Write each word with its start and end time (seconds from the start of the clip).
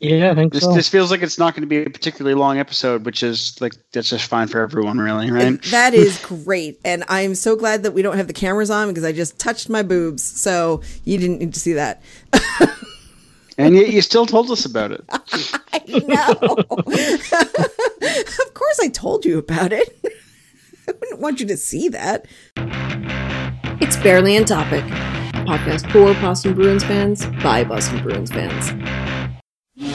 Yeah, 0.00 0.30
I 0.30 0.34
think 0.34 0.52
This 0.52 0.62
so. 0.62 0.72
this 0.72 0.88
feels 0.88 1.10
like 1.10 1.22
it's 1.22 1.38
not 1.38 1.54
going 1.54 1.62
to 1.62 1.66
be 1.68 1.82
a 1.84 1.90
particularly 1.90 2.34
long 2.34 2.58
episode, 2.58 3.04
which 3.04 3.22
is 3.22 3.60
like 3.60 3.72
that's 3.92 4.08
just 4.10 4.26
fine 4.26 4.46
for 4.46 4.60
everyone, 4.60 4.98
really, 4.98 5.30
right? 5.30 5.60
That 5.70 5.92
is 5.94 6.24
great. 6.24 6.78
And 6.84 7.02
I'm 7.08 7.34
so 7.34 7.56
glad 7.56 7.82
that 7.82 7.92
we 7.92 8.02
don't 8.02 8.16
have 8.16 8.28
the 8.28 8.32
cameras 8.32 8.70
on 8.70 8.88
because 8.88 9.02
I 9.04 9.12
just 9.12 9.38
touched 9.38 9.68
my 9.68 9.82
boobs. 9.82 10.22
So 10.22 10.82
you 11.04 11.18
didn't 11.18 11.38
need 11.40 11.52
to 11.54 11.60
see 11.60 11.72
that. 11.72 12.02
and 13.58 13.74
yet 13.74 13.88
you 13.90 14.00
still 14.00 14.24
told 14.26 14.50
us 14.52 14.64
about 14.64 14.92
it. 14.92 15.04
I 15.10 15.82
know. 16.06 16.56
of 18.46 18.54
course, 18.54 18.80
I 18.80 18.88
told 18.92 19.24
you 19.24 19.38
about 19.38 19.72
it. 19.72 19.98
I 20.88 20.92
wouldn't 20.92 21.20
want 21.20 21.40
you 21.40 21.46
to 21.46 21.56
see 21.56 21.88
that. 21.88 22.24
It's 23.80 23.96
Barely 23.96 24.36
on 24.38 24.44
Topic, 24.44 24.84
podcast 25.44 25.90
for 25.90 26.12
Boston 26.20 26.54
Bruins 26.54 26.84
fans 26.84 27.26
by 27.42 27.64
Boston 27.64 28.02
Bruins 28.02 28.30
fans. 28.30 28.70
Welcome 29.80 29.92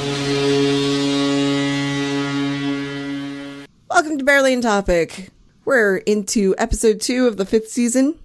to 4.17 4.23
Barely 4.23 4.53
in 4.53 4.61
Topic. 4.61 5.29
We're 5.65 5.97
into 5.97 6.55
episode 6.57 7.01
two 7.01 7.27
of 7.27 7.35
the 7.35 7.45
fifth 7.45 7.67
season. 7.67 8.17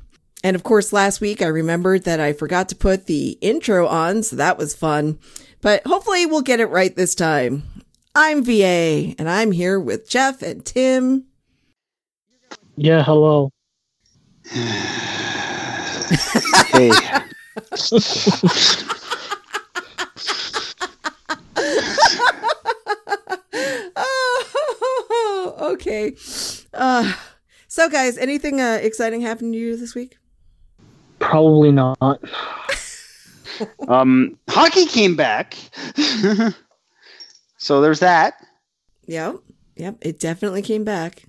And 0.45 0.55
of 0.55 0.63
course, 0.63 0.93
last 0.93 1.21
week 1.21 1.43
I 1.43 1.47
remembered 1.47 2.05
that 2.05 2.21
I 2.21 2.33
forgot 2.33 2.69
to 2.69 2.77
put 2.77 3.07
the 3.07 3.39
intro 3.41 3.89
on, 3.89 4.23
so 4.23 4.37
that 4.37 4.57
was 4.57 4.77
fun. 4.77 5.19
But 5.61 5.85
hopefully 5.85 6.27
we'll 6.27 6.43
get 6.43 6.61
it 6.61 6.67
right 6.67 6.95
this 6.95 7.17
time. 7.17 7.65
I'm 8.15 8.45
VA, 8.45 9.17
and 9.19 9.29
I'm 9.29 9.51
here 9.51 9.81
with 9.81 10.09
Jeff 10.09 10.43
and 10.43 10.65
Tim. 10.65 11.25
Yeah, 12.77 13.03
hello. 13.03 13.51
Hey, 16.71 16.91
Oh, 23.97 25.48
okay. 25.59 26.15
Uh, 26.75 27.13
so, 27.69 27.89
guys, 27.89 28.19
anything 28.19 28.61
uh, 28.61 28.79
exciting 28.83 29.21
happened 29.21 29.53
to 29.55 29.59
you 29.59 29.77
this 29.77 29.95
week? 29.95 30.19
Probably 31.19 31.73
not. 31.73 31.99
um, 33.89 34.39
hockey 34.49 34.87
came 34.87 35.17
back, 35.17 35.57
so 37.59 37.81
there's 37.81 38.01
that. 38.01 38.35
Yep, 39.07 39.37
yep, 39.77 39.97
it 40.01 40.21
definitely 40.21 40.63
came 40.63 40.85
back. 40.85 41.25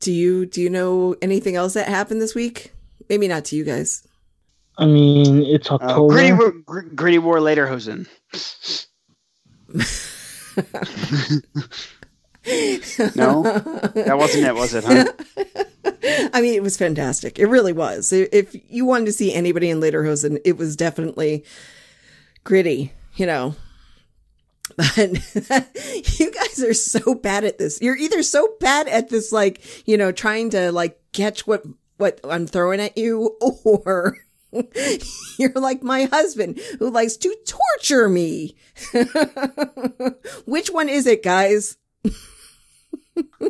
Do 0.00 0.12
you 0.12 0.46
do 0.46 0.60
you 0.60 0.70
know 0.70 1.14
anything 1.22 1.56
else 1.56 1.74
that 1.74 1.88
happened 1.88 2.20
this 2.20 2.34
week? 2.34 2.72
Maybe 3.08 3.28
not 3.28 3.44
to 3.46 3.56
you 3.56 3.64
guys. 3.64 4.06
I 4.78 4.86
mean, 4.86 5.42
it's 5.44 5.70
Uh, 5.70 5.74
October. 5.74 6.14
Gritty, 6.14 6.32
War- 6.32 6.52
Gr- 6.64 6.80
Gritty 6.94 7.18
War 7.18 7.38
Lederhosen. 7.38 8.06
No, 13.14 13.42
that 13.42 14.16
wasn't 14.18 14.44
it, 14.44 14.54
was 14.54 14.74
it? 14.74 14.84
Huh? 14.84 15.12
I 16.34 16.40
mean, 16.40 16.54
it 16.54 16.62
was 16.62 16.76
fantastic. 16.76 17.38
It 17.38 17.46
really 17.46 17.72
was. 17.72 18.12
If 18.12 18.56
you 18.70 18.84
wanted 18.84 19.06
to 19.06 19.12
see 19.12 19.32
anybody 19.32 19.70
in 19.70 19.80
Lederhosen, 19.80 20.40
it 20.44 20.56
was 20.56 20.74
definitely 20.74 21.44
gritty, 22.44 22.92
you 23.16 23.26
know. 23.26 23.54
But 24.76 24.98
you 26.18 26.30
guys 26.30 26.62
are 26.62 26.72
so 26.72 27.14
bad 27.14 27.44
at 27.44 27.58
this. 27.58 27.82
You're 27.82 27.96
either 27.96 28.22
so 28.22 28.54
bad 28.58 28.88
at 28.88 29.10
this, 29.10 29.30
like, 29.30 29.60
you 29.86 29.98
know, 29.98 30.12
trying 30.12 30.50
to 30.50 30.72
like 30.72 30.98
catch 31.12 31.46
what, 31.46 31.62
what 31.98 32.20
I'm 32.24 32.46
throwing 32.46 32.80
at 32.80 32.96
you, 32.96 33.36
or 33.40 34.16
you're 35.38 35.52
like 35.54 35.82
my 35.82 36.04
husband 36.04 36.58
who 36.78 36.90
likes 36.90 37.16
to 37.18 37.36
torture 37.46 38.08
me. 38.08 38.56
Which 40.46 40.70
one 40.70 40.88
is 40.88 41.06
it, 41.06 41.22
guys? 41.22 41.76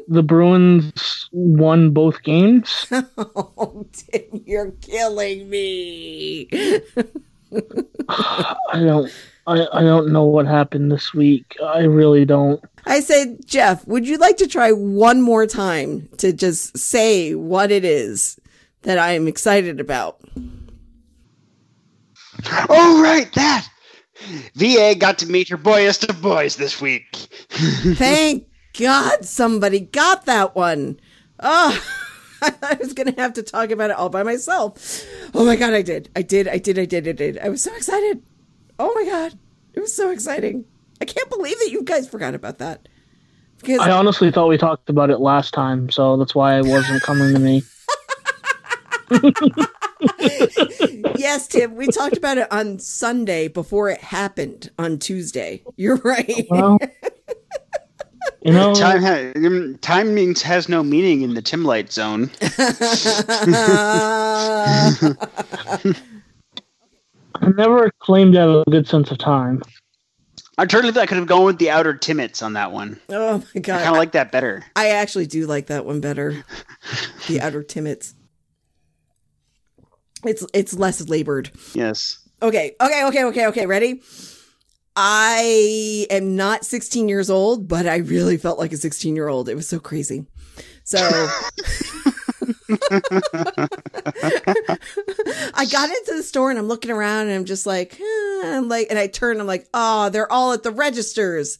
The 0.09 0.23
Bruins 0.23 1.29
won 1.33 1.91
both 1.91 2.23
games. 2.23 2.87
Oh, 3.65 3.87
Tim, 3.93 4.43
you're 4.45 4.73
killing 4.81 5.49
me. 5.49 6.49
I 8.09 8.57
don't. 8.73 9.13
I, 9.47 9.67
I 9.73 9.83
don't 9.83 10.13
know 10.13 10.25
what 10.25 10.47
happened 10.47 10.91
this 10.91 11.13
week. 11.13 11.57
I 11.65 11.81
really 11.81 12.25
don't. 12.25 12.61
I 12.87 13.01
said, 13.01 13.39
Jeff, 13.45 13.87
would 13.87 14.07
you 14.07 14.19
like 14.19 14.37
to 14.39 14.47
try 14.47 14.73
one 14.73 15.21
more 15.21 15.47
time 15.47 16.09
to 16.19 16.33
just 16.33 16.77
say 16.79 17.35
what 17.35 17.71
it 17.71 17.85
is 17.85 18.39
that 18.83 18.99
I 18.99 19.13
am 19.13 19.27
excited 19.27 19.81
about? 19.81 20.21
Oh, 22.69 23.03
right, 23.03 23.33
that. 23.35 23.69
VA 24.55 24.95
got 24.97 25.19
to 25.19 25.27
meet 25.27 25.49
her 25.49 25.57
boyest 25.57 26.09
of 26.09 26.23
boys 26.23 26.57
this 26.57 26.81
week. 26.81 27.15
Thank 27.95 28.47
God 28.79 29.25
somebody 29.25 29.81
got 29.81 30.27
that 30.27 30.55
one. 30.55 31.01
Oh, 31.41 31.83
I 32.43 32.77
was 32.81 32.93
going 32.93 33.13
to 33.13 33.21
have 33.21 33.35
to 33.35 33.43
talk 33.43 33.71
about 33.71 33.91
it 33.91 33.97
all 33.97 34.09
by 34.09 34.23
myself. 34.23 35.05
Oh 35.35 35.45
my 35.45 35.57
God, 35.57 35.75
I 35.75 35.83
did. 35.83 36.11
I 36.17 36.23
did. 36.23 36.49
I 36.49 36.59
did. 36.59 36.79
I 36.79 36.85
did. 36.85 37.09
I 37.09 37.13
did. 37.13 37.39
I 37.39 37.49
was 37.49 37.63
so 37.63 37.75
excited. 37.75 38.23
Oh 38.79 38.93
my 38.95 39.11
God. 39.11 39.39
It 39.75 39.81
was 39.81 39.95
so 39.95 40.11
exciting. 40.11 40.65
I 41.01 41.05
can't 41.05 41.31
believe 41.31 41.59
that 41.61 41.71
you 41.71 41.83
guys 41.83 42.09
forgot 42.09 42.35
about 42.35 42.59
that. 42.59 42.89
Because 43.59 43.81
I 43.81 43.93
honestly 43.93 44.33
thought 44.33 44.49
we 44.49 44.59
talked 44.59 44.91
about 44.91 45.11
it 45.11 45.21
last 45.21 45.55
time, 45.55 45.89
so 45.89 46.17
that's 46.17 46.35
why 46.35 46.59
it 46.59 46.67
wasn't 46.67 47.01
coming 47.03 47.33
to 47.33 47.39
me. 47.39 47.63
yes, 51.17 51.47
Tim, 51.47 51.77
we 51.77 51.87
talked 51.87 52.17
about 52.17 52.39
it 52.39 52.53
on 52.53 52.81
Sunday 52.81 53.47
before 53.47 53.89
it 53.89 54.01
happened 54.01 54.71
on 54.79 54.99
Tuesday. 54.99 55.63
You're 55.77 55.97
right. 55.97 56.47
Well, 56.51 56.79
you 58.45 58.53
know, 58.53 58.75
Time, 58.75 59.03
ha- 59.03 59.33
um, 59.37 59.79
time 59.81 60.15
means 60.15 60.43
has 60.43 60.69
no 60.69 60.83
meaning 60.83 61.23
in 61.23 61.35
the 61.35 61.43
Timlight 61.43 61.93
zone. 61.93 62.31
I 67.35 67.49
never 67.57 67.91
claimed 68.01 68.35
to 68.35 68.41
have 68.41 68.51
a 68.51 68.65
good 68.71 68.87
sense 68.87 69.11
of 69.11 69.19
time. 69.19 69.63
I 70.59 70.67
totally 70.67 70.93
thought 70.93 71.03
I 71.05 71.07
could 71.07 71.17
have 71.17 71.27
gone 71.27 71.45
with 71.45 71.59
the 71.59 71.71
outer 71.71 71.95
Timmets 71.95 72.43
on 72.43 72.53
that 72.53 72.73
one. 72.73 73.01
oh 73.09 73.43
my 73.55 73.61
god, 73.61 73.75
I 73.81 73.85
kind 73.85 73.91
of 73.91 73.97
like 73.97 74.13
that 74.13 74.31
better. 74.31 74.63
I 74.77 74.91
actually 74.91 75.27
do 75.27 75.47
like 75.47 75.67
that 75.69 75.85
one 75.85 76.01
better. 76.01 76.45
The 77.29 77.41
outer 77.41 77.63
Timmets. 77.63 78.15
It's 80.25 80.45
it's 80.53 80.75
less 80.75 81.09
labored. 81.09 81.51
Yes. 81.73 82.19
Okay, 82.43 82.75
okay, 82.81 83.05
okay, 83.07 83.25
okay, 83.25 83.47
okay. 83.47 83.67
Ready? 83.67 84.03
I 84.95 86.07
am 86.11 86.37
not 86.37 86.65
16 86.65 87.09
years 87.09 87.31
old, 87.31 87.67
but 87.67 87.87
I 87.87 87.97
really 87.97 88.37
felt 88.37 88.59
like 88.59 88.73
a 88.73 88.77
16 88.77 89.17
year 89.17 89.29
old. 89.29 89.49
It 89.49 89.55
was 89.55 89.69
so 89.69 89.81
crazy. 89.81 90.27
So 90.85 90.99
I 95.55 95.67
got 95.71 95.89
into 95.91 96.13
the 96.17 96.23
store 96.23 96.51
and 96.51 96.59
I'm 96.59 96.69
looking 96.69 96.91
around 96.91 97.29
and 97.29 97.35
I'm 97.35 97.45
just 97.45 97.67
like, 97.67 97.99
eh, 97.99 98.43
I'm 98.45 98.69
like, 98.69 98.89
and 98.91 98.99
I 98.99 99.07
turn, 99.07 99.41
I'm 99.41 99.47
like, 99.47 99.69
oh, 99.73 100.11
they're 100.11 100.31
all 100.31 100.53
at 100.53 100.63
the 100.63 100.71
registers. 100.71 101.59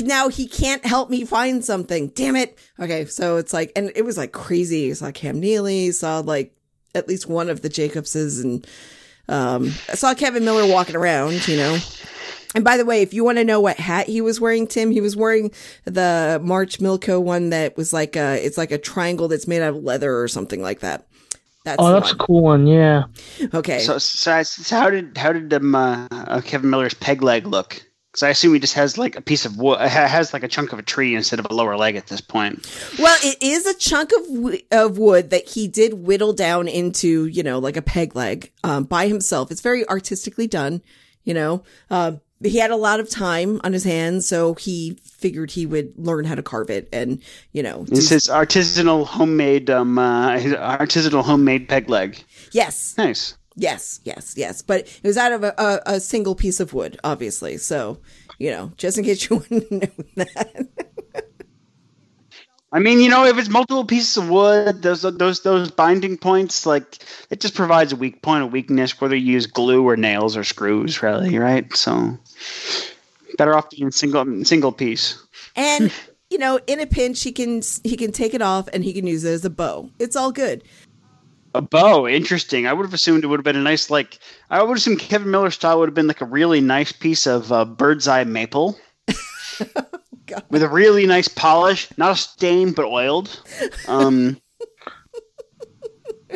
Now 0.00 0.28
he 0.28 0.46
can't 0.46 0.86
help 0.86 1.10
me 1.10 1.26
find 1.26 1.62
something. 1.62 2.08
Damn 2.08 2.36
it. 2.36 2.58
Okay. 2.80 3.04
So 3.06 3.36
it's 3.36 3.52
like, 3.52 3.72
and 3.76 3.92
it 3.94 4.04
was 4.04 4.16
like 4.16 4.32
crazy. 4.32 4.90
I 4.90 4.94
saw 4.94 5.10
Cam 5.10 5.38
Neely, 5.38 5.90
saw 5.90 6.20
like 6.20 6.56
at 6.94 7.08
least 7.08 7.26
one 7.26 7.50
of 7.50 7.60
the 7.60 7.68
Jacobses 7.68 8.40
and, 8.40 8.66
um, 9.28 9.66
I 9.88 9.94
saw 9.94 10.14
Kevan 10.14 10.44
Miller 10.44 10.66
walking 10.70 10.96
around, 10.96 11.46
you 11.48 11.56
know. 11.56 11.78
And 12.54 12.64
by 12.64 12.76
the 12.76 12.84
way, 12.84 13.00
if 13.00 13.14
you 13.14 13.24
want 13.24 13.38
to 13.38 13.44
know 13.44 13.60
what 13.60 13.78
hat 13.78 14.08
he 14.08 14.20
was 14.20 14.38
wearing, 14.38 14.66
Tim, 14.66 14.90
he 14.90 15.00
was 15.00 15.16
wearing 15.16 15.52
the 15.84 16.38
March 16.44 16.80
Milko 16.80 17.22
one 17.22 17.48
that 17.50 17.76
was 17.78 17.92
like 17.94 18.14
a, 18.14 18.44
it's 18.44 18.58
like 18.58 18.70
a 18.72 18.78
triangle 18.78 19.26
that's 19.28 19.48
made 19.48 19.62
out 19.62 19.70
of 19.70 19.82
leather 19.82 20.20
or 20.20 20.28
something 20.28 20.60
like 20.60 20.80
that. 20.80 21.06
That's 21.64 21.76
Oh, 21.78 21.86
the 21.88 22.00
that's 22.00 22.12
a 22.12 22.16
cool 22.16 22.42
one. 22.42 22.66
Yeah. 22.66 23.04
Okay. 23.54 23.78
So, 23.78 23.96
so, 23.98 24.32
I- 24.32 24.42
so 24.42 24.76
how 24.76 24.90
did 24.90 25.16
how 25.16 25.32
did 25.32 25.54
um, 25.54 25.74
uh, 25.74 26.08
uh, 26.10 26.40
Kevan 26.42 26.68
Miller's 26.70 26.92
peg 26.94 27.22
leg 27.22 27.46
look? 27.46 27.82
Because 28.12 28.24
I 28.24 28.28
assume 28.28 28.52
he 28.52 28.60
just 28.60 28.74
has 28.74 28.98
like 28.98 29.16
a 29.16 29.22
piece 29.22 29.46
of 29.46 29.56
wood, 29.56 29.80
has 29.80 30.34
like 30.34 30.42
a 30.42 30.48
chunk 30.48 30.74
of 30.74 30.78
a 30.78 30.82
tree 30.82 31.14
instead 31.14 31.38
of 31.38 31.46
a 31.48 31.54
lower 31.54 31.76
leg 31.78 31.96
at 31.96 32.08
this 32.08 32.20
point. 32.20 32.68
Well, 32.98 33.16
it 33.24 33.38
is 33.42 33.64
a 33.66 33.72
chunk 33.74 34.12
of 34.12 34.26
w- 34.34 34.58
of 34.70 34.98
wood 34.98 35.30
that 35.30 35.48
he 35.48 35.66
did 35.66 35.94
whittle 35.94 36.34
down 36.34 36.68
into, 36.68 37.24
you 37.26 37.42
know, 37.42 37.58
like 37.58 37.78
a 37.78 37.82
peg 37.82 38.14
leg 38.14 38.52
um, 38.64 38.84
by 38.84 39.08
himself. 39.08 39.50
It's 39.50 39.62
very 39.62 39.88
artistically 39.88 40.46
done, 40.46 40.82
you 41.24 41.32
know. 41.32 41.62
Uh, 41.88 42.12
he 42.42 42.58
had 42.58 42.70
a 42.72 42.76
lot 42.76 42.98
of 43.00 43.08
time 43.08 43.60
on 43.64 43.72
his 43.72 43.84
hands, 43.84 44.26
so 44.26 44.54
he 44.54 44.98
figured 45.04 45.52
he 45.52 45.64
would 45.64 45.94
learn 45.96 46.24
how 46.26 46.34
to 46.34 46.42
carve 46.42 46.68
it, 46.70 46.88
and 46.92 47.22
you 47.52 47.62
know, 47.62 47.84
do- 47.84 47.94
This 47.94 48.12
is 48.12 48.28
artisanal 48.28 49.06
homemade 49.06 49.70
um 49.70 49.96
uh, 49.96 50.38
his 50.38 50.52
artisanal 50.52 51.22
homemade 51.24 51.66
peg 51.68 51.88
leg. 51.88 52.22
yes, 52.50 52.94
Nice. 52.98 53.38
Yes, 53.56 54.00
yes, 54.04 54.34
yes. 54.36 54.62
But 54.62 54.80
it 55.02 55.06
was 55.06 55.16
out 55.16 55.32
of 55.32 55.44
a, 55.44 55.54
a, 55.58 55.94
a 55.94 56.00
single 56.00 56.34
piece 56.34 56.60
of 56.60 56.72
wood, 56.72 56.98
obviously. 57.04 57.56
So, 57.58 57.98
you 58.38 58.50
know, 58.50 58.72
just 58.76 58.98
in 58.98 59.04
case 59.04 59.28
you 59.28 59.40
to 59.48 59.54
know 59.70 59.88
that. 60.16 60.68
I 62.74 62.78
mean, 62.78 63.00
you 63.00 63.10
know, 63.10 63.26
if 63.26 63.36
it's 63.36 63.50
multiple 63.50 63.84
pieces 63.84 64.16
of 64.16 64.30
wood, 64.30 64.80
those 64.80 65.02
those 65.02 65.42
those 65.42 65.70
binding 65.70 66.16
points, 66.16 66.64
like 66.64 66.98
it 67.28 67.40
just 67.40 67.54
provides 67.54 67.92
a 67.92 67.96
weak 67.96 68.22
point 68.22 68.44
of 68.44 68.52
weakness, 68.52 68.98
whether 68.98 69.14
you 69.14 69.34
use 69.34 69.46
glue 69.46 69.86
or 69.86 69.96
nails 69.96 70.38
or 70.38 70.44
screws, 70.44 71.02
really, 71.02 71.38
right? 71.38 71.74
So, 71.76 72.18
Better 73.38 73.56
off 73.56 73.70
being 73.70 73.90
single 73.90 74.44
single 74.44 74.72
piece. 74.72 75.22
And 75.56 75.92
you 76.30 76.38
know, 76.38 76.60
in 76.66 76.80
a 76.80 76.86
pinch, 76.86 77.22
he 77.22 77.32
can 77.32 77.62
he 77.84 77.96
can 77.96 78.12
take 78.12 78.34
it 78.34 78.42
off 78.42 78.68
and 78.72 78.84
he 78.84 78.92
can 78.92 79.06
use 79.06 79.24
it 79.24 79.32
as 79.32 79.44
a 79.44 79.50
bow. 79.50 79.90
It's 79.98 80.16
all 80.16 80.32
good. 80.32 80.64
A 81.54 81.60
bow, 81.60 82.08
interesting. 82.08 82.66
I 82.66 82.72
would 82.72 82.86
have 82.86 82.94
assumed 82.94 83.24
it 83.24 83.26
would 83.26 83.38
have 83.38 83.44
been 83.44 83.56
a 83.56 83.62
nice, 83.62 83.90
like 83.90 84.18
I 84.48 84.62
would 84.62 84.76
assume 84.76 84.96
Kevan 84.96 85.30
Miller 85.30 85.50
style 85.50 85.78
would 85.80 85.88
have 85.88 85.94
been 85.94 86.06
like 86.06 86.22
a 86.22 86.26
really 86.26 86.60
nice 86.60 86.92
piece 86.92 87.26
of 87.26 87.52
uh, 87.52 87.64
bird's 87.64 88.08
eye 88.08 88.24
maple. 88.24 88.78
God. 90.26 90.44
with 90.50 90.62
a 90.62 90.68
really 90.68 91.06
nice 91.06 91.28
polish, 91.28 91.88
not 91.98 92.12
a 92.12 92.16
stain 92.16 92.72
but 92.72 92.86
oiled. 92.86 93.38
Um, 93.86 94.40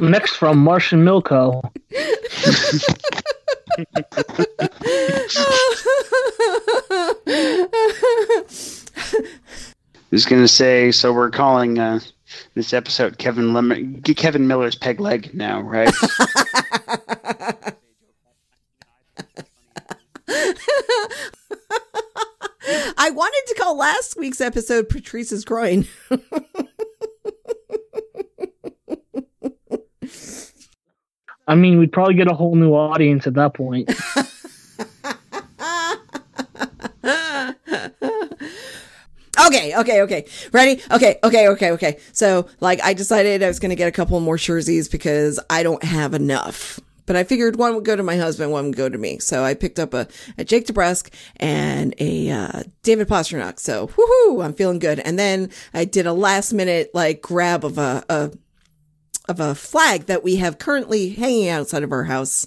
Next 0.01 0.37
from 0.37 0.59
Martian 0.59 1.05
Milko. 1.05 1.63
who's 10.11 10.27
gonna 10.27 10.49
say? 10.49 10.93
So 10.93 11.13
we're 11.13 11.31
calling 11.31 11.79
uh, 11.79 12.01
this 12.57 12.73
episode 12.73 13.19
Kevin 13.19 13.53
Lim- 13.53 14.03
Kevan 14.03 14.49
Miller's 14.49 14.75
peg 14.75 14.99
leg 14.99 15.33
now, 15.35 15.61
right? 15.61 15.93
I 22.99 23.11
wanted 23.11 23.43
to 23.49 23.55
call 23.61 23.77
last 23.77 24.17
week's 24.17 24.41
episode 24.41 24.89
Patrice's 24.89 25.45
groin. 25.45 25.87
I 31.47 31.55
mean, 31.55 31.79
we'd 31.79 31.93
probably 31.93 32.15
get 32.15 32.29
a 32.29 32.35
whole 32.35 32.57
new 32.57 32.73
audience 32.73 33.27
at 33.27 33.35
that 33.35 33.55
point. 33.55 33.93
Okay, 39.47 39.77
okay, 39.77 40.03
okay. 40.03 40.25
Ready? 40.53 40.83
Okay, 40.91 41.19
okay, 41.23 41.49
okay, 41.49 41.71
okay. 41.73 41.99
So, 42.13 42.49
like, 42.61 42.83
I 42.83 42.95
decided 42.95 43.43
I 43.43 43.49
was 43.49 43.61
going 43.61 43.71
to 43.71 43.77
get 43.77 43.87
a 43.87 43.93
couple 43.93 44.19
more 44.19 44.37
jerseys 44.37 44.89
because 44.89 45.39
I 45.49 45.63
don't 45.63 45.85
have 45.85 46.15
enough. 46.15 46.81
But 47.07 47.15
I 47.15 47.23
figured 47.23 47.55
one 47.55 47.77
would 47.77 47.85
go 47.85 47.95
to 47.95 48.03
my 48.03 48.17
husband, 48.17 48.51
one 48.51 48.67
would 48.67 48.77
go 48.77 48.89
to 48.89 48.99
me. 48.99 49.21
So 49.21 49.45
I 49.45 49.55
picked 49.55 49.79
up 49.79 49.95
a, 49.95 50.09
a 50.37 50.45
Jake 50.45 50.67
DeBrusk 50.67 51.13
and 51.37 51.95
a 52.01 52.31
uh, 52.31 52.63
David 52.83 53.09
Pastrnak. 53.09 53.61
So, 53.61 53.87
woohoo, 53.87 54.45
I'm 54.45 54.55
feeling 54.55 54.81
good. 54.81 54.99
And 54.99 55.17
then 55.17 55.51
I 55.73 55.85
did 55.85 56.07
a 56.07 56.13
last 56.13 56.53
minute, 56.53 56.91
like, 56.93 57.23
grab 57.23 57.65
of 57.65 57.79
a, 57.79 58.05
a 58.09 58.33
of 59.29 59.41
a 59.41 59.55
flag 59.55 60.07
that 60.07 60.25
we 60.25 60.37
have 60.37 60.59
currently 60.59 61.11
hanging 61.11 61.49
outside 61.49 61.83
of 61.85 61.93
our 61.93 62.05
house, 62.05 62.47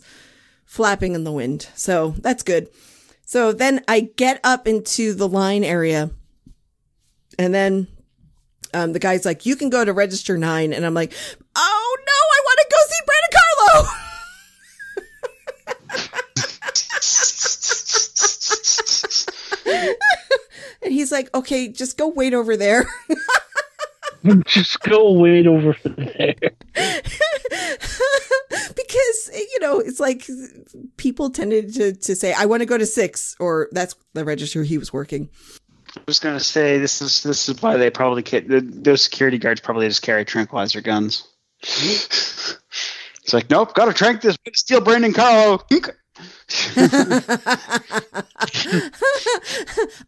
flapping 0.65 1.13
in 1.13 1.23
the 1.23 1.31
wind. 1.31 1.69
So 1.75 2.15
that's 2.17 2.43
good. 2.43 2.69
So 3.25 3.51
then 3.51 3.83
I 3.87 4.01
get 4.01 4.39
up 4.43 4.67
into 4.67 5.13
the 5.13 5.27
line 5.27 5.63
area 5.63 6.11
and 7.39 7.55
then 7.55 7.87
um, 8.73 8.91
the 8.91 8.99
guy's 8.99 9.23
like, 9.23 9.45
you 9.45 9.55
can 9.55 9.69
go 9.69 9.85
to 9.85 9.93
register 9.93 10.37
nine. 10.37 10.73
And 10.73 10.85
I'm 10.85 10.93
like, 10.93 11.13
oh 11.55 11.97
no, 12.05 12.11
I 12.11 12.41
want 12.45 12.59
to 12.59 12.67
go 12.69 12.77
see 12.85 12.99
Brandon 13.07 13.31
Carlo. 13.65 13.87
and 20.83 20.93
he's 20.93 21.13
like, 21.13 21.33
okay, 21.33 21.69
just 21.69 21.97
go 21.97 22.09
wait 22.09 22.33
over 22.33 22.55
there. 22.57 22.87
Just 24.47 24.81
go 24.81 25.13
wait 25.13 25.47
over 25.47 25.73
there. 25.81 26.35
because 28.75 29.31
you 29.33 29.57
know 29.61 29.79
it's 29.79 29.99
like 29.99 30.27
people 30.97 31.29
tended 31.29 31.73
to, 31.73 31.93
to 31.93 32.15
say 32.15 32.33
i 32.33 32.45
want 32.45 32.61
to 32.61 32.65
go 32.65 32.77
to 32.77 32.85
six 32.85 33.35
or 33.39 33.69
that's 33.71 33.95
the 34.13 34.25
register 34.25 34.63
he 34.63 34.77
was 34.77 34.91
working 34.91 35.29
I 36.09 36.17
was 36.17 36.17
gonna 36.17 36.39
say 36.39 36.79
this 36.79 37.03
is 37.03 37.21
this 37.21 37.47
is 37.47 37.61
why 37.61 37.77
they 37.77 37.91
probably 37.91 38.23
those 38.23 39.03
security 39.03 39.37
guards 39.37 39.61
probably 39.61 39.87
just 39.87 40.01
carry 40.01 40.25
tranquilizer 40.25 40.81
guns. 40.81 41.23
it's 41.61 42.57
like, 43.31 43.51
nope, 43.51 43.75
gotta 43.75 43.93
trank 43.93 44.21
this, 44.21 44.35
steal 44.55 44.81
Brandon 44.81 45.13
Carlo. 45.13 45.61
Oh, 45.61 45.65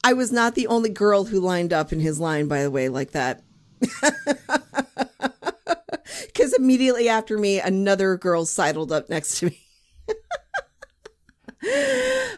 i 0.04 0.12
was 0.14 0.32
not 0.32 0.56
the 0.56 0.66
only 0.68 0.90
girl 0.90 1.26
who 1.26 1.40
lined 1.40 1.72
up 1.72 1.94
in 1.94 2.00
his 2.00 2.20
line 2.20 2.48
by 2.48 2.64
the 2.64 2.72
way 2.72 2.90
like 2.90 3.12
that 3.12 3.44
because 6.26 6.54
immediately 6.54 7.08
after 7.08 7.38
me 7.38 7.60
another 7.60 8.18
girl 8.18 8.44
sidled 8.44 8.92
up 8.92 9.08
next 9.08 9.38
to 9.38 9.46
me 9.46 9.62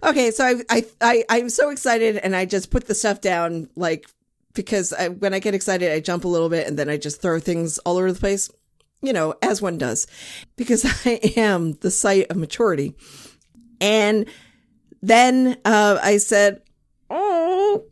okay 0.04 0.32
so 0.32 0.46
I, 0.46 0.62
I 0.70 0.86
i 1.02 1.26
i'm 1.30 1.50
so 1.50 1.70
excited 1.70 2.18
and 2.18 2.36
i 2.36 2.46
just 2.46 2.72
put 2.72 2.88
the 2.88 2.96
stuff 2.96 3.22
down 3.22 3.70
like 3.76 4.08
because 4.54 4.92
I, 4.92 5.10
when 5.10 5.34
i 5.34 5.40
get 5.40 5.54
excited 5.54 5.92
i 5.92 6.00
jump 6.00 6.26
a 6.26 6.28
little 6.28 6.50
bit 6.50 6.68
and 6.68 6.78
then 6.78 6.90
i 6.90 6.98
just 6.98 7.22
throw 7.22 7.40
things 7.40 7.78
all 7.80 7.98
over 7.98 8.12
the 8.12 8.20
place 8.20 8.52
you 9.02 9.14
know 9.14 9.36
as 9.42 9.62
one 9.62 9.78
does 9.78 10.08
because 10.58 10.86
i 11.06 11.20
am 11.38 11.74
the 11.74 11.92
site 11.92 12.30
of 12.30 12.38
maturity 12.38 12.96
and 13.80 14.26
then 15.02 15.58
uh, 15.64 16.00
i 16.02 16.18
said 16.18 16.62
oh 17.10 17.84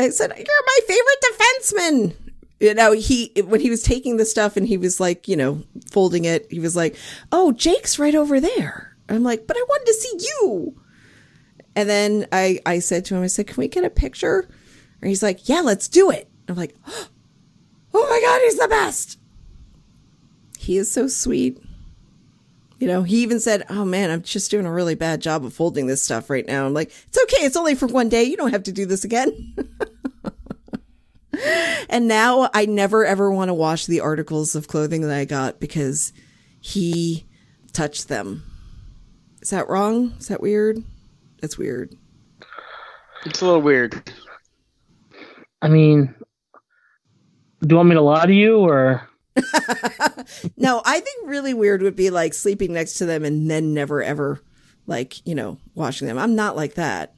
I 0.00 0.10
said, 0.10 0.32
"You're 0.36 0.46
my 0.66 0.78
favorite 0.86 1.24
defenseman." 1.30 2.32
You 2.58 2.74
know, 2.74 2.92
he 2.92 3.32
when 3.44 3.60
he 3.60 3.70
was 3.70 3.82
taking 3.82 4.16
the 4.16 4.24
stuff 4.24 4.56
and 4.56 4.66
he 4.66 4.76
was 4.76 5.00
like, 5.00 5.28
you 5.28 5.36
know, 5.36 5.62
folding 5.90 6.24
it, 6.24 6.46
he 6.50 6.58
was 6.58 6.74
like, 6.74 6.96
"Oh, 7.30 7.52
Jake's 7.52 7.98
right 7.98 8.14
over 8.14 8.40
there." 8.40 8.89
I'm 9.10 9.22
like, 9.22 9.46
"But 9.46 9.56
I 9.56 9.64
wanted 9.68 9.86
to 9.86 9.94
see 9.94 10.18
you." 10.18 10.80
And 11.76 11.88
then 11.88 12.26
I 12.32 12.60
I 12.66 12.78
said 12.78 13.04
to 13.06 13.16
him, 13.16 13.22
I 13.22 13.28
said, 13.28 13.46
"Can 13.46 13.56
we 13.56 13.68
get 13.68 13.84
a 13.84 13.90
picture?" 13.90 14.48
And 15.00 15.08
he's 15.08 15.22
like, 15.22 15.48
"Yeah, 15.48 15.60
let's 15.60 15.88
do 15.88 16.10
it." 16.10 16.28
I'm 16.48 16.56
like, 16.56 16.74
"Oh 17.94 18.06
my 18.08 18.20
god, 18.24 18.40
he's 18.44 18.58
the 18.58 18.68
best." 18.68 19.18
He 20.58 20.76
is 20.76 20.92
so 20.92 21.08
sweet. 21.08 21.58
You 22.78 22.86
know, 22.86 23.02
he 23.02 23.22
even 23.22 23.40
said, 23.40 23.64
"Oh 23.68 23.84
man, 23.84 24.10
I'm 24.10 24.22
just 24.22 24.50
doing 24.50 24.66
a 24.66 24.72
really 24.72 24.94
bad 24.94 25.20
job 25.20 25.44
of 25.44 25.52
folding 25.52 25.86
this 25.86 26.02
stuff 26.02 26.30
right 26.30 26.46
now." 26.46 26.66
I'm 26.66 26.74
like, 26.74 26.92
"It's 27.08 27.18
okay. 27.24 27.44
It's 27.44 27.56
only 27.56 27.74
for 27.74 27.86
one 27.86 28.08
day. 28.08 28.24
You 28.24 28.36
don't 28.36 28.52
have 28.52 28.64
to 28.64 28.72
do 28.72 28.86
this 28.86 29.04
again." 29.04 29.54
and 31.88 32.08
now 32.08 32.50
I 32.52 32.66
never 32.66 33.04
ever 33.04 33.30
want 33.30 33.48
to 33.48 33.54
wash 33.54 33.86
the 33.86 34.00
articles 34.00 34.54
of 34.54 34.68
clothing 34.68 35.02
that 35.02 35.16
I 35.16 35.24
got 35.24 35.60
because 35.60 36.12
he 36.60 37.26
touched 37.72 38.08
them. 38.08 38.49
Is 39.40 39.50
that 39.50 39.68
wrong? 39.68 40.14
Is 40.18 40.28
that 40.28 40.40
weird? 40.40 40.82
That's 41.40 41.56
weird. 41.56 41.94
It's 43.24 43.40
a 43.40 43.46
little 43.46 43.62
weird. 43.62 44.12
I 45.62 45.68
mean, 45.68 46.14
do 47.60 47.68
you 47.68 47.76
want 47.76 47.88
me 47.88 47.94
to 47.94 48.02
lie 48.02 48.26
to 48.26 48.34
you 48.34 48.58
or? 48.58 49.08
no, 50.56 50.82
I 50.84 51.00
think 51.00 51.28
really 51.28 51.54
weird 51.54 51.82
would 51.82 51.96
be 51.96 52.10
like 52.10 52.34
sleeping 52.34 52.72
next 52.72 52.94
to 52.94 53.06
them 53.06 53.24
and 53.24 53.50
then 53.50 53.74
never 53.74 54.02
ever 54.02 54.40
like, 54.86 55.26
you 55.26 55.34
know, 55.34 55.58
washing 55.74 56.08
them. 56.08 56.18
I'm 56.18 56.34
not 56.34 56.56
like 56.56 56.74
that. 56.74 57.14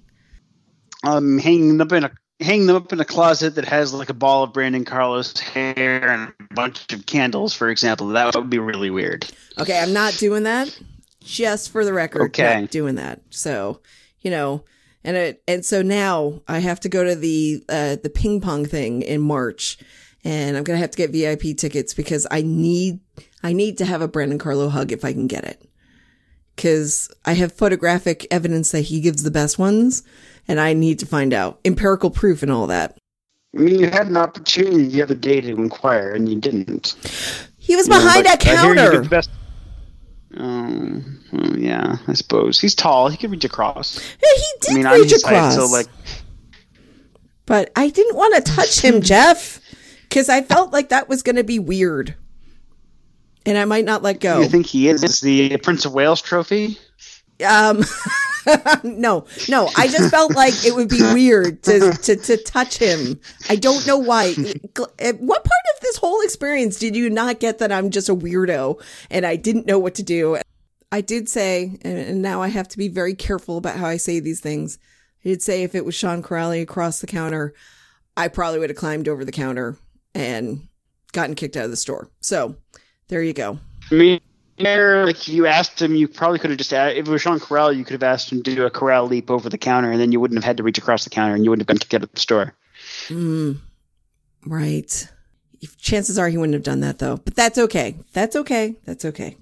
Um, 1.05 1.38
hanging 1.38 1.81
up 1.81 1.93
in 1.93 2.05
a 2.05 2.12
hanging 2.41 2.67
them 2.67 2.76
up 2.76 2.93
in 2.93 3.00
a 3.00 3.05
closet 3.05 3.55
that 3.55 3.64
has 3.64 3.95
like 3.95 4.11
a 4.11 4.14
ball 4.14 4.43
of 4.45 4.52
Brandon 4.52 4.85
Carlos 4.85 5.38
hair 5.38 6.11
and 6.11 6.33
a 6.50 6.55
bunch 6.55 6.93
of 6.93 7.07
candles, 7.07 7.55
for 7.55 7.69
example. 7.69 8.09
That 8.09 8.35
would 8.35 8.50
be 8.50 8.59
really 8.59 8.91
weird. 8.91 9.26
Okay, 9.59 9.81
I'm 9.81 9.93
not 9.93 10.14
doing 10.14 10.45
that. 10.45 10.76
Just 11.25 11.71
for 11.71 11.85
the 11.85 11.93
record, 11.93 12.23
Okay. 12.23 12.61
not 12.62 12.71
doing 12.71 12.97
that. 12.97 13.21
So, 13.31 13.81
you 14.21 14.31
know, 14.31 14.64
and 15.05 15.17
it 15.17 15.43
and 15.49 15.64
so 15.64 15.83
now 15.83 16.43
I 16.47 16.59
have 16.61 16.81
to 16.81 16.88
go 16.88 17.05
to 17.05 17.14
the 17.14 17.64
uh 17.69 17.97
the 18.02 18.11
ping 18.11 18.41
pong 18.41 18.64
thing 18.67 19.02
in 19.02 19.21
March 19.21 19.79
and 20.25 20.57
I'm 20.57 20.62
going 20.62 20.76
to 20.76 20.81
have 20.81 20.93
to 20.93 20.97
get 20.97 21.11
VIP 21.11 21.57
tickets 21.57 21.95
because 21.95 22.26
I 22.31 22.43
need 22.43 23.00
I 23.43 23.52
need 23.52 23.79
to 23.79 23.85
have 23.85 24.02
a 24.02 24.09
Brandon 24.09 24.38
Carlo 24.38 24.69
hug 24.69 24.93
if 24.93 25.05
I 25.05 25.12
can 25.12 25.26
get 25.26 25.45
it. 25.45 25.62
Cuz 26.57 27.11
I 27.25 27.33
have 27.35 27.52
photographic 27.52 28.26
evidence 28.31 28.71
that 28.71 28.83
he 28.83 29.00
gives 29.00 29.23
the 29.23 29.31
best 29.31 29.59
ones 29.59 30.02
and 30.47 30.61
I 30.61 30.75
need 30.75 30.99
to 31.00 31.07
find 31.07 31.33
out 31.33 31.59
empirical 31.64 32.11
proof 32.11 32.43
and 32.43 32.52
all 32.52 32.67
that. 32.69 32.97
I 33.57 33.61
mean, 33.61 33.81
you 33.81 33.87
had 33.87 34.07
an 34.07 34.17
opportunity 34.17 34.87
the 34.87 35.02
other 35.02 35.14
day 35.14 35.41
to 35.43 35.50
inquire, 35.50 36.12
and 36.12 36.26
you 36.26 36.41
didn't. 36.41 36.95
He 37.59 37.76
was 37.76 37.87
You 37.87 37.93
know, 37.93 37.99
behind 37.99 38.25
but 38.25 38.47
a 38.47 38.50
I 38.50 38.57
hear 38.62 38.69
you 38.71 38.75
get 38.75 38.93
counter. 39.11 39.25
Best- 40.37 41.03
Oh, 41.35 41.55
yeah, 41.57 41.97
I 42.07 42.12
suppose 42.12 42.61
he's 42.61 42.75
tall. 42.75 43.09
He 43.09 43.17
could 43.17 43.31
reach 43.31 43.45
across. 43.45 43.99
Yeah, 44.23 44.29
he 44.37 44.45
did 44.61 44.87
I 44.87 44.93
mean, 44.93 45.01
reach 45.03 45.12
across. 45.12 45.55
so 45.55 45.67
like, 45.67 45.87
but 47.47 47.71
I 47.75 47.89
didn't 47.89 48.17
want 48.17 48.35
to 48.45 48.53
touch 48.53 48.81
him, 48.81 49.01
Jeff, 49.03 49.61
because 50.03 50.29
I 50.29 50.43
felt 50.43 50.73
like 50.73 50.91
that 50.91 51.09
was 51.09 51.23
going 51.23 51.37
to 51.37 51.45
be 51.45 51.59
weird, 51.59 52.15
and 53.47 53.57
I 53.57 53.65
might 53.65 53.85
not 53.87 54.03
let 54.03 54.21
go. 54.21 54.41
you 54.41 54.49
think 54.49 54.67
he 54.67 54.89
is 54.89 55.21
the 55.21 55.57
Prince 55.59 55.85
of 55.87 55.95
Wales 55.95 56.21
trophy? 56.21 56.79
Um, 57.45 57.85
no, 58.85 59.27
no, 59.49 59.69
I 59.77 59.89
just 59.89 60.11
felt 60.11 60.35
like 60.35 60.65
it 60.65 60.75
would 60.75 60.89
be 60.89 61.03
weird 61.15 61.62
to, 61.65 61.93
to 61.93 62.17
to 62.17 62.37
touch 62.37 62.79
him. 62.79 63.21
I 63.49 63.57
don't 63.57 63.87
know 63.87 63.99
why. 63.99 64.33
What 64.35 64.97
part 64.97 65.65
of 65.75 65.81
this 65.83 65.97
whole 65.97 66.21
experience 66.23 66.79
did 66.79 66.97
you 66.97 67.11
not 67.11 67.41
get 67.41 67.59
that 67.59 67.73
I'm 67.73 67.91
just 67.91 68.09
a 68.09 68.15
weirdo 68.15 68.83
and 69.11 69.27
I 69.27 69.37
didn't 69.37 69.67
know 69.67 69.79
what 69.79 69.95
to 69.97 70.03
do? 70.03 70.39
I 70.91 71.01
did 71.01 71.29
say, 71.29 71.79
and 71.83 71.99
and 71.99 72.23
now 72.23 72.43
I 72.43 72.49
have 72.49 72.69
to 72.69 72.79
be 72.79 72.89
very 72.89 73.15
careful 73.15 73.57
about 73.57 73.77
how 73.77 73.87
I 73.87 73.97
say 73.97 74.21
these 74.21 74.41
things. 74.41 74.79
He'd 75.21 75.43
say 75.43 75.62
if 75.62 75.75
it 75.75 75.85
was 75.85 75.95
Sean 75.95 76.23
Kuraly 76.23 76.62
across 76.62 77.01
the 77.01 77.07
counter, 77.07 77.55
I 78.17 78.29
probably 78.29 78.59
would 78.59 78.71
have 78.71 78.77
climbed 78.77 79.09
over 79.09 79.25
the 79.25 79.33
counter 79.33 79.77
and 80.15 80.69
gotten 81.12 81.35
kicked 81.35 81.57
out 81.57 81.65
of 81.65 81.71
the 81.71 81.77
store. 81.77 82.11
So 82.21 82.57
there 83.09 83.23
you 83.23 83.33
go. 83.33 83.59
I 83.91 83.95
mean, 83.95 84.21
like 84.59 85.29
you 85.29 85.47
asked 85.47 85.81
him, 85.81 85.95
you 85.95 86.09
probably 86.09 86.39
could 86.39 86.51
have 86.51 86.59
just 86.59 86.73
asked, 86.73 86.97
if 86.97 87.07
it 87.07 87.11
was 87.11 87.23
Sean 87.23 87.41
Corral, 87.41 87.73
you 87.73 87.85
could 87.85 87.95
have 87.95 88.03
asked 88.03 88.31
him 88.31 88.43
to 88.43 88.55
do 88.55 88.67
a 88.67 88.71
corral 88.71 89.07
leap 89.07 89.31
over 89.31 89.49
the 89.49 89.59
counter, 89.59 89.91
and 89.91 90.01
then 90.01 90.13
you 90.13 90.21
wouldn't 90.21 90.39
have 90.39 90.45
had 90.45 90.57
to 90.59 90.63
reach 90.63 90.79
across 90.79 91.05
the 91.05 91.11
counter, 91.11 91.35
and 91.35 91.45
you 91.45 91.51
wouldn't 91.51 91.63
have 91.63 91.75
been 91.75 91.79
kicked 91.79 91.95
out 91.95 92.03
of 92.03 92.13
the 92.13 92.21
store. 92.21 92.55
Mm, 93.09 93.59
right. 94.47 95.09
Chances 95.79 96.19
are 96.19 96.29
he 96.29 96.37
wouldn't 96.37 96.55
have 96.55 96.65
done 96.65 96.81
that 96.81 96.99
though, 96.99 97.19
but 97.19 97.37
that's 97.37 97.57
okay. 97.57 97.97
That's 98.13 98.35
okay. 98.35 98.77
That's 98.85 99.05
okay. 99.05 99.37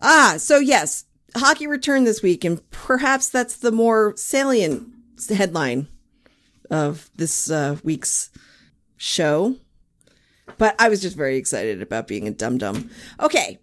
Ah, 0.00 0.36
so 0.38 0.58
yes, 0.58 1.04
hockey 1.36 1.66
returned 1.66 2.06
this 2.06 2.22
week, 2.22 2.44
and 2.44 2.68
perhaps 2.70 3.28
that's 3.28 3.56
the 3.56 3.72
more 3.72 4.14
salient 4.16 4.88
headline 5.28 5.88
of 6.70 7.10
this 7.16 7.50
uh, 7.50 7.76
week's 7.82 8.30
show. 8.96 9.56
But 10.58 10.74
I 10.78 10.88
was 10.88 11.02
just 11.02 11.16
very 11.16 11.36
excited 11.36 11.82
about 11.82 12.06
being 12.06 12.26
a 12.26 12.30
dum 12.30 12.58
dum. 12.58 12.90
Okay, 13.20 13.58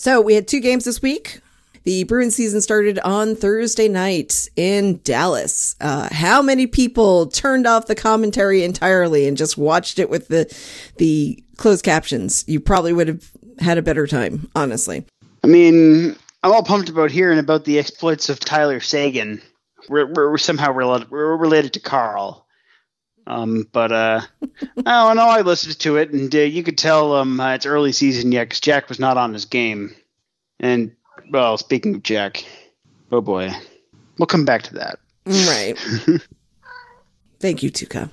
so 0.00 0.22
we 0.22 0.34
had 0.34 0.48
two 0.48 0.60
games 0.60 0.86
this 0.86 1.02
week. 1.02 1.40
The 1.84 2.04
Bruins 2.04 2.34
season 2.34 2.62
started 2.62 2.98
on 3.00 3.36
Thursday 3.36 3.86
night 3.86 4.48
in 4.56 4.98
Dallas. 5.04 5.76
Uh, 5.78 6.08
how 6.10 6.40
many 6.40 6.66
people 6.66 7.26
turned 7.26 7.66
off 7.66 7.84
the 7.84 7.94
commentary 7.94 8.64
entirely 8.64 9.28
and 9.28 9.36
just 9.36 9.58
watched 9.58 9.98
it 9.98 10.08
with 10.08 10.28
the 10.28 10.50
the 10.96 11.44
closed 11.58 11.84
captions? 11.84 12.46
You 12.48 12.60
probably 12.60 12.94
would 12.94 13.08
have 13.08 13.30
had 13.58 13.76
a 13.76 13.82
better 13.82 14.06
time, 14.06 14.48
honestly. 14.54 15.04
I 15.44 15.48
mean, 15.48 16.16
I'm 16.42 16.52
all 16.52 16.62
pumped 16.62 16.88
about 16.88 17.10
hearing 17.10 17.38
about 17.38 17.66
the 17.66 17.78
exploits 17.78 18.30
of 18.30 18.40
Tyler 18.40 18.80
Sagan. 18.80 19.42
We're, 19.90 20.10
we're 20.14 20.38
somehow 20.38 20.72
related, 20.72 21.10
we're 21.10 21.36
related 21.36 21.74
to 21.74 21.80
Carl. 21.80 22.46
Um, 23.26 23.66
but 23.72 23.92
uh, 23.92 24.20
I 24.62 25.06
don't 25.06 25.16
know. 25.16 25.28
I 25.28 25.42
listened 25.42 25.78
to 25.80 25.96
it, 25.96 26.10
and 26.10 26.34
uh, 26.34 26.38
you 26.38 26.62
could 26.62 26.78
tell 26.78 27.14
um, 27.14 27.38
uh, 27.38 27.54
it's 27.54 27.66
early 27.66 27.92
season 27.92 28.32
yet 28.32 28.44
because 28.44 28.60
Jack 28.60 28.88
was 28.88 28.98
not 28.98 29.16
on 29.16 29.32
his 29.32 29.44
game. 29.44 29.94
And 30.58 30.92
well, 31.30 31.56
speaking 31.56 31.94
of 31.94 32.02
Jack, 32.02 32.44
oh 33.12 33.20
boy, 33.20 33.50
we'll 34.18 34.26
come 34.26 34.44
back 34.44 34.62
to 34.62 34.74
that. 34.74 34.98
Right. 35.26 35.74
Thank 37.40 37.62
you, 37.62 37.70
Tuka. 37.70 38.10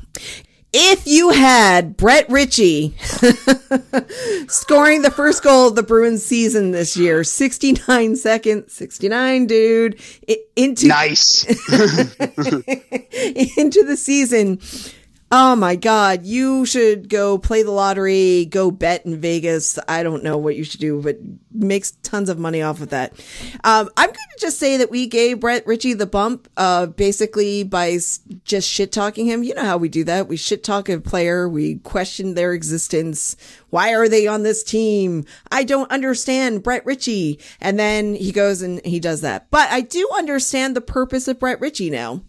If 0.79 1.07
you 1.07 1.31
had 1.31 1.97
Brett 1.97 2.29
Ritchie 2.29 2.93
scoring 4.47 5.01
the 5.01 5.11
first 5.11 5.41
goal 5.41 5.69
of 5.69 5.75
the 5.75 5.81
Bruins 5.81 6.23
season 6.23 6.69
this 6.69 6.95
year, 6.95 7.23
69 7.23 8.15
seconds, 8.15 8.73
69, 8.73 9.47
dude, 9.47 9.99
into 10.55 10.87
Nice. 10.87 11.45
into 13.57 13.83
the 13.85 13.97
season. 13.97 14.59
Oh 15.29 15.57
my 15.57 15.75
God, 15.75 16.25
you 16.25 16.65
should 16.65 17.09
go 17.09 17.37
play 17.37 17.61
the 17.61 17.71
lottery, 17.71 18.45
go 18.45 18.71
bet 18.71 19.05
in 19.05 19.19
Vegas. 19.19 19.77
I 19.85 20.01
don't 20.01 20.23
know 20.23 20.37
what 20.37 20.55
you 20.55 20.63
should 20.63 20.79
do, 20.79 21.01
but 21.01 21.17
makes 21.51 21.91
tons 22.01 22.29
of 22.29 22.39
money 22.39 22.61
off 22.61 22.79
of 22.79 22.89
that. 22.89 23.11
Um, 23.65 23.89
I'm 23.97 24.07
going 24.07 24.13
to 24.13 24.39
just 24.39 24.57
say 24.57 24.77
that 24.77 24.89
we 24.89 25.05
gave 25.05 25.41
Brett 25.41 25.67
Ritchie 25.67 25.95
the 25.95 26.05
bump, 26.05 26.47
uh, 26.55 26.85
basically 26.85 27.63
by 27.63 27.97
just 28.45 28.69
shit 28.69 28.93
talking 28.93 29.25
him. 29.25 29.43
You 29.43 29.53
know 29.53 29.65
how 29.65 29.75
we 29.75 29.89
do 29.89 30.05
that. 30.05 30.29
We 30.29 30.37
shit 30.37 30.63
talk 30.63 30.87
a 30.87 30.97
player. 31.01 31.49
We 31.49 31.75
question 31.79 32.35
their 32.35 32.53
existence. 32.53 33.35
Why 33.69 33.93
are 33.95 34.07
they 34.07 34.27
on 34.27 34.43
this 34.43 34.63
team? 34.63 35.25
I 35.51 35.65
don't 35.65 35.91
understand 35.91 36.63
Brett 36.63 36.85
Ritchie. 36.85 37.41
And 37.59 37.77
then 37.77 38.15
he 38.15 38.31
goes 38.31 38.61
and 38.61 38.79
he 38.85 39.01
does 39.01 39.19
that. 39.21 39.51
But 39.51 39.69
I 39.71 39.81
do 39.81 40.07
understand 40.15 40.73
the 40.73 40.81
purpose 40.81 41.27
of 41.27 41.37
Brett 41.37 41.59
Ritchie 41.59 41.89
now 41.89 42.21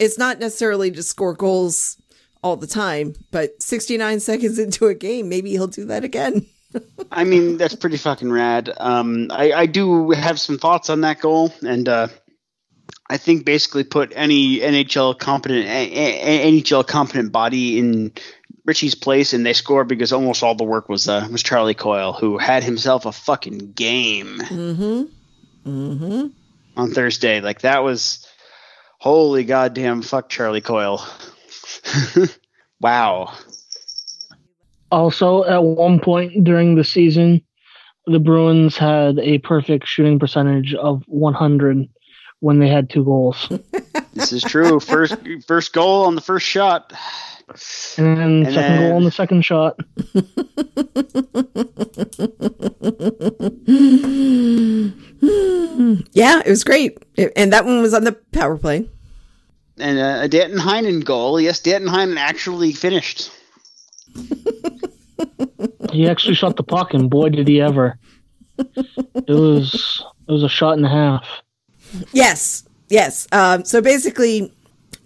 it's 0.00 0.18
not 0.18 0.38
necessarily 0.38 0.90
to 0.92 1.02
score 1.02 1.34
goals 1.34 1.96
all 2.42 2.56
the 2.56 2.66
time, 2.66 3.14
but 3.30 3.62
69 3.62 4.20
seconds 4.30 4.58
into 4.58 4.86
a 4.86 4.94
game, 4.94 5.28
maybe 5.28 5.50
he'll 5.50 5.66
do 5.66 5.86
that 5.86 6.04
again. 6.04 6.46
I 7.12 7.24
mean, 7.24 7.56
that's 7.56 7.74
pretty 7.74 7.96
fucking 7.96 8.30
rad. 8.30 8.70
Um, 8.76 9.28
I, 9.30 9.52
I 9.52 9.66
do 9.66 10.10
have 10.10 10.38
some 10.38 10.58
thoughts 10.58 10.90
on 10.90 11.00
that 11.02 11.20
goal, 11.20 11.52
and 11.66 11.88
uh, 11.88 12.08
I 13.08 13.16
think 13.16 13.44
basically 13.46 13.84
put 13.84 14.12
any 14.14 14.58
NHL 14.58 15.18
competent 15.18 15.66
a- 15.66 15.92
a- 15.92 16.52
NHL 16.60 16.86
competent 16.86 17.32
body 17.32 17.78
in 17.78 18.12
Ritchie's 18.66 18.94
place, 18.96 19.32
and 19.32 19.46
they 19.46 19.52
score 19.54 19.84
because 19.84 20.12
almost 20.12 20.42
all 20.42 20.54
the 20.56 20.64
work 20.64 20.88
was 20.88 21.08
uh, 21.08 21.26
was 21.30 21.42
Charlie 21.42 21.72
Coyle, 21.74 22.12
who 22.12 22.36
had 22.36 22.62
himself 22.64 23.06
a 23.06 23.12
fucking 23.12 23.72
game 23.72 24.38
Mm-hmm. 24.40 25.04
Mm-hmm. 25.70 26.26
on 26.76 26.90
Thursday. 26.90 27.40
Like 27.40 27.62
that 27.62 27.82
was 27.84 28.26
holy 28.98 29.44
goddamn 29.44 30.02
fuck 30.02 30.28
Charlie 30.28 30.60
Coyle. 30.60 31.06
wow. 32.80 33.32
Also, 34.90 35.44
at 35.44 35.62
one 35.62 35.98
point 36.00 36.44
during 36.44 36.74
the 36.76 36.84
season, 36.84 37.42
the 38.06 38.20
Bruins 38.20 38.76
had 38.76 39.18
a 39.18 39.38
perfect 39.38 39.86
shooting 39.88 40.18
percentage 40.18 40.74
of 40.74 41.02
100 41.06 41.88
when 42.40 42.58
they 42.60 42.68
had 42.68 42.88
two 42.90 43.04
goals. 43.04 43.48
This 44.14 44.32
is 44.32 44.42
true. 44.42 44.80
First 44.80 45.14
first 45.46 45.74
goal 45.74 46.06
on 46.06 46.14
the 46.14 46.22
first 46.22 46.46
shot. 46.46 46.90
And 47.98 48.16
then 48.16 48.46
And 48.46 48.46
second 48.46 48.54
then- 48.54 48.80
goal 48.88 48.96
on 48.96 49.04
the 49.04 49.10
second 49.10 49.44
shot. 49.44 49.78
Yeah, 56.12 56.40
it 56.44 56.48
was 56.50 56.64
great. 56.64 56.98
It- 57.16 57.32
and 57.36 57.52
that 57.52 57.64
one 57.64 57.80
was 57.82 57.92
on 57.94 58.04
the 58.04 58.12
power 58.32 58.56
play. 58.56 58.88
and 59.78 59.98
uh, 59.98 60.20
a 60.24 60.28
Danton 60.28 60.58
Heinen 60.58 61.04
goal. 61.04 61.40
Yes, 61.40 61.60
Danton 61.60 61.88
Heinen 61.90 62.16
actually 62.16 62.72
finished. 62.72 63.30
He 65.92 66.08
actually 66.08 66.34
shot 66.34 66.56
the 66.56 66.62
puck, 66.62 66.92
and 66.94 67.08
boy, 67.08 67.30
did 67.30 67.48
he 67.48 67.60
ever! 67.60 67.98
It 68.58 69.28
was 69.28 70.02
it 70.28 70.32
was 70.32 70.42
a 70.42 70.48
shot 70.48 70.76
and 70.76 70.84
a 70.86 70.88
half. 70.90 71.26
Yes, 72.12 72.64
yes. 72.88 73.26
Um, 73.32 73.64
so 73.64 73.80
basically, 73.80 74.52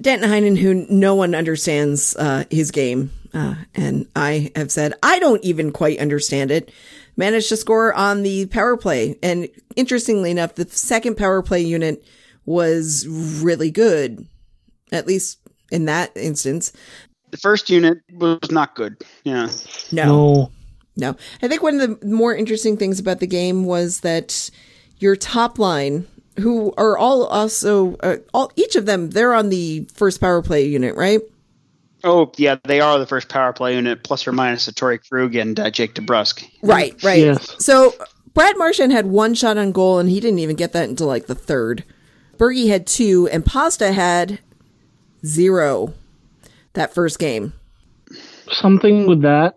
Danton 0.01 0.29
Heinen, 0.31 0.57
who 0.59 0.87
no 0.91 1.15
one 1.15 1.35
understands 1.35 2.17
uh, 2.17 2.45
his 2.51 2.71
game, 2.71 3.13
uh, 3.35 3.55
and 3.75 4.07
I 4.17 4.51
have 4.57 4.71
said 4.73 4.95
I 5.03 5.19
don't 5.19 5.43
even 5.45 5.71
quite 5.73 5.99
understand 6.01 6.51
it, 6.51 6.73
managed 7.17 7.49
to 7.51 7.57
score 7.57 7.93
on 7.95 8.23
the 8.23 8.47
power 8.47 8.77
play. 8.77 9.19
And 9.23 9.49
interestingly 9.77 10.31
enough, 10.31 10.55
the 10.55 10.69
second 10.69 11.17
power 11.17 11.43
play 11.43 11.61
unit 11.61 12.05
was 12.47 13.07
really 13.43 13.71
good, 13.71 14.27
at 14.93 15.07
least 15.07 15.39
in 15.71 15.85
that 15.87 16.17
instance. 16.17 16.73
The 17.31 17.37
first 17.37 17.71
unit 17.71 17.99
was 18.13 18.51
not 18.51 18.75
good. 18.75 18.97
Yeah. 19.25 19.49
No, 19.93 20.05
No, 20.05 20.51
no. 20.97 21.17
I 21.43 21.49
think 21.49 21.63
one 21.63 21.79
of 21.79 22.01
the 22.01 22.07
more 22.07 22.35
interesting 22.35 22.77
things 22.77 22.99
about 22.99 23.21
the 23.21 23.27
game 23.27 23.65
was 23.65 24.01
that 24.01 24.51
your 24.99 25.15
top 25.17 25.59
line, 25.59 26.07
who 26.39 26.75
are 26.77 26.99
all 26.99 27.27
also, 27.27 27.97
uh, 27.97 28.17
all 28.35 28.51
each 28.57 28.75
of 28.75 28.87
them, 28.87 29.11
they're 29.11 29.35
on 29.35 29.49
the 29.49 29.89
first 29.95 30.21
power 30.21 30.43
play 30.43 30.67
unit, 30.67 30.97
right? 30.97 31.21
Oh, 32.03 32.33
yeah, 32.37 32.57
they 32.65 32.81
are 32.81 32.99
the 32.99 33.07
first 33.07 33.29
power 33.29 33.53
play 33.53 33.75
unit, 33.75 34.03
plus 34.05 34.27
or 34.27 34.33
minus 34.33 34.67
a 34.69 34.73
Torrey 34.73 34.99
Krug 34.99 35.35
and 35.35 35.59
uh, 35.61 35.71
Jake 35.71 35.95
DeBrusk. 35.95 36.49
Right, 36.63 37.01
right. 37.03 37.21
Yes. 37.21 37.63
So 37.63 37.95
Brad 38.33 38.57
Marchand 38.57 38.93
had 38.93 39.07
one 39.07 39.35
shot 39.35 39.59
on 39.59 39.73
goal, 39.73 39.99
and 39.99 40.09
he 40.09 40.21
didn't 40.21 40.39
even 40.39 40.57
get 40.57 40.73
that 40.73 40.89
until 40.89 41.07
like 41.07 41.27
the 41.27 41.35
third. 41.35 41.85
Bergie 42.39 42.69
had 42.69 42.87
two, 42.87 43.29
and 43.31 43.45
Pasta 43.45 43.93
had 43.93 44.39
zero 45.25 45.93
that 46.73 46.95
first 46.95 47.19
game. 47.19 47.53
something 48.53 49.07
with 49.07 49.23
that. 49.23 49.55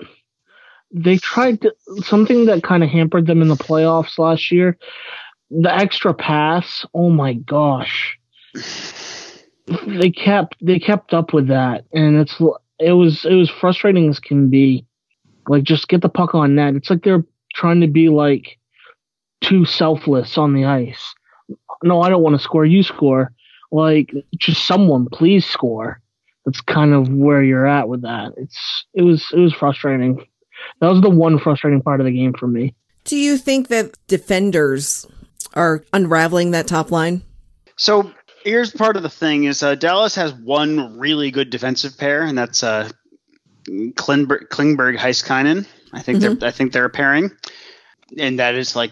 They 0.92 1.18
tried 1.18 1.62
to, 1.62 1.74
something 2.04 2.46
that 2.46 2.64
kind 2.64 2.84
of 2.84 2.90
hampered 2.90 3.26
them 3.26 3.42
in 3.42 3.48
the 3.48 3.56
playoffs 3.56 4.20
last 4.20 4.52
year. 4.52 4.78
The 5.50 5.74
extra 5.74 6.14
pass. 6.14 6.86
Oh 6.94 7.10
my 7.10 7.34
gosh. 7.34 8.18
They 9.88 10.12
kept 10.12 10.58
they 10.62 10.80
kept 10.80 11.14
up 11.14 11.34
with 11.34 11.48
that, 11.48 11.86
and 11.94 12.18
it's 12.18 12.40
it 12.80 12.92
was 12.94 13.26
it 13.26 13.36
was 13.36 13.50
frustrating 13.50 14.10
as 14.10 14.20
can 14.20 14.50
be. 14.50 14.86
Like 15.48 15.64
just 15.64 15.90
get 15.90 16.02
the 16.02 16.10
puck 16.10 16.36
on 16.36 16.56
net. 16.56 16.76
It's 16.76 16.90
like 16.90 17.04
they're 17.04 17.26
trying 17.54 17.82
to 17.82 17.88
be 17.88 18.10
like 18.10 18.58
too 19.42 19.66
selfless 19.66 20.38
on 20.38 20.54
the 20.54 20.66
ice. 20.66 21.14
No, 21.84 22.02
I 22.02 22.10
don't 22.10 22.24
want 22.24 22.38
to 22.38 22.44
score. 22.44 22.66
You 22.66 22.84
score. 22.84 23.34
Like 23.72 24.14
just 24.38 24.66
someone 24.66 25.08
please 25.12 25.46
score 25.46 26.02
that's 26.46 26.62
kind 26.62 26.94
of 26.94 27.10
where 27.10 27.44
you're 27.44 27.68
at 27.68 27.88
with 27.88 28.02
that. 28.02 28.34
It's 28.38 28.86
it 28.94 29.04
was 29.04 29.26
it 29.34 29.40
was 29.40 29.54
frustrating. 29.54 30.26
That 30.80 30.90
was 30.90 31.02
the 31.02 31.10
one 31.10 31.40
frustrating 31.40 31.82
part 31.82 32.00
of 32.00 32.06
the 32.06 32.12
game 32.12 32.34
for 32.34 32.48
me. 32.48 32.74
Do 33.06 33.18
you 33.18 33.38
think 33.38 33.68
that 33.68 33.98
defenders 34.08 35.06
are 35.54 35.84
unraveling 35.92 36.52
that 36.52 36.68
top 36.68 36.92
line? 36.92 37.22
So 37.76 38.12
here's 38.44 38.72
part 38.72 38.98
of 38.98 39.04
the 39.04 39.10
thing: 39.10 39.46
is 39.46 39.64
uh, 39.64 39.76
Dallas 39.76 40.16
has 40.16 40.34
one 40.34 41.00
really 41.00 41.32
good 41.32 41.50
defensive 41.50 41.98
pair, 41.98 42.24
and 42.24 42.38
that's 42.38 42.64
uh, 42.64 42.90
Klingberg, 43.68 44.50
Klingberg 44.50 44.98
Heiskanen. 44.98 45.68
I 45.92 46.02
think 46.02 46.20
they're 46.20 46.38
I 46.42 46.52
think 46.52 46.72
they're 46.74 46.86
a 46.86 46.90
pairing, 46.90 47.32
and 48.18 48.40
that 48.40 48.56
is 48.56 48.76
like 48.76 48.92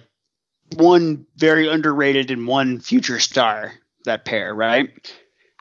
one 0.75 1.25
very 1.35 1.67
underrated 1.67 2.31
and 2.31 2.47
one 2.47 2.79
future 2.79 3.19
star. 3.19 3.73
that 4.05 4.25
pair, 4.25 4.53
right? 4.53 4.89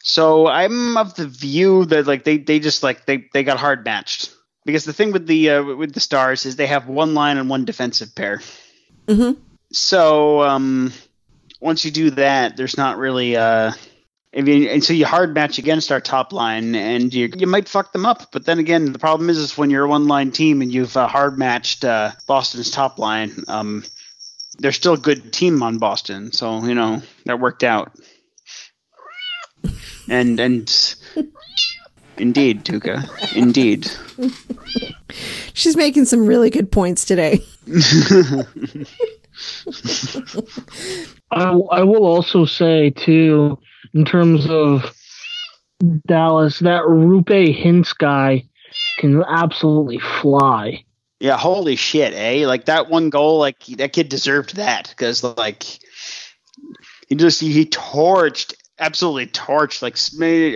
So 0.02 0.46
I'm 0.46 0.96
of 0.96 1.14
the 1.14 1.26
view 1.26 1.84
that 1.86 2.06
like 2.06 2.24
they 2.24 2.38
they 2.38 2.58
just 2.58 2.82
like 2.82 3.06
they 3.06 3.28
they 3.32 3.42
got 3.42 3.58
hard 3.58 3.84
matched 3.84 4.34
because 4.64 4.84
the 4.84 4.92
thing 4.92 5.12
with 5.12 5.26
the 5.26 5.50
uh, 5.50 5.62
with 5.62 5.92
the 5.92 6.00
stars 6.00 6.46
is 6.46 6.56
they 6.56 6.66
have 6.66 6.86
one 6.86 7.14
line 7.14 7.36
and 7.36 7.50
one 7.50 7.64
defensive 7.64 8.14
pair. 8.14 8.40
Mhm. 9.06 9.36
So 9.72 10.42
um, 10.42 10.92
once 11.60 11.84
you 11.84 11.90
do 11.90 12.10
that, 12.10 12.56
there's 12.56 12.76
not 12.76 12.98
really 12.98 13.36
uh. 13.36 13.72
I 14.32 14.42
mean, 14.42 14.68
and 14.68 14.84
so 14.84 14.92
you 14.92 15.06
hard 15.06 15.34
match 15.34 15.58
against 15.58 15.90
our 15.90 16.00
top 16.00 16.32
line, 16.32 16.76
and 16.76 17.12
you 17.12 17.30
you 17.36 17.48
might 17.48 17.68
fuck 17.68 17.92
them 17.92 18.06
up. 18.06 18.30
But 18.30 18.46
then 18.46 18.60
again, 18.60 18.92
the 18.92 18.98
problem 18.98 19.28
is, 19.28 19.38
is 19.38 19.58
when 19.58 19.70
you're 19.70 19.84
a 19.84 19.88
one 19.88 20.06
line 20.06 20.30
team 20.30 20.62
and 20.62 20.72
you've 20.72 20.96
uh, 20.96 21.08
hard 21.08 21.36
matched 21.36 21.84
uh, 21.84 22.12
Boston's 22.28 22.70
top 22.70 23.00
line, 23.00 23.32
um, 23.48 23.84
they're 24.58 24.70
still 24.70 24.94
a 24.94 24.98
good 24.98 25.32
team 25.32 25.64
on 25.64 25.78
Boston, 25.78 26.30
so 26.30 26.64
you 26.64 26.74
know 26.74 27.02
that 27.26 27.40
worked 27.40 27.64
out. 27.64 27.92
And 30.08 30.38
and 30.38 30.94
indeed, 32.16 32.64
Tuca, 32.64 33.34
indeed. 33.34 33.90
She's 35.54 35.76
making 35.76 36.04
some 36.04 36.24
really 36.24 36.50
good 36.50 36.70
points 36.70 37.04
today. 37.04 37.40
I, 41.30 41.50
I 41.50 41.82
will 41.82 42.04
also 42.04 42.44
say 42.44 42.90
too, 42.90 43.58
in 43.94 44.04
terms 44.04 44.46
of 44.48 44.94
Dallas, 46.06 46.58
that 46.60 46.82
Roope 46.82 47.56
Hintz 47.56 47.96
guy 47.96 48.48
can 48.98 49.22
absolutely 49.24 49.98
fly. 49.98 50.84
Yeah, 51.20 51.36
holy 51.36 51.76
shit, 51.76 52.14
eh? 52.14 52.46
Like 52.46 52.66
that 52.66 52.88
one 52.88 53.10
goal, 53.10 53.38
like 53.38 53.64
that 53.66 53.92
kid 53.92 54.08
deserved 54.08 54.56
that 54.56 54.88
because 54.88 55.22
like 55.22 55.64
he 57.08 57.14
just 57.14 57.40
he 57.40 57.66
torched, 57.66 58.54
absolutely 58.78 59.26
torched, 59.26 59.82
like 59.82 59.96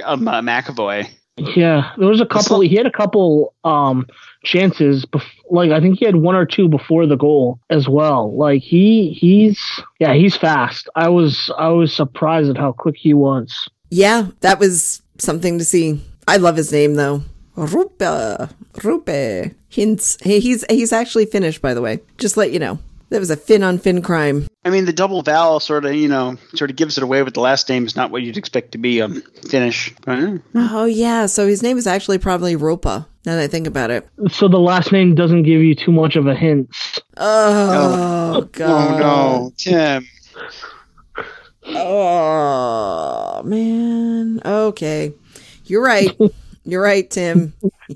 um, 0.05 0.27
uh, 0.27 0.41
McAvoy. 0.41 1.09
Yeah, 1.37 1.93
there 1.99 2.09
was 2.09 2.21
a 2.21 2.27
couple. 2.27 2.61
He 2.61 2.77
had 2.77 2.87
a 2.87 2.93
couple 2.93 3.55
um 3.65 4.07
chances. 4.45 5.05
Bef- 5.05 5.23
like 5.51 5.73
I 5.73 5.81
think 5.81 5.99
he 5.99 6.05
had 6.05 6.17
one 6.17 6.37
or 6.37 6.47
two 6.47 6.69
before 6.69 7.07
the 7.07 7.17
goal 7.17 7.59
as 7.71 7.89
well. 7.89 8.35
Like 8.37 8.63
he 8.63 9.11
he's 9.13 9.61
yeah 9.99 10.15
he's 10.15 10.37
fast. 10.37 10.89
I 10.95 11.09
was 11.09 11.51
I 11.59 11.69
was 11.69 11.93
surprised 11.93 12.51
at 12.51 12.57
how 12.57 12.73
quick 12.73 12.97
he 12.97 13.15
was. 13.15 13.69
Yeah, 13.91 14.29
that 14.41 14.61
was 14.61 15.03
something 15.19 15.59
to 15.59 15.65
see. 15.65 16.01
I 16.29 16.37
love 16.37 16.57
his 16.57 16.73
name 16.73 16.95
though. 16.95 17.23
Roope, 17.57 18.53
Roope, 18.75 19.55
Hintz. 19.71 20.23
Hey, 20.23 20.41
he's 20.41 20.65
he's 20.69 20.93
actually 20.93 21.27
Finnish, 21.27 21.59
by 21.59 21.75
the 21.75 21.83
way. 21.83 22.01
Just 22.19 22.37
let 22.37 22.53
you 22.53 22.59
know. 22.59 22.79
That 23.15 23.21
was 23.21 23.31
a 23.31 23.37
fin 23.37 23.63
on 23.63 23.79
fin 23.79 24.03
crime. 24.03 24.49
I 24.65 24.71
mean, 24.71 24.87
the 24.87 24.93
double 24.93 25.23
vowel 25.23 25.61
sort 25.61 25.85
of, 25.85 25.95
you 25.95 26.09
know, 26.09 26.37
sort 26.57 26.71
of 26.71 26.77
gives 26.77 26.99
it 26.99 27.05
away, 27.05 27.23
but 27.23 27.33
the 27.33 27.39
last 27.39 27.69
name 27.69 27.87
is 27.87 27.95
not 27.95 28.11
what 28.11 28.23
you'd 28.23 28.37
expect 28.37 28.73
to 28.73 28.79
be 28.79 29.01
um, 29.01 29.23
Finnish. 29.49 29.95
Uh, 30.05 30.39
Oh 30.57 30.87
yeah, 30.87 31.27
so 31.27 31.47
his 31.47 31.63
name 31.63 31.79
is 31.79 31.87
actually 31.87 32.19
probably 32.19 32.57
Ropa. 32.57 33.07
Now 33.25 33.37
that 33.37 33.43
I 33.43 33.47
think 33.47 33.69
about 33.69 33.93
it. 33.93 34.09
So 34.33 34.49
the 34.49 34.59
last 34.59 34.91
name 34.91 35.15
doesn't 35.15 35.45
give 35.45 35.63
you 35.63 35.77
too 35.77 35.93
much 35.93 36.17
of 36.17 36.27
a 36.27 36.35
hint. 36.35 36.71
Oh, 37.17 38.49
god. 38.51 38.95
Oh 38.95 38.99
no, 38.99 39.53
Tim. 39.59 40.09
Oh 41.67 43.43
man. 43.45 44.41
Okay. 44.45 45.13
You're 45.67 45.85
right. 45.85 46.11
You're 46.65 46.83
right, 46.83 47.09
Tim. 47.11 47.53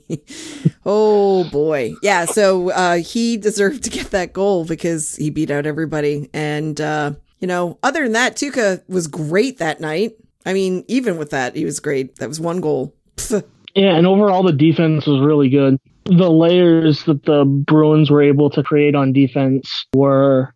oh 0.87 1.49
boy. 1.51 1.95
Yeah, 2.03 2.27
so 2.27 2.71
uh 2.71 2.97
he 2.97 3.37
deserved 3.37 3.85
to 3.85 3.91
get 3.91 4.11
that 4.11 4.33
goal 4.33 4.65
because 4.65 5.17
he 5.17 5.31
beat 5.31 5.51
out 5.51 5.67
everybody. 5.67 6.29
And 6.35 6.81
uh, 6.81 7.13
you 7.39 7.49
know, 7.49 7.79
other 7.83 8.03
than 8.03 8.13
that, 8.13 8.37
Tuukka 8.37 8.83
was 8.89 9.07
great 9.07 9.59
that 9.59 9.81
night. 9.81 10.17
I 10.45 10.53
mean, 10.53 10.85
even 10.89 11.19
with 11.19 11.31
that, 11.31 11.57
he 11.57 11.65
was 11.65 11.81
great. 11.81 12.17
That 12.17 12.29
was 12.29 12.41
one 12.41 12.61
goal. 12.61 12.95
Pff. 13.17 13.45
Yeah, 13.75 13.97
and 13.97 14.09
overall 14.09 14.43
the 14.43 14.53
defense 14.53 15.07
was 15.07 15.21
really 15.21 15.51
good. 15.51 15.79
The 16.07 16.31
layers 16.31 17.05
that 17.05 17.25
the 17.25 17.45
Bruins 17.45 18.11
were 18.11 18.23
able 18.23 18.51
to 18.51 18.63
create 18.63 18.97
on 18.97 19.13
defense 19.13 19.85
were 19.95 20.53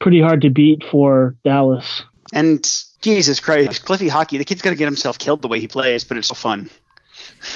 pretty 0.00 0.20
hard 0.20 0.42
to 0.42 0.50
beat 0.50 0.84
for 0.88 1.34
Dallas. 1.44 2.04
And 2.32 2.64
Jesus 3.00 3.40
Christ, 3.40 3.84
Cliffy 3.84 4.06
Hockey, 4.06 4.38
the 4.38 4.44
kid's 4.44 4.62
gonna 4.62 4.76
get 4.76 4.84
himself 4.84 5.18
killed 5.18 5.42
the 5.42 5.48
way 5.48 5.58
he 5.58 5.66
plays, 5.66 6.04
but 6.04 6.18
it's 6.18 6.28
so 6.28 6.34
fun. 6.34 6.70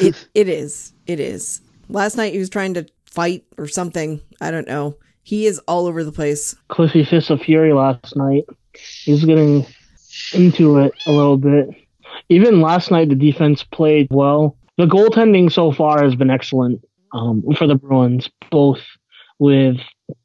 It 0.01 0.29
it 0.35 0.49
is. 0.49 0.92
It 1.07 1.20
is. 1.20 1.61
Last 1.88 2.16
night 2.16 2.33
he 2.33 2.38
was 2.38 2.51
trying 2.51 2.75
to 2.75 2.87
fight 3.07 3.44
or 3.57 3.68
something. 3.68 4.20
I 4.40 4.51
don't 4.51 4.68
know. 4.68 4.96
He 5.22 5.46
is 5.46 5.59
all 5.66 5.87
over 5.87 6.05
the 6.05 6.12
place. 6.12 6.55
Cliffy 6.68 7.05
Fist 7.05 7.31
of 7.31 7.40
Fury 7.40 7.72
last 7.72 8.16
night. 8.16 8.44
He's 9.05 9.25
getting 9.25 9.66
into 10.33 10.79
it 10.79 10.92
a 11.07 11.12
little 11.12 11.37
bit. 11.37 11.68
Even 12.29 12.61
last 12.61 12.90
night, 12.90 13.09
the 13.09 13.14
defense 13.14 13.64
played 13.64 14.09
well. 14.11 14.57
The 14.77 14.87
goaltending 14.87 15.51
so 15.51 15.72
far 15.72 16.03
has 16.05 16.14
been 16.14 16.31
excellent 16.31 16.85
um, 17.12 17.42
for 17.57 17.66
the 17.66 17.75
Bruins, 17.75 18.29
both 18.51 18.81
with 19.38 19.79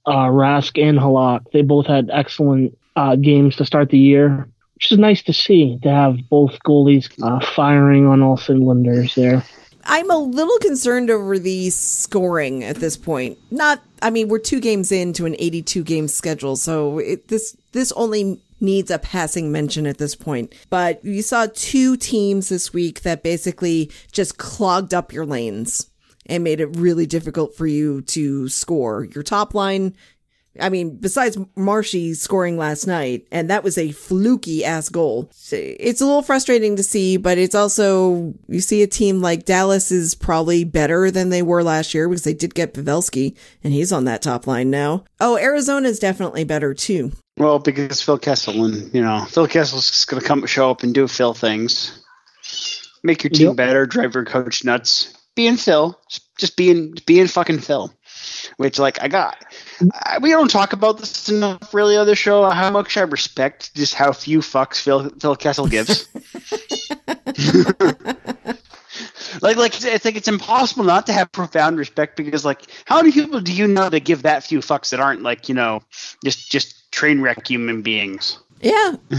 uh, 0.06 0.28
Rask 0.28 0.82
and 0.82 1.00
Halak. 1.00 1.46
They 1.54 1.62
both 1.62 1.88
had 1.88 2.10
excellent 2.12 2.78
uh, 2.96 3.16
games 3.16 3.56
to 3.58 3.66
start 3.66 3.90
the 3.90 3.98
year, 3.98 4.48
which 4.82 4.92
is 4.92 4.98
nice 4.98 5.22
to 5.22 5.32
see 5.32 5.78
to 5.84 5.90
have 5.92 6.28
both 6.28 6.58
goalies 6.66 7.08
uh, 7.22 7.40
firing 7.56 8.08
on 8.08 8.24
all 8.24 8.36
cylinders 8.36 9.14
there. 9.14 9.44
I'm 9.84 10.10
a 10.10 10.18
little 10.18 10.58
concerned 10.58 11.12
over 11.12 11.38
the 11.38 11.70
scoring 11.70 12.64
at 12.64 12.78
this 12.78 12.98
point. 12.98 13.38
Not, 13.52 13.80
I 14.02 14.10
mean, 14.10 14.28
we're 14.28 14.40
two 14.40 14.60
games 14.60 14.92
into 14.92 15.28
an 15.28 15.36
82 15.38 15.84
game 15.84 16.08
schedule, 16.08 16.56
so 16.56 16.98
it, 16.98 17.28
this 17.28 17.56
this 17.74 17.92
only 17.92 18.42
needs 18.60 18.90
a 18.90 18.98
passing 18.98 19.52
mention 19.52 19.86
at 19.86 20.00
this 20.00 20.16
point. 20.16 20.52
But 20.72 21.06
you 21.06 21.22
saw 21.22 21.48
two 21.54 21.96
teams 21.96 22.50
this 22.50 22.74
week 22.74 23.02
that 23.02 23.22
basically 23.22 23.92
just 24.12 24.40
clogged 24.40 24.96
up 24.96 25.14
your 25.14 25.28
lanes 25.28 25.92
and 26.26 26.44
made 26.44 26.60
it 26.60 26.76
really 26.76 27.06
difficult 27.06 27.54
for 27.56 27.68
you 27.68 28.02
to 28.02 28.50
score. 28.50 29.06
Your 29.06 29.24
top 29.24 29.54
line 29.54 29.96
I 30.60 30.70
mean, 30.70 30.98
besides 30.98 31.38
Marshy 31.56 32.14
scoring 32.14 32.58
last 32.58 32.86
night, 32.86 33.26
and 33.32 33.50
that 33.50 33.64
was 33.64 33.78
a 33.78 33.92
fluky 33.92 34.66
ass 34.66 34.90
goal. 34.90 35.32
It's 35.52 36.02
a 36.02 36.06
little 36.06 36.22
frustrating 36.22 36.76
to 36.76 36.84
see, 36.84 37.16
but 37.18 37.38
it's 37.38 37.56
also, 37.56 38.34
you 38.48 38.60
see 38.60 38.82
a 38.84 38.88
team 38.88 39.22
like 39.22 39.46
Dallas 39.46 39.92
is 39.92 40.14
probably 40.14 40.64
better 40.66 41.10
than 41.10 41.30
they 41.30 41.42
were 41.42 41.64
last 41.64 41.94
year 41.94 42.10
because 42.10 42.24
they 42.24 42.34
did 42.34 42.54
get 42.54 42.74
Pavelski, 42.74 43.38
and 43.64 43.72
he's 43.72 43.94
on 43.94 44.06
that 44.06 44.22
top 44.22 44.46
line 44.46 44.70
now. 44.70 45.06
Oh, 45.22 45.38
Arizona's 45.38 46.00
definitely 46.00 46.44
better 46.44 46.74
too. 46.74 47.14
Well, 47.38 47.60
because 47.60 48.02
Phil 48.02 48.20
Kessel 48.20 48.66
and 48.66 48.94
you 48.94 49.02
know 49.02 49.26
Phil 49.30 49.48
Kessel's 49.48 49.90
just 49.90 50.08
gonna 50.10 50.22
come 50.22 50.46
show 50.46 50.70
up 50.70 50.84
and 50.84 50.94
do 50.94 51.08
Phil 51.08 51.34
things, 51.34 52.04
make 53.04 53.24
your 53.24 53.32
team 53.32 53.48
Yep. 53.48 53.56
better, 53.56 53.86
drive 53.86 54.14
your 54.16 54.26
coach 54.26 54.64
nuts. 54.66 55.14
Being 55.34 55.56
Phil, 55.56 55.98
just 56.38 56.58
being 56.58 56.94
being 57.08 57.28
fucking 57.28 57.60
Phil, 57.60 57.92
which 58.58 58.78
like 58.78 59.02
I 59.02 59.08
got. 59.08 59.38
I, 59.94 60.18
we 60.20 60.30
don't 60.30 60.50
talk 60.50 60.74
about 60.74 60.98
this 60.98 61.30
enough 61.30 61.74
really 61.74 61.98
on 61.98 62.06
the 62.06 62.16
show. 62.16 62.50
How 62.50 62.72
much 62.72 62.98
I 62.98 63.02
respect 63.02 63.76
just 63.76 63.94
how 63.94 64.12
few 64.12 64.40
fucks 64.40 64.82
Phil 64.82 65.10
Phil 65.20 65.36
Kessel 65.36 65.68
gives. 65.68 66.08
like 69.42 69.58
like 69.58 69.84
I 69.84 69.98
think 69.98 70.18
it's 70.18 70.28
impossible 70.28 70.84
not 70.84 71.08
to 71.08 71.14
have 71.14 71.32
profound 71.32 71.78
respect 71.78 72.18
because 72.18 72.44
like 72.44 72.64
how 72.86 72.98
many 72.98 73.12
people 73.12 73.40
do 73.40 73.54
you 73.54 73.68
know 73.68 73.90
that 73.90 74.02
give 74.02 74.24
that 74.24 74.44
few 74.44 74.60
fucks 74.60 74.92
that 74.92 75.00
aren't 75.00 75.22
like 75.22 75.50
you 75.50 75.56
know 75.56 75.82
just 76.24 76.52
just 76.52 76.92
train 76.92 77.22
wreck 77.22 77.48
human 77.48 77.82
beings. 77.82 78.38
Yeah. 78.62 78.96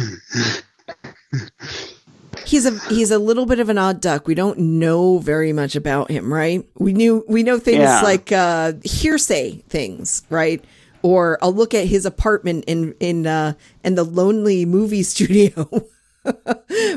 He's 2.46 2.66
a 2.66 2.78
he's 2.88 3.10
a 3.10 3.18
little 3.18 3.46
bit 3.46 3.60
of 3.60 3.68
an 3.68 3.78
odd 3.78 4.00
duck. 4.00 4.26
We 4.26 4.34
don't 4.34 4.58
know 4.58 5.18
very 5.18 5.52
much 5.52 5.76
about 5.76 6.10
him, 6.10 6.32
right? 6.32 6.66
We 6.78 6.92
knew 6.92 7.24
we 7.28 7.42
know 7.42 7.58
things 7.58 7.78
Yeah. 7.78 8.00
like 8.02 8.30
uh 8.32 8.72
hearsay 8.84 9.62
things, 9.68 10.22
right? 10.30 10.62
Or 11.02 11.38
I'll 11.42 11.52
look 11.54 11.74
at 11.74 11.86
his 11.86 12.06
apartment 12.06 12.64
in 12.66 12.94
in 13.00 13.26
uh 13.26 13.54
in 13.84 13.94
the 13.94 14.04
lonely 14.04 14.64
movie 14.66 15.02
studio 15.14 15.68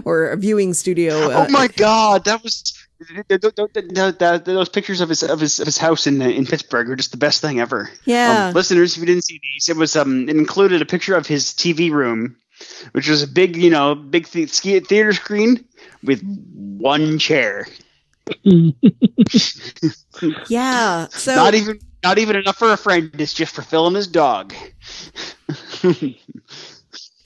or 0.03 0.29
a 0.29 0.38
viewing 0.38 0.73
studio. 0.73 1.13
Uh, 1.31 1.45
oh 1.47 1.51
my 1.51 1.67
god, 1.67 2.25
that 2.25 2.43
was 2.43 2.73
th- 3.27 3.27
th- 3.41 3.41
th- 3.55 3.73
th- 3.73 4.17
th- 4.19 4.43
those 4.43 4.69
pictures 4.69 5.01
of 5.01 5.10
his 5.10 5.23
of 5.23 5.39
his 5.39 5.60
of 5.60 5.65
his 5.65 5.77
house 5.77 6.05
in 6.08 6.21
in 6.21 6.45
Pittsburgh 6.45 6.89
are 6.89 6.95
just 6.95 7.12
the 7.12 7.17
best 7.17 7.41
thing 7.41 7.60
ever. 7.60 7.89
Yeah. 8.05 8.47
Um, 8.47 8.53
listeners, 8.53 8.93
if 8.93 8.99
you 8.99 9.05
didn't 9.08 9.23
see 9.25 9.39
these, 9.41 9.69
it 9.69 9.75
was 9.77 9.95
um 9.95 10.29
it 10.29 10.36
included 10.36 10.81
a 10.81 10.86
picture 10.86 11.15
of 11.15 11.25
his 11.27 11.45
TV 11.45 11.91
room, 11.91 12.36
which 12.91 13.07
was 13.09 13.23
a 13.23 13.27
big 13.27 13.55
you 13.55 13.69
know 13.69 13.95
big 13.95 14.27
th- 14.27 14.51
theater 14.51 15.13
screen 15.13 15.65
with 16.03 16.23
one 16.77 17.19
chair, 17.19 17.67
yeah. 20.47 21.07
So 21.09 21.35
not 21.35 21.53
even 21.55 21.79
not 22.03 22.17
even 22.17 22.35
enough 22.35 22.57
for 22.57 22.71
a 22.71 22.77
friend. 22.77 23.11
It's 23.17 23.33
just 23.33 23.55
for 23.55 23.61
Phil 23.61 23.87
and 23.87 23.95
his 23.95 24.07
dog. 24.07 24.53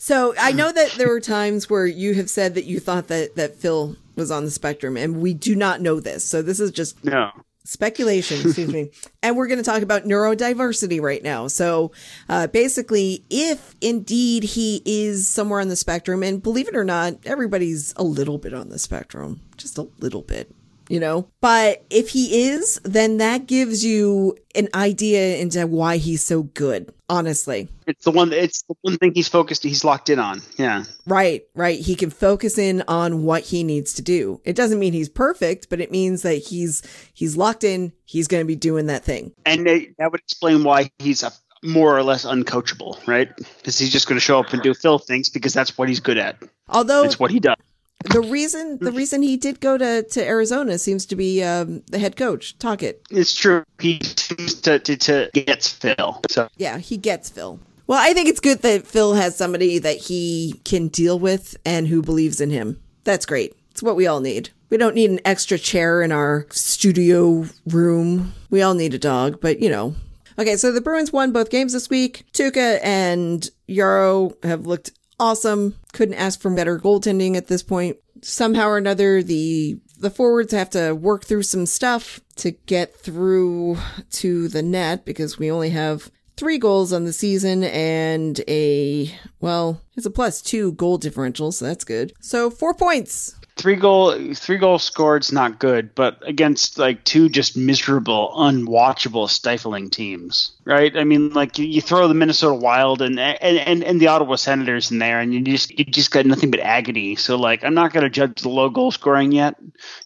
So 0.10 0.34
I 0.40 0.54
know 0.54 0.72
that 0.72 0.94
there 0.94 1.08
were 1.08 1.20
times 1.20 1.70
where 1.70 1.86
you 1.86 2.16
have 2.16 2.32
said 2.32 2.56
that 2.56 2.66
you 2.66 2.80
thought 2.80 3.10
that 3.10 3.36
that 3.36 3.58
Phil 3.58 3.96
was 4.16 4.32
on 4.32 4.44
the 4.44 4.50
spectrum, 4.50 4.98
and 4.98 5.22
we 5.22 5.36
do 5.36 5.56
not 5.56 5.82
know 5.82 6.00
this. 6.00 6.26
So 6.26 6.42
this 6.42 6.60
is 6.60 6.72
just 6.72 7.06
no. 7.06 7.30
Speculation, 7.70 8.42
excuse 8.46 8.72
me. 8.72 8.90
And 9.22 9.38
we're 9.38 9.48
going 9.48 9.60
to 9.60 9.64
talk 9.64 9.84
about 9.84 10.04
neurodiversity 10.04 11.00
right 11.00 11.22
now. 11.22 11.48
So, 11.48 11.92
uh, 12.28 12.48
basically, 12.48 13.24
if 13.30 13.76
indeed 13.80 14.44
he 14.44 14.82
is 14.86 15.28
somewhere 15.28 15.60
on 15.60 15.68
the 15.68 15.76
spectrum, 15.76 16.24
and 16.24 16.42
believe 16.42 16.68
it 16.68 16.76
or 16.76 16.84
not, 16.84 17.16
everybody's 17.26 17.94
a 17.96 18.04
little 18.04 18.40
bit 18.40 18.54
on 18.54 18.70
the 18.70 18.80
spectrum, 18.80 19.42
just 19.56 19.78
a 19.78 19.88
little 20.00 20.24
bit 20.24 20.54
you 20.90 21.00
know? 21.00 21.30
But 21.40 21.86
if 21.90 22.10
he 22.10 22.50
is, 22.50 22.82
then 22.84 23.18
that 23.18 23.48
gives 23.48 23.86
you 23.86 24.38
an 24.56 24.68
idea 24.74 25.38
into 25.38 25.66
why 25.68 25.98
he's 25.98 26.26
so 26.26 26.44
good, 26.44 26.92
honestly. 27.08 27.70
It's 27.88 28.04
the 28.04 28.12
one. 28.12 28.34
It's 28.34 28.64
the 28.64 28.76
one 28.82 28.98
thing 28.98 29.14
he's 29.14 29.30
focused. 29.30 29.64
He's 29.64 29.86
locked 29.86 30.10
in 30.10 30.20
on. 30.20 30.42
Yeah. 30.58 30.84
Right, 31.06 31.44
right. 31.56 31.80
He 31.80 31.96
can 31.96 32.10
focus 32.10 32.58
in 32.58 32.84
on 32.88 33.24
what 33.24 33.44
he 33.44 33.64
needs 33.64 33.94
to 33.94 34.02
do. 34.02 34.42
It 34.44 34.56
doesn't 34.56 34.80
mean 34.80 34.94
he's 34.94 35.10
perfect, 35.10 35.70
but 35.70 35.80
it 35.80 35.92
means 35.92 36.24
that 36.24 36.36
he's 36.36 36.82
he's 37.14 37.38
locked 37.38 37.64
in. 37.64 37.94
He's 38.04 38.28
going 38.28 38.42
to 38.42 38.48
be 38.48 38.56
doing 38.56 38.88
that 38.88 39.06
thing. 39.06 39.32
And 39.46 39.66
they, 39.66 39.94
that 40.00 40.12
would 40.12 40.22
explain 40.22 40.64
why 40.64 40.92
he's 40.98 41.24
a 41.24 41.32
more 41.64 41.98
or 41.98 42.04
less 42.04 42.26
uncoachable, 42.26 43.06
right? 43.08 43.30
Because 43.36 43.78
he's 43.78 43.92
just 43.92 44.08
going 44.08 44.18
to 44.18 44.24
show 44.24 44.40
up 44.40 44.54
and 44.54 44.62
do 44.62 44.74
Phil 44.74 44.98
things 44.98 45.30
because 45.30 45.54
that's 45.54 45.78
what 45.78 45.90
he's 45.90 46.00
good 46.00 46.18
at. 46.18 46.38
Although 46.68 47.04
It's 47.04 47.20
what 47.20 47.32
he 47.32 47.40
does. 47.40 47.58
The 48.06 48.22
reason 48.22 48.78
the 48.80 48.92
reason 48.92 49.22
he 49.22 49.36
did 49.36 49.60
go 49.60 49.78
to, 49.78 50.04
to 50.04 50.26
Arizona 50.26 50.78
seems 50.78 51.06
to 51.08 51.16
be 51.16 51.44
um, 51.44 51.84
the 51.88 52.00
head 52.00 52.16
coach 52.16 52.58
Tocchet. 52.58 53.02
It's 53.12 53.34
true. 53.34 53.64
He 53.80 54.00
seems 54.04 54.56
to 54.62 54.80
to, 54.80 54.98
to 54.98 55.30
gets 55.34 55.70
Phil. 55.70 56.22
So 56.30 56.48
Yeah, 56.58 56.78
he 56.78 56.98
gets 56.98 57.30
Phil. 57.30 57.60
Well, 57.88 58.00
I 58.00 58.14
think 58.14 58.30
it's 58.30 58.40
good 58.40 58.62
that 58.62 58.86
Phil 58.86 59.16
has 59.16 59.36
somebody 59.36 59.80
that 59.80 59.98
he 59.98 60.62
can 60.64 60.90
deal 60.90 61.20
with 61.20 61.58
and 61.66 61.88
who 61.88 62.02
believes 62.02 62.40
in 62.40 62.52
him. 62.52 62.80
That's 63.04 63.26
great. 63.26 63.56
It's 63.72 63.82
what 63.82 63.96
we 63.96 64.08
all 64.08 64.20
need. 64.20 64.52
We 64.70 64.78
don't 64.78 64.94
need 64.94 65.10
an 65.10 65.20
extra 65.26 65.58
chair 65.58 66.02
in 66.04 66.12
our 66.12 66.46
studio 66.52 67.46
room. 67.66 68.34
We 68.52 68.62
all 68.62 68.76
need 68.76 68.94
a 68.94 69.00
dog, 69.00 69.42
but 69.42 69.60
you 69.60 69.70
know. 69.70 69.96
Okay, 70.38 70.56
so 70.56 70.72
the 70.72 70.80
Bruins 70.80 71.12
won 71.12 71.34
both 71.34 71.50
games 71.50 71.74
this 71.74 71.90
week. 71.90 72.26
Tuukka 72.32 72.80
and 72.82 73.50
Jaro 73.68 74.42
have 74.46 74.66
looked 74.66 74.92
awesome. 75.20 75.76
Couldn't 75.94 76.16
ask 76.16 76.42
for 76.42 76.50
better 76.50 76.80
goaltending 76.80 77.36
at 77.36 77.48
this 77.48 77.64
point. 77.64 77.98
Somehow 78.22 78.68
or 78.68 78.78
another, 78.78 79.24
the 79.24 79.80
the 79.98 80.10
forwards 80.10 80.54
have 80.54 80.70
to 80.72 80.94
work 80.94 81.26
through 81.26 81.44
some 81.44 81.66
stuff 81.66 82.22
to 82.38 82.52
get 82.52 82.96
through 82.96 83.78
to 84.12 84.48
the 84.48 84.62
net 84.62 85.06
because 85.06 85.38
we 85.38 85.52
only 85.52 85.72
have 85.72 86.10
three 86.38 86.58
goals 86.58 86.94
on 86.94 87.04
the 87.04 87.12
season 87.12 87.66
and 87.66 88.40
a 88.48 89.14
well, 89.42 89.82
it's 89.98 90.06
a 90.06 90.12
plus 90.12 90.42
two 90.42 90.72
goal 90.74 90.98
differential, 90.98 91.52
so 91.52 91.66
that's 91.66 91.84
good. 91.84 92.14
So 92.22 92.50
four 92.50 92.74
points. 92.74 93.36
Three 93.60 93.76
goal 93.76 94.34
three 94.34 94.58
goals 94.58 94.84
scored's 94.84 95.32
not 95.32 95.60
good, 95.60 95.94
but 95.94 96.18
against 96.28 96.80
like 96.80 97.04
two 97.04 97.28
just 97.28 97.58
miserable, 97.58 98.32
unwatchable, 98.36 99.30
stifling 99.30 99.90
teams, 99.90 100.52
right? 100.64 100.96
I 100.96 101.04
mean, 101.04 101.34
like 101.34 101.60
you, 101.60 101.66
you 101.66 101.82
throw 101.82 102.08
the 102.08 102.14
Minnesota 102.14 102.56
Wild 102.56 103.02
and, 103.02 103.20
and 103.20 103.58
and 103.58 103.84
and 103.84 104.00
the 104.00 104.08
Ottawa 104.08 104.36
Senators 104.36 104.92
in 104.92 105.00
there, 105.00 105.20
and 105.20 105.34
you 105.34 105.42
just 105.42 105.78
you 105.78 105.84
just 105.84 106.12
got 106.12 106.26
nothing 106.26 106.52
but 106.52 106.62
agony. 106.62 107.16
So 107.18 107.36
like, 107.36 107.64
I'm 107.64 107.74
not 107.74 107.92
going 107.92 108.04
to 108.04 108.10
judge 108.10 108.42
the 108.42 108.50
low 108.50 108.70
goal 108.70 108.92
scoring 108.92 109.34
yet, 109.34 109.56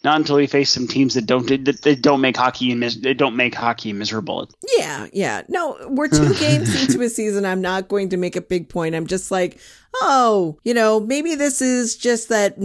not 0.04 0.18
until 0.18 0.38
we 0.38 0.48
face 0.48 0.72
some 0.72 0.88
teams 0.88 1.14
that 1.14 1.28
don't 1.28 1.48
that, 1.48 1.82
that 1.84 2.02
don't 2.02 2.22
make 2.22 2.36
hockey 2.36 2.74
mis- 2.74 2.98
they 2.98 3.14
don't 3.14 3.36
make 3.36 3.54
hockey 3.54 3.94
miserable. 3.94 4.50
Yeah, 4.78 5.08
yeah. 5.14 5.44
No, 5.48 5.78
we're 5.90 6.08
two 6.08 6.34
games 6.40 6.82
into 6.82 7.04
a 7.04 7.10
season. 7.10 7.46
I'm 7.46 7.62
not 7.62 7.88
going 7.88 8.10
to 8.10 8.18
make 8.18 8.36
a 8.36 8.42
big 8.42 8.70
point. 8.70 8.96
I'm 8.96 9.08
just 9.08 9.30
like, 9.30 9.60
oh, 10.02 10.58
you 10.64 10.74
know, 10.74 11.00
maybe 11.00 11.36
this 11.36 11.62
is 11.62 11.96
just 11.96 12.30
that, 12.30 12.58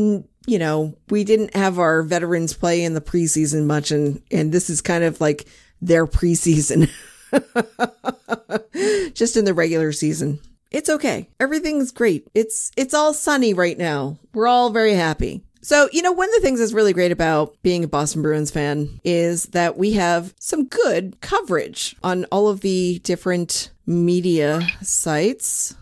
you 0.48 0.58
know, 0.58 0.96
we 1.10 1.24
didn't 1.24 1.54
have 1.54 1.78
our 1.78 2.02
veterans 2.02 2.54
play 2.54 2.82
in 2.82 2.94
the 2.94 3.00
preseason 3.00 3.66
much, 3.66 3.90
and 3.90 4.22
and 4.30 4.50
this 4.50 4.70
is 4.70 4.80
kind 4.80 5.04
of 5.04 5.20
like 5.20 5.46
their 5.82 6.06
preseason, 6.06 6.90
just 9.14 9.36
in 9.36 9.44
the 9.44 9.54
regular 9.54 9.92
season. 9.92 10.40
It's 10.70 10.88
okay. 10.88 11.28
Everything's 11.38 11.92
great. 11.92 12.26
It's 12.34 12.72
it's 12.76 12.94
all 12.94 13.12
sunny 13.12 13.52
right 13.52 13.76
now. 13.76 14.18
We're 14.32 14.48
all 14.48 14.70
very 14.70 14.94
happy. 14.94 15.42
So, 15.60 15.88
you 15.92 16.02
know, 16.02 16.12
one 16.12 16.28
of 16.28 16.34
the 16.34 16.40
things 16.40 16.60
that's 16.60 16.72
really 16.72 16.92
great 16.92 17.12
about 17.12 17.54
being 17.62 17.84
a 17.84 17.88
Boston 17.88 18.22
Bruins 18.22 18.50
fan 18.50 19.00
is 19.04 19.46
that 19.46 19.76
we 19.76 19.92
have 19.92 20.32
some 20.38 20.66
good 20.66 21.20
coverage 21.20 21.96
on 22.02 22.24
all 22.26 22.48
of 22.48 22.60
the 22.60 23.00
different 23.00 23.70
media 23.84 24.66
sites. 24.82 25.74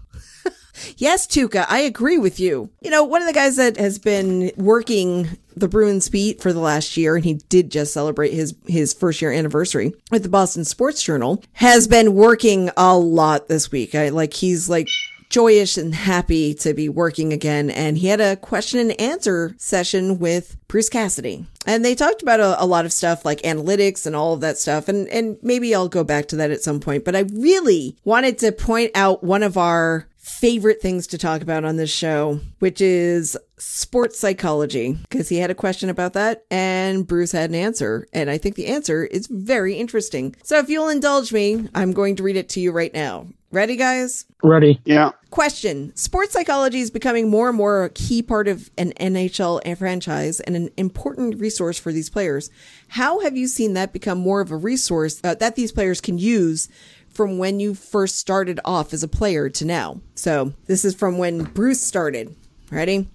Yes, 0.97 1.27
Tuca, 1.27 1.67
I 1.69 1.81
agree 1.81 2.19
with 2.19 2.41
you. 2.41 2.71
You 2.81 2.91
know, 2.91 3.05
one 3.05 3.23
of 3.23 3.29
the 3.29 3.35
guys 3.35 3.57
that 3.57 3.77
has 3.77 3.99
been 3.99 4.53
working 4.57 5.39
the 5.57 5.69
Bruins 5.69 6.11
beat 6.11 6.43
for 6.43 6.53
the 6.53 6.61
last 6.61 6.97
year, 6.97 7.17
and 7.17 7.25
he 7.25 7.35
did 7.49 7.71
just 7.71 7.95
celebrate 7.95 8.33
his 8.33 8.55
his 8.67 8.93
first 8.93 9.23
year 9.23 9.33
anniversary 9.33 9.95
with 10.11 10.23
the 10.23 10.29
Boston 10.29 10.65
Sports 10.65 11.03
Journal, 11.03 11.43
has 11.55 11.89
been 11.89 12.15
working 12.15 12.71
a 12.77 12.97
lot 12.97 13.49
this 13.49 13.73
week. 13.73 13.95
I 13.95 14.11
like 14.11 14.35
he's 14.35 14.69
like 14.69 14.89
joyous 15.29 15.77
and 15.77 15.95
happy 15.95 16.55
to 16.55 16.73
be 16.73 16.89
working 16.89 17.33
again. 17.33 17.71
And 17.71 17.99
he 17.99 18.07
had 18.07 18.21
a 18.21 18.37
question 18.37 18.81
and 18.81 19.01
answer 19.01 19.55
session 19.59 20.19
with 20.19 20.57
Bruce 20.69 20.89
Cassidy. 20.89 21.47
And 21.67 21.85
they 21.85 21.95
talked 21.95 22.23
about 22.23 22.41
a, 22.41 22.63
a, 22.63 22.67
lot 22.67 22.85
of 22.85 22.93
stuff 22.93 23.25
like 23.25 23.43
analytics 23.43 24.07
and 24.07 24.15
all 24.15 24.35
of 24.35 24.41
that 24.41 24.57
stuff. 24.57 24.89
And, 24.89 25.09
and 25.09 25.37
maybe 25.43 25.75
I'll 25.75 25.89
go 25.89 26.05
back 26.05 26.29
to 26.29 26.37
that 26.37 26.51
at 26.51 26.63
some 26.63 26.81
point. 26.81 27.05
But 27.05 27.17
I 27.17 27.25
really 27.33 27.97
wanted 28.05 28.39
to 28.39 28.53
point 28.53 28.93
out 28.95 29.25
one 29.25 29.43
of 29.43 29.57
our 29.57 30.07
favorite 30.27 30.83
things 30.83 31.07
to 31.07 31.17
talk 31.17 31.41
about 31.41 31.65
on 31.65 31.77
this 31.77 31.91
show, 31.91 32.41
which 32.59 32.81
is 32.81 33.39
sports 33.59 34.19
psychology, 34.19 34.99
because 35.09 35.29
he 35.29 35.37
had 35.37 35.53
a 35.53 35.55
question 35.55 35.89
about 35.89 36.15
that 36.15 36.45
and 36.51 37.07
Bruce 37.07 37.31
had 37.31 37.51
an 37.51 37.55
answer. 37.55 38.09
And 38.13 38.29
I 38.29 38.37
think 38.37 38.57
the 38.57 38.67
answer 38.67 39.05
is 39.05 39.29
very 39.29 39.75
interesting. 39.75 40.35
So 40.43 40.59
if 40.59 40.69
you'll 40.69 40.89
indulge 40.89 41.33
me, 41.33 41.69
I'm 41.77 41.93
going 41.93 42.17
to 42.17 42.25
read 42.25 42.35
it 42.35 42.49
to 42.51 42.61
you 42.61 42.73
right 42.73 42.93
now. 42.93 43.29
Ready, 43.53 43.77
guys? 43.77 44.25
Ready. 44.43 44.81
Yeah. 44.85 45.13
Question 45.31 45.95
Sports 45.95 46.33
psychology 46.33 46.81
is 46.81 46.91
becoming 46.91 47.31
more 47.31 47.49
and 47.49 47.57
more 47.57 47.85
a 47.85 47.91
key 47.91 48.21
part 48.21 48.49
of 48.49 48.69
an 48.77 48.93
NHL 48.95 49.79
franchise 49.79 50.41
and 50.41 50.57
an 50.57 50.71
important 50.77 51.41
resource 51.41 51.79
for 51.79 51.93
these 51.93 52.11
players. 52.11 52.51
How 52.89 53.21
have 53.21 53.37
you 53.37 53.47
seen 53.47 53.75
that 53.75 53.93
become 53.93 54.19
more 54.19 54.41
of 54.41 54.51
a 54.51 54.57
resource 54.57 55.21
uh, 55.23 55.37
that 55.37 55.55
these 55.55 55.71
players 55.71 56.01
can 56.01 56.19
use 56.19 56.69
from 57.17 57.39
when 57.39 57.59
you 57.59 57.75
first 57.75 58.17
started 58.17 58.61
off 58.65 58.93
as 58.93 59.03
a 59.03 59.09
player 59.09 59.49
to 59.49 59.65
now? 59.65 60.01
So, 60.15 60.53
this 60.67 60.85
is 60.85 60.95
from 60.95 61.17
when 61.17 61.45
Bruce 61.45 61.81
started. 61.81 62.37
Ready? 62.71 63.09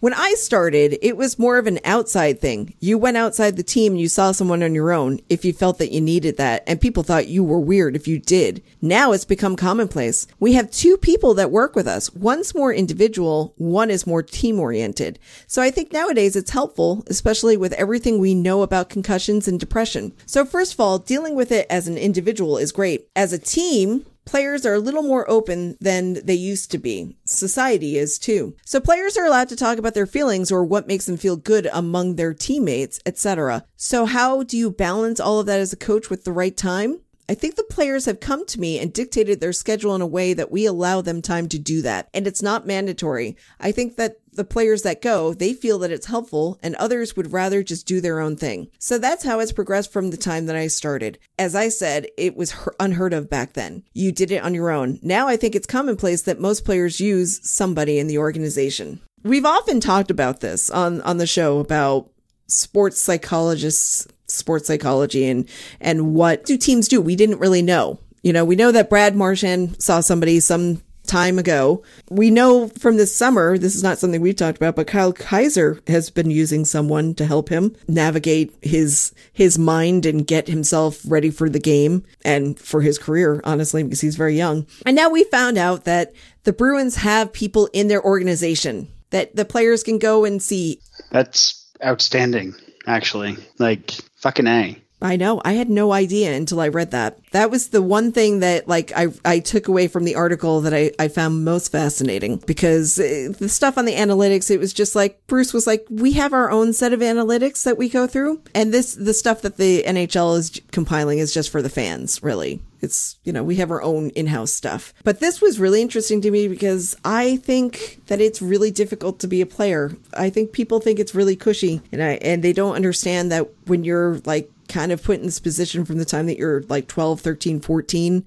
When 0.00 0.12
I 0.12 0.34
started, 0.34 0.98
it 1.00 1.16
was 1.16 1.38
more 1.38 1.56
of 1.56 1.66
an 1.66 1.78
outside 1.84 2.38
thing. 2.38 2.74
You 2.80 2.98
went 2.98 3.16
outside 3.16 3.56
the 3.56 3.62
team 3.62 3.96
you 3.96 4.08
saw 4.08 4.32
someone 4.32 4.62
on 4.62 4.74
your 4.74 4.92
own 4.92 5.20
if 5.30 5.44
you 5.44 5.54
felt 5.54 5.78
that 5.78 5.90
you 5.90 6.02
needed 6.02 6.36
that, 6.36 6.64
and 6.66 6.80
people 6.80 7.02
thought 7.02 7.28
you 7.28 7.42
were 7.42 7.58
weird 7.58 7.96
if 7.96 8.06
you 8.06 8.18
did. 8.18 8.62
Now 8.82 9.12
it's 9.12 9.24
become 9.24 9.56
commonplace. 9.56 10.26
We 10.38 10.52
have 10.52 10.70
two 10.70 10.98
people 10.98 11.32
that 11.34 11.50
work 11.50 11.74
with 11.74 11.86
us. 11.86 12.12
One's 12.12 12.54
more 12.54 12.74
individual, 12.74 13.54
one 13.56 13.90
is 13.90 14.06
more 14.06 14.22
team 14.22 14.60
oriented. 14.60 15.18
So 15.46 15.62
I 15.62 15.70
think 15.70 15.92
nowadays 15.92 16.36
it's 16.36 16.50
helpful, 16.50 17.02
especially 17.06 17.56
with 17.56 17.72
everything 17.72 18.18
we 18.18 18.34
know 18.34 18.62
about 18.62 18.90
concussions 18.90 19.48
and 19.48 19.58
depression. 19.58 20.12
So 20.26 20.44
first 20.44 20.74
of 20.74 20.80
all, 20.80 20.98
dealing 20.98 21.34
with 21.34 21.50
it 21.50 21.66
as 21.70 21.88
an 21.88 21.96
individual 21.96 22.58
is 22.58 22.70
great. 22.70 23.08
As 23.16 23.32
a 23.32 23.38
team, 23.38 24.04
Players 24.26 24.66
are 24.66 24.74
a 24.74 24.80
little 24.80 25.02
more 25.02 25.28
open 25.30 25.76
than 25.80 26.14
they 26.26 26.34
used 26.34 26.70
to 26.72 26.78
be. 26.78 27.16
Society 27.24 27.96
is 27.96 28.18
too. 28.18 28.54
So 28.64 28.80
players 28.80 29.16
are 29.16 29.24
allowed 29.24 29.48
to 29.48 29.56
talk 29.56 29.78
about 29.78 29.94
their 29.94 30.06
feelings 30.06 30.52
or 30.52 30.64
what 30.64 30.88
makes 30.88 31.06
them 31.06 31.16
feel 31.16 31.36
good 31.36 31.68
among 31.72 32.16
their 32.16 32.34
teammates, 32.34 33.00
etc. 33.06 33.64
So 33.76 34.04
how 34.04 34.42
do 34.42 34.58
you 34.58 34.70
balance 34.70 35.20
all 35.20 35.40
of 35.40 35.46
that 35.46 35.60
as 35.60 35.72
a 35.72 35.76
coach 35.76 36.10
with 36.10 36.24
the 36.24 36.32
right 36.32 36.56
time? 36.56 37.00
I 37.28 37.34
think 37.34 37.56
the 37.56 37.64
players 37.64 38.04
have 38.04 38.20
come 38.20 38.46
to 38.46 38.60
me 38.60 38.78
and 38.78 38.92
dictated 38.92 39.40
their 39.40 39.52
schedule 39.52 39.94
in 39.94 40.00
a 40.00 40.06
way 40.06 40.32
that 40.34 40.52
we 40.52 40.64
allow 40.64 41.00
them 41.00 41.22
time 41.22 41.48
to 41.48 41.58
do 41.58 41.82
that. 41.82 42.08
And 42.14 42.26
it's 42.26 42.42
not 42.42 42.66
mandatory. 42.66 43.36
I 43.58 43.72
think 43.72 43.96
that 43.96 44.18
the 44.36 44.44
players 44.44 44.82
that 44.82 45.02
go, 45.02 45.34
they 45.34 45.52
feel 45.52 45.78
that 45.80 45.90
it's 45.90 46.06
helpful 46.06 46.58
and 46.62 46.74
others 46.76 47.16
would 47.16 47.32
rather 47.32 47.62
just 47.62 47.86
do 47.86 48.00
their 48.00 48.20
own 48.20 48.36
thing. 48.36 48.68
So 48.78 48.98
that's 48.98 49.24
how 49.24 49.40
it's 49.40 49.52
progressed 49.52 49.92
from 49.92 50.10
the 50.10 50.16
time 50.16 50.46
that 50.46 50.56
I 50.56 50.68
started. 50.68 51.18
As 51.38 51.54
I 51.54 51.68
said, 51.68 52.06
it 52.16 52.36
was 52.36 52.54
unheard 52.80 53.12
of 53.12 53.28
back 53.28 53.54
then. 53.54 53.82
You 53.92 54.12
did 54.12 54.30
it 54.30 54.42
on 54.42 54.54
your 54.54 54.70
own. 54.70 54.98
Now 55.02 55.28
I 55.28 55.36
think 55.36 55.54
it's 55.54 55.66
commonplace 55.66 56.22
that 56.22 56.40
most 56.40 56.64
players 56.64 57.00
use 57.00 57.40
somebody 57.48 57.98
in 57.98 58.06
the 58.06 58.18
organization. 58.18 59.00
We've 59.22 59.46
often 59.46 59.80
talked 59.80 60.10
about 60.10 60.40
this 60.40 60.70
on, 60.70 61.00
on 61.02 61.16
the 61.16 61.26
show 61.26 61.58
about 61.58 62.10
sports 62.46 63.00
psychologists, 63.00 64.06
sports 64.28 64.66
psychology 64.66 65.26
and, 65.26 65.48
and 65.80 66.14
what 66.14 66.44
do 66.44 66.56
teams 66.56 66.88
do? 66.88 67.00
We 67.00 67.16
didn't 67.16 67.38
really 67.38 67.62
know. 67.62 67.98
You 68.22 68.32
know, 68.32 68.44
we 68.44 68.56
know 68.56 68.72
that 68.72 68.90
Brad 68.90 69.14
Marchand 69.14 69.80
saw 69.80 70.00
somebody 70.00 70.40
some 70.40 70.82
time 71.06 71.38
ago. 71.38 71.82
We 72.10 72.30
know 72.30 72.68
from 72.68 72.96
this 72.96 73.14
summer, 73.14 73.58
this 73.58 73.74
is 73.74 73.82
not 73.82 73.98
something 73.98 74.20
we've 74.20 74.36
talked 74.36 74.58
about, 74.58 74.76
but 74.76 74.86
Kyle 74.86 75.12
Keyser 75.12 75.86
has 75.88 76.10
been 76.10 76.30
using 76.30 76.64
someone 76.64 77.14
to 77.14 77.26
help 77.26 77.48
him 77.48 77.74
navigate 77.88 78.54
his 78.62 79.12
his 79.32 79.58
mind 79.58 80.06
and 80.06 80.26
get 80.26 80.48
himself 80.48 81.00
ready 81.06 81.30
for 81.30 81.48
the 81.48 81.60
game 81.60 82.04
and 82.24 82.58
for 82.58 82.82
his 82.82 82.98
career, 82.98 83.40
honestly, 83.44 83.82
because 83.82 84.00
he's 84.00 84.16
very 84.16 84.36
young. 84.36 84.66
And 84.84 84.96
now 84.96 85.10
we 85.10 85.24
found 85.24 85.58
out 85.58 85.84
that 85.84 86.12
the 86.44 86.52
Bruins 86.52 86.96
have 86.96 87.32
people 87.32 87.68
in 87.72 87.88
their 87.88 88.04
organization 88.04 88.88
that 89.10 89.34
the 89.36 89.44
players 89.44 89.82
can 89.82 89.98
go 89.98 90.24
and 90.24 90.42
see. 90.42 90.80
That's 91.10 91.70
outstanding, 91.84 92.54
actually. 92.86 93.36
Like 93.58 93.92
fucking 94.16 94.46
A. 94.46 94.82
I 95.00 95.16
know. 95.16 95.42
I 95.44 95.52
had 95.52 95.68
no 95.68 95.92
idea 95.92 96.34
until 96.34 96.60
I 96.60 96.68
read 96.68 96.90
that. 96.92 97.18
That 97.32 97.50
was 97.50 97.68
the 97.68 97.82
one 97.82 98.12
thing 98.12 98.40
that 98.40 98.66
like 98.66 98.92
I 98.96 99.08
I 99.24 99.40
took 99.40 99.68
away 99.68 99.88
from 99.88 100.04
the 100.04 100.14
article 100.14 100.62
that 100.62 100.72
I 100.72 100.90
I 100.98 101.08
found 101.08 101.44
most 101.44 101.70
fascinating 101.70 102.42
because 102.46 102.98
uh, 102.98 103.32
the 103.38 103.48
stuff 103.48 103.76
on 103.76 103.84
the 103.84 103.94
analytics 103.94 104.50
it 104.50 104.58
was 104.58 104.72
just 104.72 104.96
like 104.96 105.20
Bruce 105.26 105.52
was 105.52 105.66
like 105.66 105.86
we 105.90 106.12
have 106.12 106.32
our 106.32 106.50
own 106.50 106.72
set 106.72 106.94
of 106.94 107.00
analytics 107.00 107.64
that 107.64 107.76
we 107.76 107.90
go 107.90 108.06
through 108.06 108.40
and 108.54 108.72
this 108.72 108.94
the 108.94 109.12
stuff 109.12 109.42
that 109.42 109.58
the 109.58 109.82
NHL 109.82 110.38
is 110.38 110.60
compiling 110.72 111.18
is 111.18 111.32
just 111.34 111.50
for 111.50 111.60
the 111.60 111.68
fans, 111.68 112.22
really. 112.22 112.62
It's, 112.80 113.18
you 113.24 113.32
know, 113.32 113.42
we 113.42 113.56
have 113.56 113.70
our 113.70 113.82
own 113.82 114.10
in-house 114.10 114.52
stuff. 114.52 114.92
But 115.02 115.18
this 115.18 115.40
was 115.40 115.58
really 115.58 115.80
interesting 115.80 116.20
to 116.20 116.30
me 116.30 116.46
because 116.46 116.94
I 117.04 117.36
think 117.38 118.02
that 118.06 118.20
it's 118.20 118.42
really 118.42 118.70
difficult 118.70 119.18
to 119.20 119.26
be 119.26 119.40
a 119.40 119.46
player. 119.46 119.96
I 120.14 120.30
think 120.30 120.52
people 120.52 120.80
think 120.80 120.98
it's 120.98 121.14
really 121.14 121.36
cushy 121.36 121.80
and 121.90 122.02
I 122.02 122.12
and 122.22 122.44
they 122.44 122.52
don't 122.52 122.76
understand 122.76 123.32
that 123.32 123.48
when 123.66 123.84
you're 123.84 124.20
like 124.24 124.50
kind 124.68 124.92
of 124.92 125.02
put 125.02 125.18
in 125.18 125.26
this 125.26 125.40
position 125.40 125.84
from 125.84 125.98
the 125.98 126.04
time 126.04 126.26
that 126.26 126.38
you're 126.38 126.62
like 126.62 126.88
12, 126.88 127.20
13, 127.20 127.60
14 127.60 128.24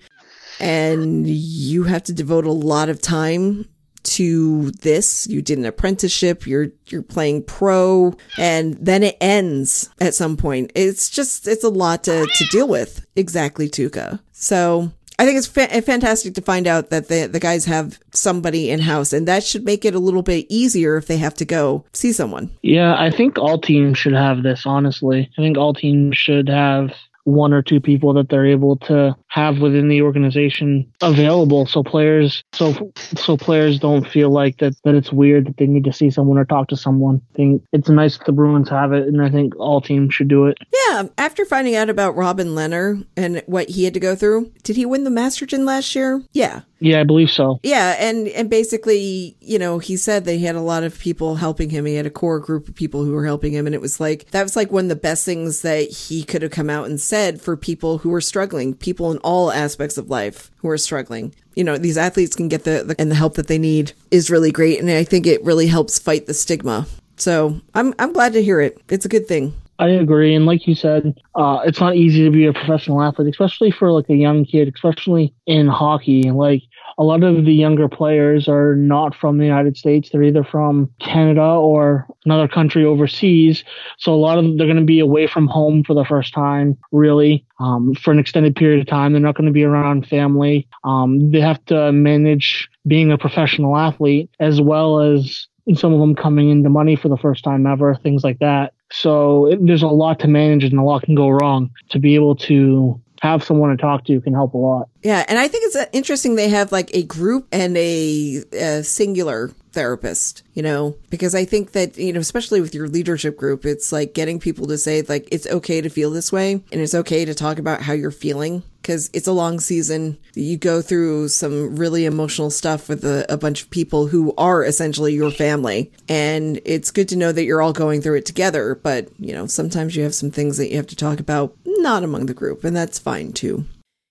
and 0.59 1.27
you 1.27 1.83
have 1.83 2.03
to 2.03 2.13
devote 2.13 2.45
a 2.45 2.51
lot 2.51 2.89
of 2.89 3.01
time 3.01 3.67
to 4.01 4.71
this. 4.71 5.27
You 5.27 5.41
did 5.41 5.57
an 5.57 5.65
apprenticeship, 5.65 6.47
you're 6.47 6.69
you're 6.87 7.03
playing 7.03 7.43
pro 7.43 8.15
and 8.37 8.73
then 8.75 9.03
it 9.03 9.17
ends 9.21 9.89
at 9.99 10.15
some 10.15 10.37
point. 10.37 10.71
It's 10.75 11.09
just 11.09 11.47
it's 11.47 11.63
a 11.63 11.69
lot 11.69 12.03
to 12.05 12.25
to 12.25 12.45
deal 12.45 12.67
with. 12.67 13.05
Exactly, 13.15 13.69
Tuca. 13.69 14.19
So, 14.31 14.91
I 15.19 15.25
think 15.25 15.37
it's 15.37 15.47
fa- 15.47 15.71
eh, 15.71 15.81
fantastic 15.81 16.33
to 16.35 16.41
find 16.41 16.65
out 16.65 16.91
that 16.91 17.09
the 17.09 17.27
the 17.27 17.41
guys 17.41 17.65
have 17.65 17.99
somebody 18.13 18.71
in 18.71 18.79
house, 18.79 19.11
and 19.11 19.27
that 19.27 19.43
should 19.43 19.65
make 19.65 19.83
it 19.83 19.93
a 19.93 19.99
little 19.99 20.23
bit 20.23 20.45
easier 20.47 20.95
if 20.95 21.07
they 21.07 21.17
have 21.17 21.33
to 21.35 21.45
go 21.45 21.83
see 21.91 22.13
someone. 22.13 22.49
Yeah, 22.63 22.95
I 22.97 23.11
think 23.11 23.37
all 23.37 23.59
teams 23.59 23.97
should 23.97 24.13
have 24.13 24.43
this. 24.43 24.65
Honestly, 24.65 25.29
I 25.37 25.41
think 25.41 25.57
all 25.57 25.73
teams 25.73 26.17
should 26.17 26.47
have 26.47 26.93
one 27.25 27.53
or 27.53 27.61
two 27.61 27.81
people 27.81 28.13
that 28.13 28.29
they're 28.29 28.45
able 28.45 28.77
to 28.77 29.15
have 29.27 29.59
within 29.59 29.89
the 29.89 30.01
organization 30.01 30.91
available 31.01 31.65
so 31.65 31.83
players 31.83 32.43
so 32.53 32.91
so 33.15 33.37
players 33.37 33.79
don't 33.79 34.07
feel 34.07 34.29
like 34.29 34.57
that 34.57 34.73
that 34.83 34.95
it's 34.95 35.11
weird 35.11 35.47
that 35.47 35.57
they 35.57 35.67
need 35.67 35.83
to 35.83 35.93
see 35.93 36.09
someone 36.09 36.37
or 36.37 36.45
talk 36.45 36.67
to 36.69 36.77
someone. 36.77 37.21
I 37.33 37.37
think 37.37 37.63
it's 37.71 37.89
nice 37.89 38.17
that 38.17 38.25
the 38.25 38.31
Bruins 38.31 38.69
have 38.69 38.91
it 38.91 39.07
and 39.07 39.21
I 39.21 39.29
think 39.29 39.55
all 39.57 39.81
teams 39.81 40.13
should 40.13 40.27
do 40.27 40.47
it. 40.47 40.57
Yeah, 40.73 41.03
after 41.17 41.45
finding 41.45 41.75
out 41.75 41.89
about 41.89 42.15
Robin 42.15 42.49
Lehner 42.49 43.05
and 43.15 43.43
what 43.45 43.69
he 43.69 43.83
had 43.83 43.93
to 43.93 43.99
go 43.99 44.15
through, 44.15 44.51
did 44.63 44.75
he 44.75 44.85
win 44.85 45.03
the 45.03 45.09
Masterton 45.09 45.65
last 45.65 45.95
year? 45.95 46.23
Yeah. 46.31 46.61
Yeah, 46.81 47.01
I 47.01 47.03
believe 47.03 47.29
so. 47.29 47.59
Yeah, 47.61 47.95
and 47.99 48.29
and 48.29 48.49
basically, 48.49 49.35
you 49.41 49.59
know, 49.59 49.79
he 49.79 49.97
said 49.97 50.23
that 50.25 50.35
he 50.35 50.45
had 50.45 50.55
a 50.55 50.61
lot 50.61 50.83
of 50.83 50.97
people 50.97 51.35
helping 51.35 51.69
him. 51.69 51.85
He 51.85 51.95
had 51.95 52.05
a 52.05 52.09
core 52.09 52.39
group 52.39 52.69
of 52.69 52.75
people 52.75 53.03
who 53.03 53.11
were 53.11 53.25
helping 53.25 53.51
him, 53.51 53.65
and 53.65 53.75
it 53.75 53.81
was 53.81 53.99
like 53.99 54.31
that 54.31 54.43
was 54.43 54.55
like 54.55 54.71
one 54.71 54.85
of 54.85 54.89
the 54.89 54.95
best 54.95 55.25
things 55.25 55.61
that 55.61 55.89
he 55.89 56.23
could 56.23 56.41
have 56.41 56.51
come 56.51 56.69
out 56.69 56.85
and 56.85 56.99
said 56.99 57.41
for 57.41 57.57
people 57.57 57.99
who 57.99 58.09
were 58.09 58.21
struggling, 58.21 58.73
people 58.73 59.11
in 59.11 59.17
all 59.19 59.51
aspects 59.51 59.97
of 59.97 60.09
life 60.09 60.51
who 60.59 60.69
are 60.69 60.77
struggling. 60.77 61.33
You 61.55 61.63
know, 61.63 61.77
these 61.77 61.97
athletes 61.97 62.35
can 62.35 62.47
get 62.47 62.63
the, 62.63 62.83
the 62.85 62.95
and 62.99 63.11
the 63.11 63.15
help 63.15 63.35
that 63.35 63.47
they 63.47 63.57
need 63.57 63.93
is 64.11 64.29
really 64.29 64.51
great, 64.51 64.79
and 64.79 64.89
I 64.89 65.03
think 65.03 65.27
it 65.27 65.43
really 65.43 65.67
helps 65.67 65.99
fight 65.99 66.25
the 66.25 66.33
stigma. 66.33 66.87
So 67.17 67.59
I'm 67.73 67.93
I'm 67.99 68.13
glad 68.13 68.33
to 68.33 68.43
hear 68.43 68.61
it. 68.61 68.81
It's 68.89 69.05
a 69.05 69.09
good 69.09 69.27
thing. 69.27 69.53
I 69.79 69.87
agree, 69.87 70.35
and 70.35 70.45
like 70.45 70.67
you 70.67 70.75
said, 70.75 71.17
uh, 71.35 71.61
it's 71.63 71.79
not 71.79 71.95
easy 71.95 72.25
to 72.25 72.31
be 72.31 72.45
a 72.45 72.53
professional 72.53 73.01
athlete, 73.01 73.29
especially 73.29 73.71
for 73.71 73.91
like 73.91 74.09
a 74.09 74.15
young 74.15 74.43
kid, 74.43 74.71
especially 74.73 75.33
in 75.45 75.67
hockey. 75.67 76.31
Like 76.31 76.63
a 76.99 77.03
lot 77.03 77.23
of 77.23 77.45
the 77.45 77.53
younger 77.53 77.87
players 77.87 78.49
are 78.49 78.75
not 78.75 79.15
from 79.15 79.37
the 79.37 79.45
United 79.45 79.77
States; 79.77 80.09
they're 80.09 80.21
either 80.21 80.43
from 80.43 80.91
Canada 80.99 81.41
or 81.41 82.05
another 82.25 82.47
country 82.47 82.83
overseas. 82.83 83.63
So 83.97 84.13
a 84.13 84.19
lot 84.19 84.37
of 84.37 84.43
them, 84.43 84.57
they're 84.57 84.67
going 84.67 84.77
to 84.77 84.83
be 84.83 84.99
away 84.99 85.25
from 85.25 85.47
home 85.47 85.83
for 85.83 85.93
the 85.93 86.03
first 86.03 86.33
time, 86.33 86.77
really, 86.91 87.45
um, 87.59 87.95
for 87.95 88.11
an 88.11 88.19
extended 88.19 88.55
period 88.55 88.81
of 88.81 88.87
time. 88.87 89.13
They're 89.13 89.21
not 89.21 89.35
going 89.35 89.47
to 89.47 89.53
be 89.53 89.63
around 89.63 90.07
family. 90.07 90.67
Um, 90.83 91.31
they 91.31 91.39
have 91.39 91.63
to 91.65 91.91
manage 91.93 92.69
being 92.85 93.11
a 93.11 93.17
professional 93.17 93.77
athlete 93.77 94.29
as 94.39 94.61
well 94.61 94.99
as 94.99 95.47
some 95.75 95.93
of 95.93 95.99
them 95.99 96.15
coming 96.15 96.49
into 96.49 96.69
money 96.69 96.95
for 96.95 97.09
the 97.09 97.17
first 97.17 97.43
time 97.43 97.65
ever, 97.65 97.95
things 97.95 98.23
like 98.23 98.39
that. 98.39 98.73
So 98.91 99.45
it, 99.45 99.65
there's 99.65 99.83
a 99.83 99.87
lot 99.87 100.19
to 100.19 100.27
manage 100.27 100.63
and 100.63 100.79
a 100.79 100.83
lot 100.83 101.03
can 101.03 101.15
go 101.15 101.29
wrong. 101.29 101.69
To 101.89 101.99
be 101.99 102.15
able 102.15 102.35
to 102.37 102.99
have 103.21 103.43
someone 103.43 103.69
to 103.69 103.77
talk 103.77 104.05
to 104.05 104.21
can 104.21 104.33
help 104.33 104.53
a 104.53 104.57
lot. 104.57 104.89
Yeah, 105.03 105.25
and 105.27 105.37
I 105.37 105.47
think 105.47 105.65
it's 105.65 105.75
uh, 105.75 105.85
interesting 105.91 106.35
they 106.35 106.49
have 106.49 106.71
like 106.71 106.89
a 106.93 107.03
group 107.03 107.47
and 107.51 107.77
a, 107.77 108.43
a, 108.53 108.83
singular 108.83 109.49
therapist, 109.71 110.43
you 110.53 110.63
know, 110.63 110.95
because 111.09 111.35
I 111.35 111.45
think 111.45 111.73
that, 111.73 111.97
you 111.97 112.13
know, 112.13 112.19
especially 112.19 112.61
with 112.61 112.73
your 112.73 112.87
leadership 112.87 113.37
group, 113.37 113.65
it's 113.65 113.91
like 113.91 114.13
getting 114.13 114.39
people 114.39 114.67
to 114.67 114.77
say 114.77 115.01
like 115.03 115.27
it's 115.31 115.47
okay 115.47 115.81
to 115.81 115.89
feel 115.89 116.11
this 116.11 116.31
way 116.31 116.53
and 116.53 116.81
it's 116.81 116.95
okay 116.95 117.25
to 117.25 117.35
talk 117.35 117.59
about 117.59 117.81
how 117.81 117.93
you're 117.93 118.11
feeling 118.11 118.63
because 118.81 119.09
it's 119.13 119.27
a 119.27 119.31
long 119.31 119.59
season. 119.59 120.17
You 120.33 120.57
go 120.57 120.81
through 120.81 121.29
some 121.29 121.75
really 121.75 122.05
emotional 122.05 122.49
stuff 122.49 122.89
with 122.89 123.03
a, 123.03 123.25
a, 123.31 123.37
bunch 123.37 123.63
of 123.63 123.69
people 123.69 124.07
who 124.07 124.33
are 124.37 124.63
essentially 124.63 125.13
your 125.13 125.31
family. 125.31 125.91
And 126.07 126.59
it's 126.65 126.91
good 126.91 127.09
to 127.09 127.15
know 127.15 127.31
that 127.31 127.43
you're 127.43 127.61
all 127.61 127.73
going 127.73 128.01
through 128.01 128.17
it 128.17 128.25
together. 128.25 128.75
But, 128.75 129.09
you 129.19 129.33
know, 129.33 129.47
sometimes 129.47 129.95
you 129.95 130.03
have 130.03 130.15
some 130.15 130.31
things 130.31 130.57
that 130.57 130.69
you 130.69 130.77
have 130.77 130.87
to 130.87 130.95
talk 130.95 131.19
about 131.19 131.55
not 131.65 132.03
among 132.03 132.25
the 132.25 132.33
group, 132.33 132.63
and 132.63 132.75
that's 132.75 132.99
fine 132.99 133.31
too. 133.31 133.65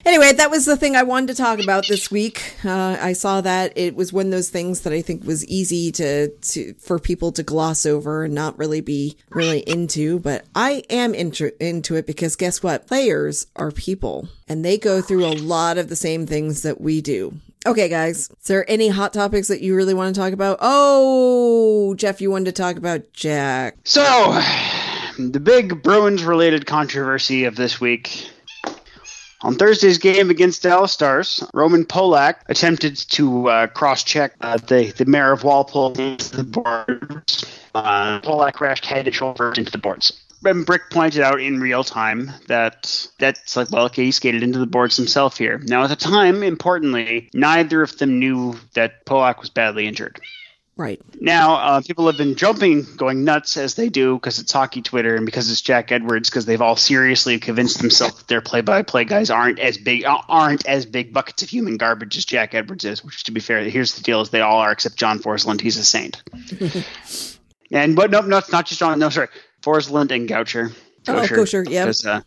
Anyway, 0.04 0.32
that 0.32 0.50
was 0.50 0.64
the 0.64 0.76
thing 0.76 0.94
I 0.94 1.02
wanted 1.02 1.28
to 1.28 1.42
talk 1.42 1.58
about 1.58 1.86
this 1.88 2.10
week. 2.10 2.54
Uh, 2.64 2.96
I 3.00 3.12
saw 3.12 3.40
that 3.40 3.76
it 3.76 3.96
was 3.96 4.12
one 4.12 4.26
of 4.26 4.32
those 4.32 4.48
things 4.48 4.82
that 4.82 4.92
I 4.92 5.02
think 5.02 5.24
was 5.24 5.44
easy 5.46 5.90
to, 5.92 6.28
to 6.28 6.74
for 6.74 6.98
people 6.98 7.32
to 7.32 7.42
gloss 7.42 7.84
over 7.84 8.24
and 8.24 8.34
not 8.34 8.56
really 8.58 8.80
be 8.80 9.16
really 9.30 9.60
into. 9.60 10.20
But 10.20 10.46
I 10.54 10.84
am 10.88 11.14
into 11.14 11.52
into 11.62 11.96
it 11.96 12.06
because 12.06 12.36
guess 12.36 12.62
what? 12.62 12.86
Players 12.86 13.48
are 13.56 13.72
people, 13.72 14.28
and 14.48 14.64
they 14.64 14.78
go 14.78 15.02
through 15.02 15.26
a 15.26 15.34
lot 15.34 15.78
of 15.78 15.88
the 15.88 15.96
same 15.96 16.26
things 16.26 16.62
that 16.62 16.80
we 16.80 17.00
do. 17.00 17.34
Okay, 17.66 17.88
guys, 17.88 18.30
is 18.30 18.46
there 18.46 18.70
any 18.70 18.88
hot 18.88 19.12
topics 19.12 19.48
that 19.48 19.60
you 19.60 19.74
really 19.74 19.94
want 19.94 20.14
to 20.14 20.18
talk 20.18 20.32
about? 20.32 20.58
Oh, 20.60 21.94
Jeff, 21.96 22.20
you 22.20 22.30
wanted 22.30 22.46
to 22.46 22.62
talk 22.62 22.76
about 22.76 23.12
Jack. 23.12 23.76
So, 23.82 24.40
the 25.18 25.40
big 25.40 25.82
Bruins 25.82 26.22
related 26.22 26.66
controversy 26.66 27.44
of 27.44 27.56
this 27.56 27.80
week 27.80 28.30
on 29.40 29.54
Thursday's 29.54 29.98
game 29.98 30.30
against 30.30 30.62
Dallas 30.62 30.92
Stars, 30.92 31.44
Roman 31.54 31.84
Polak 31.84 32.36
attempted 32.46 32.96
to 32.96 33.48
uh, 33.48 33.66
cross-check 33.68 34.34
uh, 34.40 34.56
the 34.56 34.92
the 34.96 35.04
mayor 35.04 35.32
of 35.32 35.44
Walpole 35.44 35.98
into 35.98 36.36
the 36.36 36.44
boards. 36.44 37.44
Uh, 37.74 38.20
Polak 38.20 38.54
crashed 38.54 38.86
head 38.86 39.06
and 39.06 39.14
shoulders 39.14 39.58
into 39.58 39.70
the 39.70 39.78
boards. 39.78 40.12
And 40.44 40.64
Brick 40.64 40.90
pointed 40.90 41.22
out 41.22 41.40
in 41.40 41.60
real 41.60 41.82
time 41.82 42.30
that 42.46 43.08
that's 43.18 43.56
like, 43.56 43.70
well, 43.72 43.86
okay, 43.86 44.04
he 44.04 44.12
skated 44.12 44.42
into 44.42 44.60
the 44.60 44.66
boards 44.66 44.96
himself 44.96 45.36
here. 45.36 45.58
Now, 45.64 45.82
at 45.82 45.88
the 45.88 45.96
time, 45.96 46.44
importantly, 46.44 47.28
neither 47.34 47.82
of 47.82 47.98
them 47.98 48.20
knew 48.20 48.54
that 48.74 49.04
Polak 49.04 49.40
was 49.40 49.50
badly 49.50 49.86
injured. 49.86 50.20
Right. 50.78 51.00
Now, 51.20 51.54
uh, 51.54 51.80
people 51.80 52.06
have 52.06 52.16
been 52.16 52.36
jumping, 52.36 52.86
going 52.96 53.24
nuts 53.24 53.56
as 53.56 53.74
they 53.74 53.88
do 53.88 54.14
because 54.14 54.38
it's 54.38 54.52
hockey 54.52 54.80
Twitter 54.80 55.16
and 55.16 55.26
because 55.26 55.50
it's 55.50 55.60
Jack 55.60 55.90
Edwards 55.90 56.30
because 56.30 56.46
they've 56.46 56.62
all 56.62 56.76
seriously 56.76 57.40
convinced 57.40 57.80
themselves 57.80 58.18
that 58.18 58.28
their 58.28 58.40
play-by-play 58.40 59.04
guys 59.04 59.28
aren't 59.28 59.58
as 59.58 59.76
big 59.76 60.04
aren't 60.06 60.64
as 60.66 60.86
big 60.86 61.12
buckets 61.12 61.42
of 61.42 61.48
human 61.48 61.78
garbage 61.78 62.16
as 62.16 62.24
Jack 62.24 62.54
Edwards 62.54 62.84
is. 62.84 63.04
Which, 63.04 63.24
to 63.24 63.32
be 63.32 63.40
fair, 63.40 63.60
here's 63.64 63.96
the 63.96 64.04
deal: 64.04 64.20
is 64.20 64.30
they 64.30 64.40
all 64.40 64.60
are 64.60 64.70
except 64.70 64.94
John 64.94 65.18
Forslund. 65.18 65.60
He's 65.60 65.78
a 65.78 65.84
saint. 65.84 66.22
and 67.72 67.96
but 67.96 68.12
no, 68.12 68.20
no, 68.20 68.40
not 68.52 68.66
just 68.66 68.78
John. 68.78 69.00
No, 69.00 69.08
sorry, 69.08 69.28
Forslund 69.62 70.12
and 70.12 70.28
Goucher. 70.28 70.72
Goucher, 71.02 71.38
oh, 71.38 71.42
Goucher, 71.42 71.68
yeah. 71.68 71.90
Uh, 72.08 72.20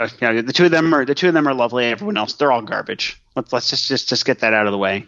uh, 0.00 0.08
yeah, 0.20 0.42
the 0.42 0.52
two 0.52 0.64
of 0.64 0.72
them 0.72 0.92
are 0.92 1.04
the 1.04 1.14
two 1.14 1.28
of 1.28 1.34
them 1.34 1.46
are 1.46 1.54
lovely. 1.54 1.84
Everyone 1.84 2.16
else, 2.16 2.32
they're 2.32 2.50
all 2.50 2.62
garbage. 2.62 3.22
Let's 3.36 3.52
let's 3.52 3.70
just 3.70 3.86
just 3.86 4.08
just 4.08 4.24
get 4.24 4.40
that 4.40 4.54
out 4.54 4.66
of 4.66 4.72
the 4.72 4.78
way. 4.78 5.06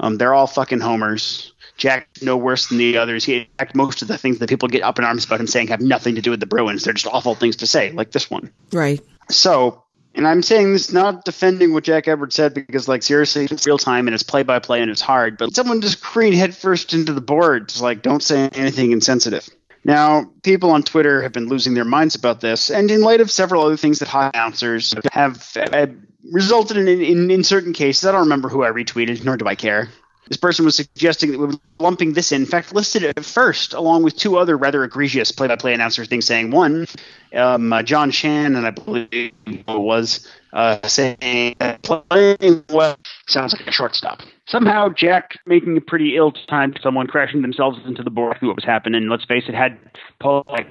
Um, 0.00 0.16
they're 0.16 0.34
all 0.34 0.46
fucking 0.46 0.80
homers. 0.80 1.52
Jack's 1.76 2.22
no 2.22 2.36
worse 2.36 2.68
than 2.68 2.78
the 2.78 2.98
others. 2.98 3.24
He 3.24 3.48
Jack, 3.58 3.74
most 3.74 4.02
of 4.02 4.08
the 4.08 4.18
things 4.18 4.38
that 4.38 4.48
people 4.48 4.68
get 4.68 4.82
up 4.82 4.98
in 4.98 5.04
arms 5.04 5.24
about 5.24 5.40
him 5.40 5.46
saying 5.46 5.68
have 5.68 5.80
nothing 5.80 6.14
to 6.14 6.22
do 6.22 6.30
with 6.30 6.40
the 6.40 6.46
Bruins. 6.46 6.84
They're 6.84 6.94
just 6.94 7.06
awful 7.06 7.34
things 7.34 7.56
to 7.56 7.66
say, 7.66 7.92
like 7.92 8.12
this 8.12 8.30
one. 8.30 8.50
Right. 8.72 9.00
So, 9.30 9.82
and 10.14 10.26
I'm 10.26 10.42
saying 10.42 10.72
this 10.72 10.92
not 10.92 11.24
defending 11.24 11.74
what 11.74 11.84
Jack 11.84 12.08
Edwards 12.08 12.34
said 12.34 12.54
because, 12.54 12.88
like, 12.88 13.02
seriously, 13.02 13.46
it's 13.50 13.66
real 13.66 13.76
time 13.76 14.08
and 14.08 14.14
it's 14.14 14.22
play 14.22 14.42
by 14.42 14.58
play 14.58 14.80
and 14.80 14.90
it's 14.90 15.02
hard. 15.02 15.36
But 15.36 15.54
someone 15.54 15.82
just 15.82 16.02
careen 16.02 16.32
headfirst 16.32 16.94
into 16.94 17.12
the 17.12 17.20
board, 17.20 17.36
boards, 17.36 17.82
like, 17.82 18.02
don't 18.02 18.22
say 18.22 18.48
anything 18.52 18.92
insensitive. 18.92 19.48
Now, 19.84 20.30
people 20.42 20.70
on 20.70 20.82
Twitter 20.82 21.22
have 21.22 21.32
been 21.32 21.46
losing 21.46 21.74
their 21.74 21.84
minds 21.84 22.14
about 22.14 22.40
this, 22.40 22.70
and 22.70 22.90
in 22.90 23.02
light 23.02 23.20
of 23.20 23.30
several 23.30 23.62
other 23.62 23.76
things 23.76 24.00
that 24.00 24.08
high 24.08 24.30
announcers 24.34 24.94
have 25.12 25.56
uh, 25.56 25.86
resulted 26.32 26.76
in, 26.76 26.88
in, 26.88 27.30
in 27.30 27.44
certain 27.44 27.72
cases, 27.72 28.04
I 28.04 28.12
don't 28.12 28.22
remember 28.22 28.48
who 28.48 28.64
I 28.64 28.70
retweeted, 28.70 29.24
nor 29.24 29.36
do 29.36 29.46
I 29.46 29.54
care. 29.54 29.88
This 30.28 30.36
person 30.36 30.64
was 30.64 30.76
suggesting 30.76 31.32
that 31.32 31.38
we 31.38 31.46
were 31.46 31.54
lumping 31.78 32.14
this 32.14 32.32
in. 32.32 32.42
In 32.42 32.46
fact, 32.46 32.74
listed 32.74 33.02
it 33.04 33.24
first, 33.24 33.74
along 33.74 34.02
with 34.02 34.16
two 34.16 34.38
other 34.38 34.56
rather 34.56 34.82
egregious 34.82 35.30
play-by-play 35.30 35.72
announcer 35.72 36.04
things, 36.04 36.26
saying 36.26 36.50
one, 36.50 36.86
um, 37.34 37.72
uh, 37.72 37.82
John 37.82 38.10
Shan, 38.10 38.56
and 38.56 38.66
I 38.66 38.70
believe 38.70 39.08
it 39.12 39.64
was 39.68 40.28
uh, 40.52 40.86
saying 40.86 41.54
playing 41.82 42.64
well 42.70 42.98
sounds 43.28 43.52
like 43.52 43.66
a 43.66 43.72
shortstop. 43.72 44.20
Somehow, 44.48 44.88
Jack 44.88 45.38
making 45.46 45.76
a 45.76 45.80
pretty 45.80 46.16
ill-timed 46.16 46.80
someone 46.82 47.06
crashing 47.06 47.42
themselves 47.42 47.78
into 47.84 48.02
the 48.02 48.10
board, 48.10 48.36
what 48.40 48.56
was 48.56 48.64
happening. 48.64 49.08
Let's 49.08 49.24
face 49.24 49.44
it, 49.48 49.54
had 49.54 49.78
Polak, 50.20 50.66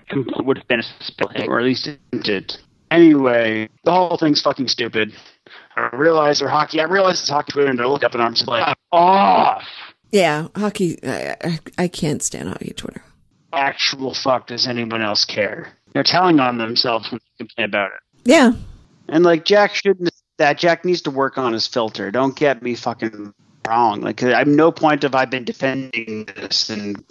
would 0.45 0.57
have 0.57 0.67
been 0.67 0.79
a 0.79 1.03
spill, 1.03 1.29
or 1.47 1.59
at 1.59 1.65
least 1.65 1.87
it 2.11 2.61
Anyway, 2.91 3.67
the 3.83 3.91
whole 3.91 4.17
thing's 4.17 4.41
fucking 4.41 4.67
stupid. 4.67 5.11
I 5.75 5.89
realize 5.93 6.39
they're 6.39 6.47
hockey. 6.47 6.79
I 6.79 6.83
realize 6.83 7.19
it's 7.19 7.29
hockey 7.29 7.51
Twitter, 7.51 7.69
and 7.69 7.81
I 7.81 7.85
look 7.85 8.03
up 8.03 8.13
and 8.13 8.23
I'm 8.23 8.33
just 8.33 8.47
like, 8.47 8.74
off. 8.95 9.63
Yeah, 10.11 10.47
hockey. 10.55 10.97
I, 11.03 11.35
I, 11.43 11.59
I 11.77 11.87
can't 11.87 12.23
stand 12.23 12.49
hockey 12.49 12.73
Twitter. 12.73 13.03
Actual 13.53 14.13
fuck 14.13 14.47
does 14.47 14.67
anyone 14.67 15.01
else 15.01 15.25
care? 15.25 15.73
They're 15.93 16.03
telling 16.03 16.39
on 16.39 16.57
themselves 16.57 17.09
when 17.11 17.19
they 17.19 17.45
complain 17.45 17.65
about 17.65 17.91
it. 17.91 17.99
Yeah, 18.25 18.53
And 19.07 19.23
like 19.23 19.45
Jack 19.45 19.75
shouldn't. 19.75 20.09
That 20.37 20.57
Jack 20.57 20.83
needs 20.83 21.01
to 21.03 21.11
work 21.11 21.37
on 21.37 21.53
his 21.53 21.65
filter. 21.67 22.11
Don't 22.11 22.35
get 22.35 22.61
me 22.61 22.75
fucking 22.75 23.33
wrong. 23.67 24.01
Like 24.01 24.21
at 24.21 24.47
no 24.47 24.71
point 24.71 25.03
have 25.03 25.15
I've 25.15 25.29
been 25.29 25.45
defending 25.45 26.25
this, 26.35 26.69
and 26.69 27.01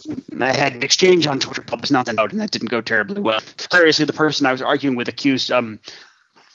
I 0.40 0.52
had 0.52 0.74
an 0.74 0.82
exchange 0.82 1.26
on 1.26 1.40
Twitter 1.40 1.62
published 1.62 1.92
nothing 1.92 2.18
out, 2.18 2.32
and 2.32 2.40
that 2.40 2.50
didn't 2.50 2.68
go 2.70 2.80
terribly 2.82 3.20
well. 3.22 3.40
Seriously, 3.72 4.04
the 4.04 4.12
person 4.12 4.44
I 4.46 4.52
was 4.52 4.60
arguing 4.60 4.96
with 4.96 5.08
accused 5.08 5.50
um 5.50 5.78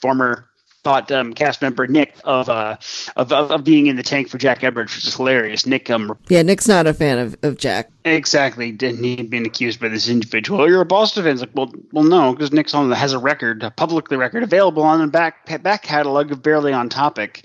former 0.00 0.46
thought 0.82 1.10
um, 1.12 1.34
cast 1.34 1.62
member 1.62 1.86
Nick 1.86 2.14
of 2.24 2.48
uh 2.48 2.76
of, 3.16 3.32
of 3.32 3.50
of 3.50 3.64
being 3.64 3.86
in 3.86 3.96
the 3.96 4.02
tank 4.02 4.28
for 4.28 4.38
Jack 4.38 4.64
Edwards, 4.64 4.94
which 4.94 5.06
is 5.06 5.14
hilarious. 5.14 5.66
Nick 5.66 5.90
um 5.90 6.16
yeah. 6.28 6.42
Nick's 6.42 6.68
not 6.68 6.86
a 6.86 6.94
fan 6.94 7.18
of, 7.18 7.36
of 7.42 7.58
Jack. 7.58 7.90
Exactly. 8.04 8.72
Didn't 8.72 9.02
he 9.02 9.22
been 9.22 9.46
accused 9.46 9.80
by 9.80 9.88
this 9.88 10.08
individual? 10.08 10.62
Oh, 10.62 10.64
you're 10.66 10.80
a 10.80 10.86
Boston 10.86 11.24
fan. 11.24 11.32
It's 11.32 11.40
like, 11.42 11.50
well, 11.54 11.72
well, 11.92 12.04
no, 12.04 12.32
because 12.32 12.52
Nick's 12.52 12.74
on 12.74 12.90
has 12.92 13.12
a 13.12 13.18
record, 13.18 13.62
a 13.62 13.70
publicly 13.70 14.16
record, 14.16 14.42
available 14.42 14.82
on 14.82 15.00
the 15.00 15.06
back 15.06 15.62
back 15.62 15.82
catalog 15.82 16.32
of 16.32 16.42
barely 16.42 16.72
on 16.72 16.88
topic, 16.88 17.44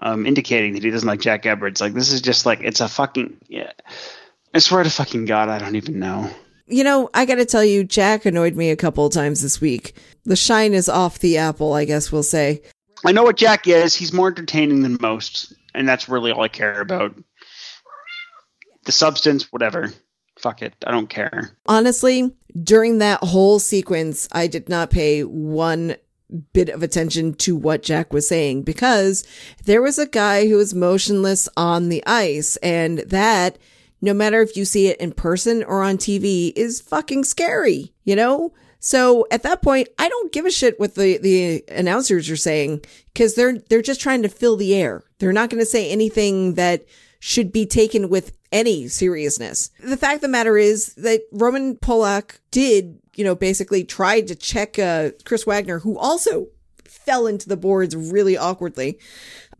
um, 0.00 0.26
indicating 0.26 0.74
that 0.74 0.84
he 0.84 0.90
doesn't 0.90 1.08
like 1.08 1.20
Jack 1.20 1.46
Edwards. 1.46 1.80
Like 1.80 1.94
this 1.94 2.12
is 2.12 2.20
just 2.20 2.46
like 2.46 2.60
it's 2.62 2.80
a 2.80 2.88
fucking 2.88 3.36
yeah. 3.48 3.72
I 4.52 4.58
swear 4.58 4.84
to 4.84 4.90
fucking 4.90 5.24
God, 5.24 5.48
I 5.48 5.58
don't 5.58 5.74
even 5.74 5.98
know. 5.98 6.30
You 6.66 6.84
know, 6.84 7.10
I 7.12 7.26
got 7.26 7.34
to 7.34 7.44
tell 7.44 7.64
you, 7.64 7.84
Jack 7.84 8.24
annoyed 8.24 8.56
me 8.56 8.70
a 8.70 8.76
couple 8.76 9.04
of 9.04 9.12
times 9.12 9.42
this 9.42 9.60
week. 9.60 9.94
The 10.24 10.36
shine 10.36 10.72
is 10.72 10.88
off 10.88 11.18
the 11.18 11.36
apple, 11.36 11.74
I 11.74 11.84
guess 11.84 12.10
we'll 12.10 12.22
say. 12.22 12.62
I 13.04 13.12
know 13.12 13.22
what 13.22 13.36
Jack 13.36 13.68
is. 13.68 13.94
He's 13.94 14.12
more 14.12 14.28
entertaining 14.28 14.82
than 14.82 14.98
most, 15.00 15.52
and 15.74 15.88
that's 15.88 16.08
really 16.08 16.32
all 16.32 16.42
I 16.42 16.48
care 16.48 16.80
about. 16.80 17.14
The 18.84 18.92
substance, 18.92 19.52
whatever. 19.52 19.92
Fuck 20.38 20.62
it. 20.62 20.74
I 20.86 20.90
don't 20.90 21.08
care. 21.08 21.56
Honestly, 21.66 22.34
during 22.62 22.98
that 22.98 23.22
whole 23.22 23.58
sequence, 23.58 24.28
I 24.32 24.46
did 24.46 24.68
not 24.68 24.90
pay 24.90 25.22
one 25.22 25.96
bit 26.52 26.68
of 26.68 26.82
attention 26.82 27.34
to 27.34 27.54
what 27.54 27.82
Jack 27.82 28.12
was 28.12 28.26
saying 28.28 28.62
because 28.62 29.24
there 29.64 29.82
was 29.82 29.98
a 29.98 30.06
guy 30.06 30.48
who 30.48 30.56
was 30.56 30.74
motionless 30.74 31.48
on 31.56 31.88
the 31.88 32.04
ice 32.06 32.56
and 32.56 33.00
that 33.00 33.58
no 34.00 34.12
matter 34.12 34.40
if 34.42 34.56
you 34.56 34.64
see 34.64 34.88
it 34.88 35.00
in 35.00 35.12
person 35.12 35.62
or 35.62 35.82
on 35.82 35.96
TV 35.96 36.52
is 36.56 36.80
fucking 36.80 37.24
scary, 37.24 37.92
you 38.04 38.16
know? 38.16 38.52
So 38.84 39.26
at 39.30 39.44
that 39.44 39.62
point, 39.62 39.88
I 39.98 40.10
don't 40.10 40.30
give 40.30 40.44
a 40.44 40.50
shit 40.50 40.78
what 40.78 40.94
the, 40.94 41.16
the 41.16 41.64
announcers 41.70 42.28
are 42.28 42.36
saying 42.36 42.82
because 43.14 43.34
they're, 43.34 43.56
they're 43.70 43.80
just 43.80 44.02
trying 44.02 44.20
to 44.24 44.28
fill 44.28 44.56
the 44.58 44.74
air. 44.74 45.04
They're 45.20 45.32
not 45.32 45.48
going 45.48 45.62
to 45.62 45.66
say 45.66 45.90
anything 45.90 46.52
that 46.56 46.84
should 47.18 47.50
be 47.50 47.64
taken 47.64 48.10
with 48.10 48.36
any 48.52 48.88
seriousness. 48.88 49.70
The 49.82 49.96
fact 49.96 50.16
of 50.16 50.20
the 50.20 50.28
matter 50.28 50.58
is 50.58 50.92
that 50.96 51.22
Roman 51.32 51.76
Polak 51.76 52.40
did, 52.50 52.98
you 53.16 53.24
know, 53.24 53.34
basically 53.34 53.84
tried 53.84 54.26
to 54.26 54.34
check 54.34 54.78
uh, 54.78 55.12
Chris 55.24 55.46
Wagner, 55.46 55.78
who 55.78 55.96
also 55.96 56.48
fell 56.84 57.26
into 57.26 57.48
the 57.48 57.56
boards 57.56 57.96
really 57.96 58.36
awkwardly, 58.36 58.98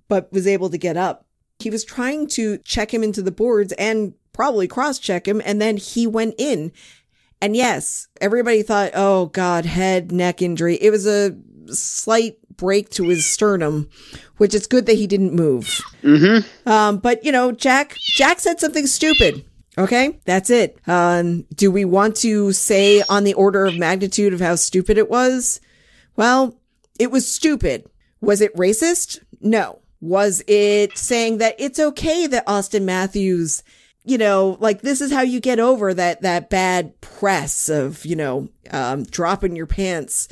but 0.07 0.31
was 0.35 0.47
able 0.47 0.69
to 0.69 0.77
get 0.77 0.99
up. 0.99 1.25
He 1.61 1.71
was 1.71 1.83
trying 1.83 2.27
to 2.29 2.59
check 2.59 2.93
him 2.93 3.03
into 3.03 3.23
the 3.23 3.33
boards 3.33 3.73
and 3.79 4.13
probably 4.35 4.69
cross 4.69 4.99
check 4.99 5.27
him, 5.27 5.41
and 5.47 5.63
then 5.63 5.79
he 5.79 6.07
went 6.07 6.35
in. 6.37 6.73
And 7.45 7.55
yes, 7.55 8.09
everybody 8.23 8.63
thought, 8.63 8.93
oh 8.95 9.27
God, 9.27 9.67
head, 9.67 10.11
neck 10.11 10.41
injury. 10.41 10.77
It 10.77 10.89
was 10.89 11.07
a 11.07 11.37
slight 11.67 12.39
break 12.57 12.89
to 12.93 13.05
his 13.05 13.27
sternum, 13.27 13.91
which 14.39 14.55
it's 14.55 14.67
good 14.67 14.87
that 14.87 14.97
he 14.97 15.07
didn't 15.07 15.35
move. 15.35 15.83
Mm-hmm. 16.03 16.67
Um, 16.67 16.97
but 17.01 17.23
you 17.23 17.31
know, 17.31 17.53
Jack, 17.53 17.97
Jack 18.17 18.41
said 18.41 18.61
something 18.61 18.87
stupid. 18.87 19.45
Okay, 19.77 20.19
that's 20.25 20.49
it. 20.49 20.79
Um, 20.87 21.43
do 21.55 21.71
we 21.71 21.85
want 21.85 22.17
to 22.17 22.51
say 22.53 23.03
on 23.11 23.25
the 23.25 23.35
order 23.35 23.67
of 23.67 23.77
magnitude 23.77 24.33
of 24.33 24.41
how 24.41 24.55
stupid 24.55 24.97
it 24.97 25.11
was? 25.11 25.61
Well, 26.17 26.59
it 26.99 27.11
was 27.11 27.31
stupid. 27.31 27.91
Was 28.23 28.41
it 28.41 28.57
racist? 28.57 29.19
No. 29.43 29.81
Was 30.01 30.43
it 30.49 30.97
saying 30.97 31.39
that 31.39 31.57
it's 31.59 31.79
okay 31.79 32.27
that 32.27 32.47
Auston 32.47 32.85
Matthews, 32.85 33.63
you 34.05 34.19
know, 34.19 34.59
like 34.61 34.83
this 34.83 35.01
is 35.01 35.11
how 35.11 35.23
you 35.23 35.41
get 35.41 35.59
over 35.59 35.95
that, 35.95 36.21
that 36.23 36.51
bad 36.51 37.01
press 37.01 37.69
of, 37.71 38.05
you 38.05 38.15
know, 38.15 38.49
um, 38.71 39.05
dropping 39.05 39.57
your 39.57 39.67
pants 39.67 40.29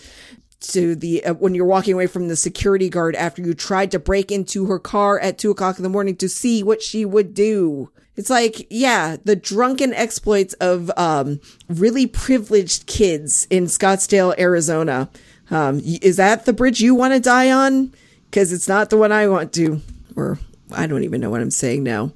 to 0.60 0.94
the, 0.94 1.24
uh, 1.24 1.34
when 1.34 1.54
you're 1.54 1.64
walking 1.64 1.94
away 1.94 2.06
from 2.06 2.28
the 2.28 2.36
security 2.36 2.90
guard 2.90 3.16
after 3.16 3.40
you 3.42 3.54
tried 3.54 3.90
to 3.90 3.98
break 3.98 4.30
into 4.30 4.66
her 4.66 4.78
car 4.78 5.18
at 5.18 5.38
two 5.38 5.50
o'clock 5.50 5.78
in 5.78 5.82
the 5.82 5.88
morning 5.88 6.16
to 6.16 6.28
see 6.28 6.62
what 6.62 6.82
she 6.82 7.04
would 7.04 7.32
do. 7.32 7.90
It's 8.14 8.28
like, 8.28 8.66
yeah, 8.68 9.16
the 9.24 9.34
drunken 9.34 9.94
exploits 9.94 10.52
of, 10.54 10.90
um, 10.98 11.40
really 11.68 12.06
privileged 12.06 12.86
kids 12.86 13.46
in 13.48 13.64
Scottsdale, 13.64 14.38
Arizona. 14.38 15.08
Um, 15.50 15.80
is 15.82 16.18
that 16.18 16.44
the 16.44 16.52
bridge 16.52 16.80
you 16.80 16.94
want 16.94 17.14
to 17.14 17.20
die 17.20 17.50
on? 17.50 17.94
Cause 18.30 18.52
it's 18.52 18.68
not 18.68 18.90
the 18.90 18.96
one 18.96 19.12
I 19.12 19.28
want 19.28 19.52
to, 19.54 19.80
or 20.14 20.38
I 20.70 20.86
don't 20.86 21.04
even 21.04 21.20
know 21.20 21.30
what 21.30 21.40
I'm 21.40 21.50
saying 21.50 21.82
now. 21.82 22.12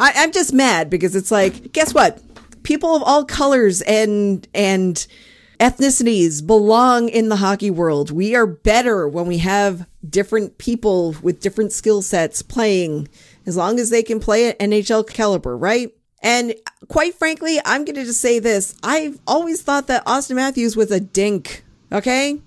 I, 0.00 0.12
I'm 0.16 0.32
just 0.32 0.52
mad 0.52 0.90
because 0.90 1.14
it's 1.14 1.30
like, 1.30 1.72
guess 1.72 1.94
what? 1.94 2.20
People 2.62 2.96
of 2.96 3.02
all 3.02 3.24
colors 3.24 3.82
and, 3.82 4.46
and 4.54 5.06
ethnicities 5.60 6.44
belong 6.44 7.10
in 7.10 7.28
the 7.28 7.36
hockey 7.36 7.70
world. 7.70 8.10
We 8.10 8.34
are 8.34 8.46
better 8.46 9.06
when 9.06 9.26
we 9.26 9.38
have 9.38 9.86
different 10.08 10.56
people 10.58 11.14
with 11.22 11.40
different 11.40 11.72
skill 11.72 12.00
sets 12.00 12.40
playing 12.40 13.08
as 13.46 13.56
long 13.56 13.78
as 13.78 13.90
they 13.90 14.02
can 14.02 14.20
play 14.20 14.48
at 14.48 14.58
NHL 14.58 15.06
caliber, 15.08 15.56
right? 15.56 15.92
And 16.22 16.54
quite 16.88 17.14
frankly, 17.14 17.58
I'm 17.64 17.84
going 17.84 17.96
to 17.96 18.04
just 18.04 18.20
say 18.20 18.38
this. 18.38 18.74
I've 18.82 19.18
always 19.26 19.62
thought 19.62 19.86
that 19.88 20.04
Auston 20.06 20.36
Matthews 20.36 20.76
was 20.76 20.90
a 20.90 21.00
dink. 21.00 21.64
Okay. 21.92 22.40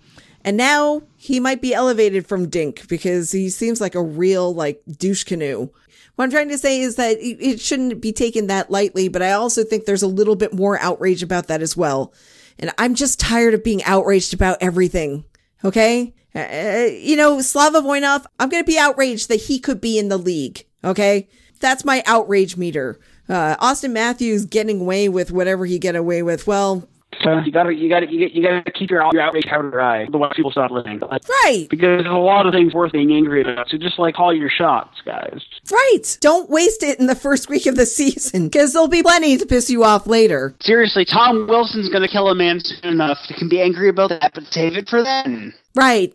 And 0.44 0.58
now 0.58 1.04
he 1.16 1.39
might 1.39 1.62
be 1.62 1.74
elevated 1.74 2.28
from 2.28 2.50
dink 2.50 2.88
because 2.88 3.32
he 3.32 3.50
seems 3.50 3.80
like 3.80 3.96
a 3.96 4.02
real 4.02 4.54
like 4.54 4.82
douche 4.98 5.24
canoe. 5.24 5.70
What 6.15 6.26
I'm 6.26 6.32
trying 6.32 6.49
to 6.49 6.58
say 6.58 6.80
is 6.82 6.95
that 6.97 7.17
it 7.19 7.60
shouldn't 7.60 7.99
be 7.99 8.12
taken 8.12 8.47
that 8.47 8.69
lightly, 8.69 9.08
but 9.08 9.23
I 9.23 9.32
also 9.32 9.63
think 9.63 9.86
there's 9.86 10.04
a 10.04 10.08
little 10.08 10.36
bit 10.36 10.54
more 10.54 10.80
outrage 10.80 11.23
about 11.23 11.47
that 11.47 11.62
as 11.62 11.76
well. 11.76 12.13
And 12.60 12.71
I'm 12.78 12.93
just 12.93 13.19
tired 13.19 13.56
of 13.56 13.63
being 13.63 13.84
outraged 13.84 14.34
about 14.34 14.60
everything. 14.62 15.26
Okay. 15.65 16.13
Uh, 16.36 16.88
you 16.91 17.15
know, 17.15 17.41
Slava 17.41 17.82
Voinov, 17.82 18.26
I'm 18.39 18.49
going 18.49 18.63
to 18.63 18.71
be 18.71 18.78
outraged 18.78 19.30
that 19.30 19.41
he 19.41 19.60
could 19.60 19.82
be 19.82 19.97
in 19.97 20.10
the 20.10 20.17
league. 20.17 20.65
Okay. 20.84 21.30
That's 21.60 21.86
my 21.86 22.04
outrage 22.06 22.58
meter. 22.58 22.99
Uh, 23.28 23.56
Auston 23.56 23.91
Matthews 23.91 24.45
getting 24.45 24.82
away 24.82 25.10
with 25.10 25.32
whatever 25.32 25.65
he 25.65 25.80
get 25.80 25.95
away 25.95 26.21
with. 26.21 26.45
Well, 26.45 26.88
So 27.21 27.39
you 27.39 27.52
gotta, 27.52 27.73
you 27.73 27.89
gotta, 27.89 28.12
you 28.12 28.41
gotta 28.41 28.71
keep 28.71 28.89
your 28.89 29.08
your 29.12 29.21
outrage 29.21 29.45
powder 29.45 29.69
dry. 29.69 30.06
Otherwise, 30.06 30.34
people 30.36 30.52
stop 30.52 30.71
listening. 30.71 30.99
right. 30.99 31.67
Because 31.69 31.84
there's 31.84 32.06
a 32.06 32.10
lot 32.10 32.45
of 32.45 32.54
things 32.54 32.73
worth 32.73 32.91
being 32.91 33.12
angry 33.12 33.41
about. 33.41 33.69
So 33.69 33.78
just 33.78 33.99
like 33.99 34.15
call 34.15 34.34
your 34.34 34.49
shots, 34.49 35.02
guys. 35.06 35.41
Right. 35.71 36.17
Don't 36.21 36.49
waste 36.49 36.84
it 36.84 36.99
in 36.99 37.08
the 37.08 37.15
first 37.15 37.49
week 37.49 37.65
of 37.65 37.76
the 37.76 37.86
season 37.86 38.45
because 38.47 38.73
there'll 38.73 38.88
be 38.88 39.04
plenty 39.04 39.38
to 39.38 39.45
piss 39.45 39.69
you 39.69 39.84
off 39.84 40.08
later. 40.08 40.56
Seriously, 40.62 41.06
Tom 41.06 41.47
Wilson's 41.47 41.89
gonna 41.89 42.08
kill 42.08 42.30
a 42.30 42.36
man 42.36 42.60
soon 42.60 42.93
enough. 42.93 43.17
You 43.30 43.36
can 43.36 43.49
be 43.49 43.62
angry 43.62 43.89
about 43.89 44.10
that, 44.10 44.32
but 44.34 44.45
save 44.52 44.76
it 44.76 44.89
for 44.89 45.04
then. 45.04 45.54
Right. 45.76 46.13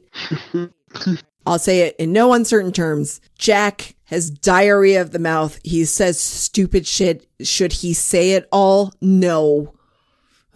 I'll 1.47 1.59
say 1.59 1.81
it 1.81 1.97
in 1.99 2.13
no 2.13 2.35
uncertain 2.35 2.73
terms. 2.73 3.23
Jack 3.39 3.95
has 4.05 4.31
diarrhea 4.31 5.01
of 5.01 5.13
the 5.13 5.19
mouth. 5.19 5.59
He 5.65 5.85
says 5.87 6.21
stupid 6.21 6.87
shit. 6.87 7.27
Should 7.41 7.73
he 7.73 7.95
say 7.95 8.33
it 8.33 8.47
all? 8.53 8.93
No. 9.01 9.75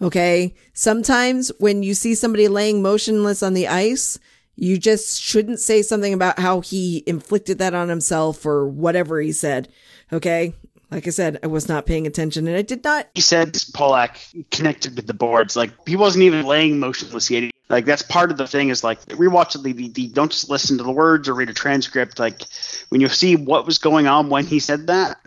Okay. 0.03 0.53
Sometimes 0.73 1.51
when 1.59 1.81
you 1.81 1.93
see 1.93 2.13
somebody 2.13 2.49
laying 2.49 2.81
motionless 2.81 3.41
on 3.41 3.53
the 3.53 3.69
ice, 3.69 4.19
you 4.55 4.77
just 4.77 5.21
shouldn't 5.21 5.59
say 5.59 5.81
something 5.81 6.13
about 6.13 6.37
how 6.37 6.59
he 6.59 7.03
inflicted 7.07 7.57
that 7.59 7.73
on 7.73 7.87
himself 7.87 8.45
or 8.45 8.67
whatever 8.67 9.21
he 9.21 9.31
said. 9.31 9.69
Okay. 10.11 10.53
Like 10.91 11.07
I 11.07 11.09
said, 11.09 11.39
I 11.41 11.47
was 11.47 11.67
not 11.67 11.87
paying 11.87 12.05
attention 12.05 12.47
and 12.47 12.55
I 12.55 12.61
did 12.61 12.83
not. 12.83 13.07
He 13.15 13.21
said 13.21 13.53
Polak 13.53 14.17
connected 14.51 14.95
with 14.95 15.07
the 15.07 15.13
boards. 15.13 15.55
Like 15.55 15.71
he 15.87 15.95
wasn't 15.95 16.25
even 16.25 16.45
laying 16.45 16.79
motionless 16.79 17.31
yet. 17.31 17.51
Like 17.69 17.85
that's 17.85 18.03
part 18.03 18.29
of 18.29 18.37
the 18.37 18.45
thing 18.45 18.69
is 18.69 18.83
like 18.83 19.03
rewatch 19.05 19.59
the 19.59 19.73
DVD. 19.73 20.13
Don't 20.13 20.31
just 20.31 20.49
listen 20.49 20.77
to 20.77 20.83
the 20.83 20.91
words 20.91 21.29
or 21.29 21.33
read 21.33 21.49
a 21.49 21.53
transcript. 21.53 22.19
Like 22.19 22.43
when 22.89 23.01
you 23.01 23.07
see 23.07 23.37
what 23.37 23.65
was 23.65 23.79
going 23.79 24.05
on 24.05 24.29
when 24.29 24.45
he 24.45 24.59
said 24.59 24.87
that, 24.87 25.17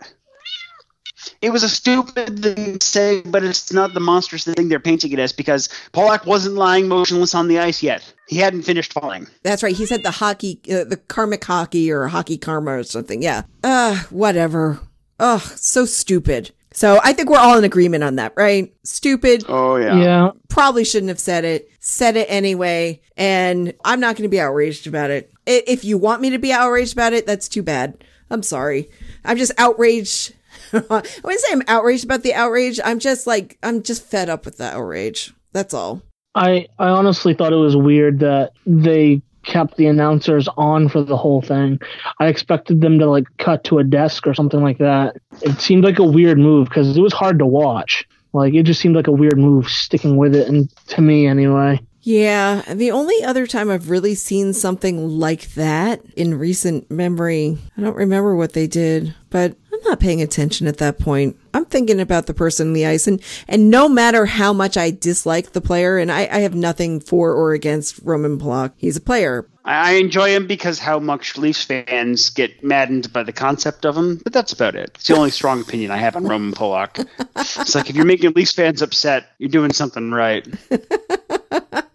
it 1.41 1.51
was 1.51 1.63
a 1.63 1.69
stupid 1.69 2.39
thing 2.39 2.79
to 2.79 2.87
say, 2.87 3.21
but 3.21 3.43
it's 3.43 3.71
not 3.71 3.93
the 3.93 3.99
monstrous 3.99 4.43
thing 4.43 4.69
they're 4.69 4.79
painting 4.79 5.11
it 5.11 5.19
as 5.19 5.33
because 5.33 5.69
Polak 5.93 6.25
wasn't 6.25 6.55
lying 6.55 6.87
motionless 6.87 7.35
on 7.35 7.47
the 7.47 7.59
ice 7.59 7.83
yet. 7.83 8.13
He 8.27 8.37
hadn't 8.37 8.63
finished 8.63 8.93
falling. 8.93 9.27
That's 9.43 9.63
right. 9.63 9.75
He 9.75 9.85
said 9.85 10.03
the 10.03 10.11
hockey, 10.11 10.59
uh, 10.65 10.83
the 10.83 10.97
karmic 11.07 11.43
hockey 11.43 11.91
or 11.91 12.07
hockey 12.07 12.37
karma 12.37 12.71
or 12.71 12.83
something. 12.83 13.21
Yeah. 13.21 13.43
Uh, 13.63 14.03
whatever. 14.09 14.79
Ugh, 15.19 15.41
so 15.41 15.85
stupid. 15.85 16.51
So 16.73 16.99
I 17.03 17.13
think 17.13 17.29
we're 17.29 17.39
all 17.39 17.57
in 17.57 17.63
agreement 17.63 18.03
on 18.03 18.17
that, 18.17 18.33
right? 18.35 18.71
Stupid, 18.83 19.45
Oh 19.47 19.77
Yeah. 19.77 19.97
Yeah. 19.97 20.31
Probably 20.47 20.85
shouldn't 20.85 21.09
have 21.09 21.19
said 21.19 21.43
it, 21.43 21.69
said 21.79 22.15
it 22.15 22.27
anyway, 22.29 23.01
and 23.15 23.73
I'm 23.83 23.99
not 23.99 24.15
going 24.15 24.23
to 24.23 24.29
be 24.29 24.39
outraged 24.39 24.85
about 24.85 25.09
it. 25.09 25.31
If 25.45 25.83
you 25.83 25.97
want 25.97 26.21
me 26.21 26.29
to 26.31 26.37
be 26.37 26.51
outraged 26.51 26.93
about 26.93 27.13
it, 27.13 27.25
that's 27.25 27.47
too 27.47 27.63
bad. 27.63 28.03
I'm 28.29 28.43
sorry. 28.43 28.89
I'm 29.25 29.37
just 29.37 29.53
outraged. 29.57 30.35
I 30.89 31.03
wouldn't 31.23 31.41
say 31.41 31.51
I'm 31.51 31.63
outraged 31.67 32.05
about 32.05 32.23
the 32.23 32.33
outrage. 32.33 32.79
I'm 32.83 32.99
just 32.99 33.27
like, 33.27 33.57
I'm 33.63 33.83
just 33.83 34.03
fed 34.03 34.29
up 34.29 34.45
with 34.45 34.57
the 34.57 34.65
outrage. 34.65 35.33
That's 35.53 35.73
all. 35.73 36.01
I 36.35 36.67
I 36.77 36.89
honestly 36.89 37.33
thought 37.33 37.53
it 37.53 37.57
was 37.57 37.75
weird 37.75 38.19
that 38.19 38.51
they 38.65 39.21
kept 39.43 39.77
the 39.77 39.87
announcers 39.87 40.47
on 40.57 40.89
for 40.89 41.01
the 41.01 41.17
whole 41.17 41.41
thing. 41.41 41.79
I 42.19 42.27
expected 42.27 42.81
them 42.81 42.99
to 42.99 43.07
like 43.07 43.25
cut 43.39 43.63
to 43.65 43.79
a 43.79 43.83
desk 43.83 44.27
or 44.27 44.33
something 44.33 44.61
like 44.61 44.77
that. 44.77 45.15
It 45.41 45.59
seemed 45.59 45.83
like 45.83 45.99
a 45.99 46.03
weird 46.03 46.37
move 46.37 46.67
because 46.67 46.95
it 46.95 47.01
was 47.01 47.13
hard 47.13 47.39
to 47.39 47.45
watch. 47.45 48.07
Like 48.33 48.53
it 48.53 48.63
just 48.63 48.79
seemed 48.79 48.95
like 48.95 49.07
a 49.07 49.11
weird 49.11 49.39
move 49.39 49.67
sticking 49.67 50.17
with 50.17 50.35
it, 50.35 50.47
and 50.47 50.69
to 50.87 51.01
me 51.01 51.25
anyway. 51.25 51.79
Yeah, 52.07 52.61
the 52.73 52.91
only 52.91 53.21
other 53.25 53.45
time 53.45 53.69
I've 53.69 53.89
really 53.89 54.15
seen 54.15 54.53
something 54.53 55.19
like 55.19 55.55
that 55.55 56.01
in 56.15 56.39
recent 56.39 56.89
memory, 56.89 57.57
I 57.77 57.81
don't 57.81 57.97
remember 57.97 58.33
what 58.33 58.53
they 58.53 58.65
did, 58.65 59.13
but 59.29 59.57
I'm 59.73 59.81
not 59.83 59.99
paying 59.99 60.21
attention 60.21 60.67
at 60.67 60.77
that 60.77 60.99
point. 60.99 61.37
I'm 61.53 61.65
thinking 61.65 61.99
about 61.99 62.25
the 62.25 62.33
person 62.33 62.67
in 62.67 62.73
the 62.73 62.85
ice, 62.85 63.07
and 63.07 63.21
and 63.49 63.69
no 63.69 63.89
matter 63.89 64.25
how 64.25 64.53
much 64.53 64.77
I 64.77 64.91
dislike 64.91 65.51
the 65.51 65.59
player, 65.59 65.97
and 65.97 66.09
I, 66.09 66.19
I 66.21 66.39
have 66.39 66.55
nothing 66.55 67.01
for 67.01 67.33
or 67.33 67.51
against 67.51 67.99
Roman 68.01 68.39
Polak, 68.39 68.71
he's 68.77 68.95
a 68.95 69.01
player. 69.01 69.45
I 69.65 69.95
enjoy 69.95 70.29
him 70.29 70.47
because 70.47 70.79
how 70.79 70.99
much 70.99 71.37
Leafs 71.37 71.65
fans 71.65 72.29
get 72.29 72.63
maddened 72.63 73.11
by 73.11 73.23
the 73.23 73.33
concept 73.33 73.85
of 73.85 73.97
him, 73.97 74.21
but 74.23 74.31
that's 74.31 74.53
about 74.53 74.75
it. 74.75 74.91
It's 74.95 75.07
the 75.07 75.17
only 75.17 75.31
strong 75.31 75.59
opinion 75.59 75.91
I 75.91 75.97
have 75.97 76.15
on 76.15 76.23
Roman 76.23 76.53
Polak. 76.53 77.05
It's 77.35 77.75
like 77.75 77.89
if 77.89 77.97
you're 77.97 78.05
making 78.05 78.31
Leafs 78.31 78.53
fans 78.53 78.81
upset, 78.81 79.31
you're 79.39 79.49
doing 79.49 79.73
something 79.73 80.11
right. 80.11 80.47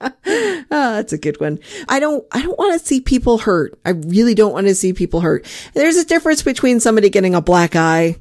Ah, 0.70 0.94
that's 0.94 1.12
a 1.12 1.18
good 1.18 1.38
one. 1.38 1.58
I 1.88 2.00
don't, 2.00 2.26
I 2.32 2.40
don't 2.40 2.58
want 2.58 2.80
to 2.80 2.86
see 2.86 3.00
people 3.00 3.38
hurt. 3.38 3.78
I 3.84 3.90
really 3.90 4.34
don't 4.34 4.52
want 4.52 4.68
to 4.68 4.74
see 4.74 4.92
people 4.92 5.20
hurt. 5.20 5.46
There's 5.74 5.96
a 5.96 6.04
difference 6.04 6.42
between 6.42 6.80
somebody 6.80 7.10
getting 7.10 7.34
a 7.34 7.42
black 7.42 7.76
eye 7.76 8.16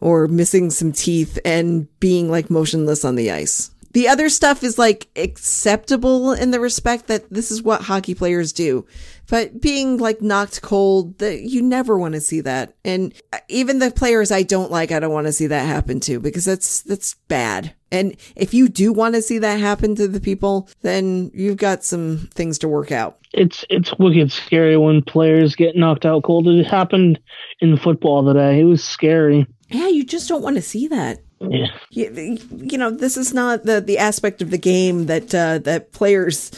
or 0.00 0.28
missing 0.28 0.70
some 0.70 0.92
teeth 0.92 1.38
and 1.44 1.88
being 2.00 2.30
like 2.30 2.50
motionless 2.50 3.04
on 3.04 3.16
the 3.16 3.30
ice. 3.30 3.70
The 3.96 4.08
other 4.08 4.28
stuff 4.28 4.62
is 4.62 4.78
like 4.78 5.08
acceptable 5.16 6.32
in 6.32 6.50
the 6.50 6.60
respect 6.60 7.06
that 7.06 7.30
this 7.30 7.50
is 7.50 7.62
what 7.62 7.80
hockey 7.80 8.14
players 8.14 8.52
do. 8.52 8.84
But 9.26 9.62
being 9.62 9.96
like 9.96 10.20
knocked 10.20 10.60
cold, 10.60 11.16
that 11.16 11.40
you 11.40 11.62
never 11.62 11.96
want 11.96 12.12
to 12.12 12.20
see 12.20 12.42
that. 12.42 12.74
And 12.84 13.14
uh, 13.32 13.38
even 13.48 13.78
the 13.78 13.90
players 13.90 14.30
I 14.30 14.42
don't 14.42 14.70
like, 14.70 14.92
I 14.92 15.00
don't 15.00 15.14
want 15.14 15.28
to 15.28 15.32
see 15.32 15.46
that 15.46 15.64
happen 15.64 15.98
to 16.00 16.20
because 16.20 16.44
that's, 16.44 16.82
that's 16.82 17.14
bad. 17.28 17.72
And 17.90 18.18
if 18.36 18.52
you 18.52 18.68
do 18.68 18.92
want 18.92 19.14
to 19.14 19.22
see 19.22 19.38
that 19.38 19.60
happen 19.60 19.94
to 19.94 20.06
the 20.08 20.20
people, 20.20 20.68
then 20.82 21.30
you've 21.32 21.56
got 21.56 21.82
some 21.82 22.28
things 22.34 22.58
to 22.58 22.68
work 22.68 22.92
out. 22.92 23.16
It's 23.32 23.64
it's 23.70 23.98
wicked 23.98 24.30
scary 24.30 24.76
when 24.76 25.00
players 25.00 25.56
get 25.56 25.74
knocked 25.74 26.04
out 26.04 26.22
cold. 26.24 26.48
It 26.48 26.66
happened 26.66 27.18
in 27.60 27.78
football 27.78 28.26
today. 28.26 28.60
It 28.60 28.64
was 28.64 28.84
scary. 28.84 29.46
Yeah, 29.70 29.88
you 29.88 30.04
just 30.04 30.28
don't 30.28 30.42
want 30.42 30.56
to 30.56 30.62
see 30.62 30.86
that. 30.88 31.20
Yeah. 31.40 31.68
You, 31.90 32.38
you 32.50 32.78
know, 32.78 32.90
this 32.90 33.16
is 33.16 33.34
not 33.34 33.64
the, 33.64 33.80
the 33.80 33.98
aspect 33.98 34.42
of 34.42 34.50
the 34.50 34.58
game 34.58 35.06
that, 35.06 35.34
uh, 35.34 35.58
that 35.58 35.92
players 35.92 36.50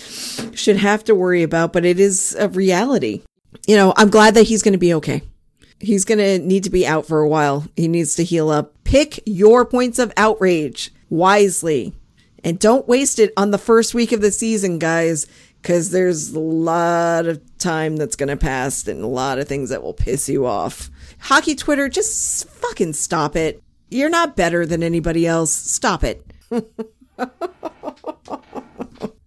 should 0.54 0.76
have 0.76 1.04
to 1.04 1.14
worry 1.14 1.42
about, 1.42 1.72
but 1.72 1.84
it 1.84 1.98
is 1.98 2.36
a 2.38 2.48
reality. 2.48 3.22
You 3.66 3.76
know, 3.76 3.92
I'm 3.96 4.10
glad 4.10 4.34
that 4.34 4.46
he's 4.46 4.62
going 4.62 4.72
to 4.72 4.78
be 4.78 4.94
okay. 4.94 5.22
He's 5.80 6.04
going 6.04 6.18
to 6.18 6.38
need 6.38 6.64
to 6.64 6.70
be 6.70 6.86
out 6.86 7.06
for 7.06 7.20
a 7.20 7.28
while. 7.28 7.66
He 7.76 7.88
needs 7.88 8.16
to 8.16 8.24
heal 8.24 8.50
up. 8.50 8.72
Pick 8.84 9.20
your 9.26 9.64
points 9.64 9.98
of 9.98 10.12
outrage 10.16 10.92
wisely 11.08 11.94
and 12.44 12.58
don't 12.58 12.88
waste 12.88 13.18
it 13.18 13.32
on 13.36 13.50
the 13.50 13.58
first 13.58 13.94
week 13.94 14.12
of 14.12 14.20
the 14.20 14.30
season, 14.30 14.78
guys, 14.78 15.26
because 15.60 15.90
there's 15.90 16.32
a 16.32 16.40
lot 16.40 17.26
of 17.26 17.58
time 17.58 17.96
that's 17.96 18.16
going 18.16 18.28
to 18.28 18.36
pass 18.36 18.86
and 18.86 19.02
a 19.02 19.08
lot 19.08 19.38
of 19.38 19.48
things 19.48 19.70
that 19.70 19.82
will 19.82 19.94
piss 19.94 20.28
you 20.28 20.46
off. 20.46 20.90
Hockey 21.18 21.54
Twitter, 21.54 21.88
just 21.88 22.48
fucking 22.48 22.92
stop 22.92 23.36
it. 23.36 23.62
You're 23.90 24.10
not 24.10 24.36
better 24.36 24.66
than 24.66 24.82
anybody 24.82 25.26
else. 25.26 25.52
Stop 25.52 26.04
it. 26.04 26.24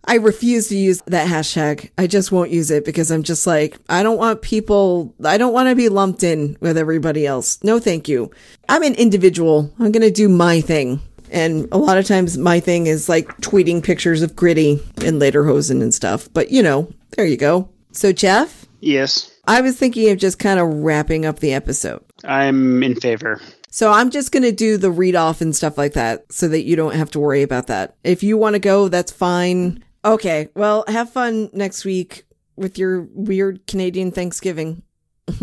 I 0.05 0.15
refuse 0.15 0.67
to 0.69 0.75
use 0.75 1.01
that 1.05 1.27
hashtag. 1.29 1.89
I 1.97 2.07
just 2.07 2.31
won't 2.31 2.51
use 2.51 2.69
it 2.69 2.83
because 2.83 3.11
I'm 3.11 3.23
just 3.23 3.47
like, 3.47 3.77
I 3.87 4.03
don't 4.03 4.17
want 4.17 4.41
people, 4.41 5.15
I 5.23 5.37
don't 5.37 5.53
want 5.53 5.69
to 5.69 5.75
be 5.75 5.87
lumped 5.87 6.23
in 6.23 6.57
with 6.59 6.77
everybody 6.77 7.25
else. 7.25 7.63
No, 7.63 7.79
thank 7.79 8.09
you. 8.09 8.29
I'm 8.67 8.83
an 8.83 8.95
individual. 8.95 9.71
I'm 9.79 9.91
going 9.91 10.01
to 10.01 10.11
do 10.11 10.27
my 10.27 10.59
thing. 10.59 10.99
And 11.31 11.69
a 11.71 11.77
lot 11.77 11.97
of 11.97 12.05
times 12.05 12.37
my 12.37 12.59
thing 12.59 12.87
is 12.87 13.07
like 13.07 13.27
tweeting 13.37 13.81
pictures 13.81 14.21
of 14.21 14.35
Gritty 14.35 14.83
and 15.05 15.17
later 15.17 15.43
Lederhosen 15.43 15.81
and 15.81 15.93
stuff. 15.93 16.27
But 16.33 16.51
you 16.51 16.61
know, 16.61 16.91
there 17.11 17.25
you 17.25 17.37
go. 17.37 17.69
So, 17.93 18.11
Jeff, 18.11 18.65
Yes, 18.81 19.31
I 19.47 19.61
was 19.61 19.77
thinking 19.77 20.09
of 20.09 20.17
just 20.17 20.39
kind 20.39 20.59
of 20.59 20.67
wrapping 20.67 21.25
up 21.25 21.39
the 21.39 21.53
episode. 21.53 22.03
I'm 22.25 22.83
in 22.83 22.95
favor. 22.95 23.39
So 23.71 23.89
I'm 23.89 24.11
just 24.11 24.31
going 24.33 24.43
to 24.43 24.51
do 24.51 24.77
the 24.77 24.91
read 24.91 25.15
off 25.15 25.39
and 25.41 25.55
stuff 25.55 25.77
like 25.77 25.93
that 25.93 26.31
so 26.31 26.49
that 26.49 26.63
you 26.63 26.75
don't 26.75 26.93
have 26.93 27.09
to 27.11 27.19
worry 27.19 27.41
about 27.41 27.67
that. 27.67 27.95
If 28.03 28.21
you 28.21 28.37
want 28.37 28.53
to 28.55 28.59
go, 28.59 28.89
that's 28.89 29.13
fine. 29.13 29.83
Okay. 30.03 30.49
Well, 30.55 30.83
have 30.87 31.09
fun 31.11 31.49
next 31.53 31.85
week 31.85 32.25
with 32.57 32.77
your 32.77 33.07
weird 33.13 33.65
Canadian 33.67 34.11
Thanksgiving. 34.11 34.83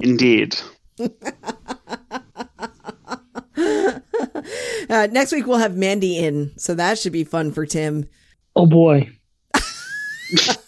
Indeed. 0.00 0.56
Uh, 4.90 5.06
next 5.10 5.32
week 5.32 5.46
we'll 5.46 5.58
have 5.58 5.76
Mandy 5.76 6.16
in, 6.16 6.52
so 6.56 6.74
that 6.74 6.98
should 6.98 7.12
be 7.12 7.24
fun 7.24 7.52
for 7.52 7.66
Tim. 7.66 8.08
Oh 8.56 8.64
boy. 8.64 9.10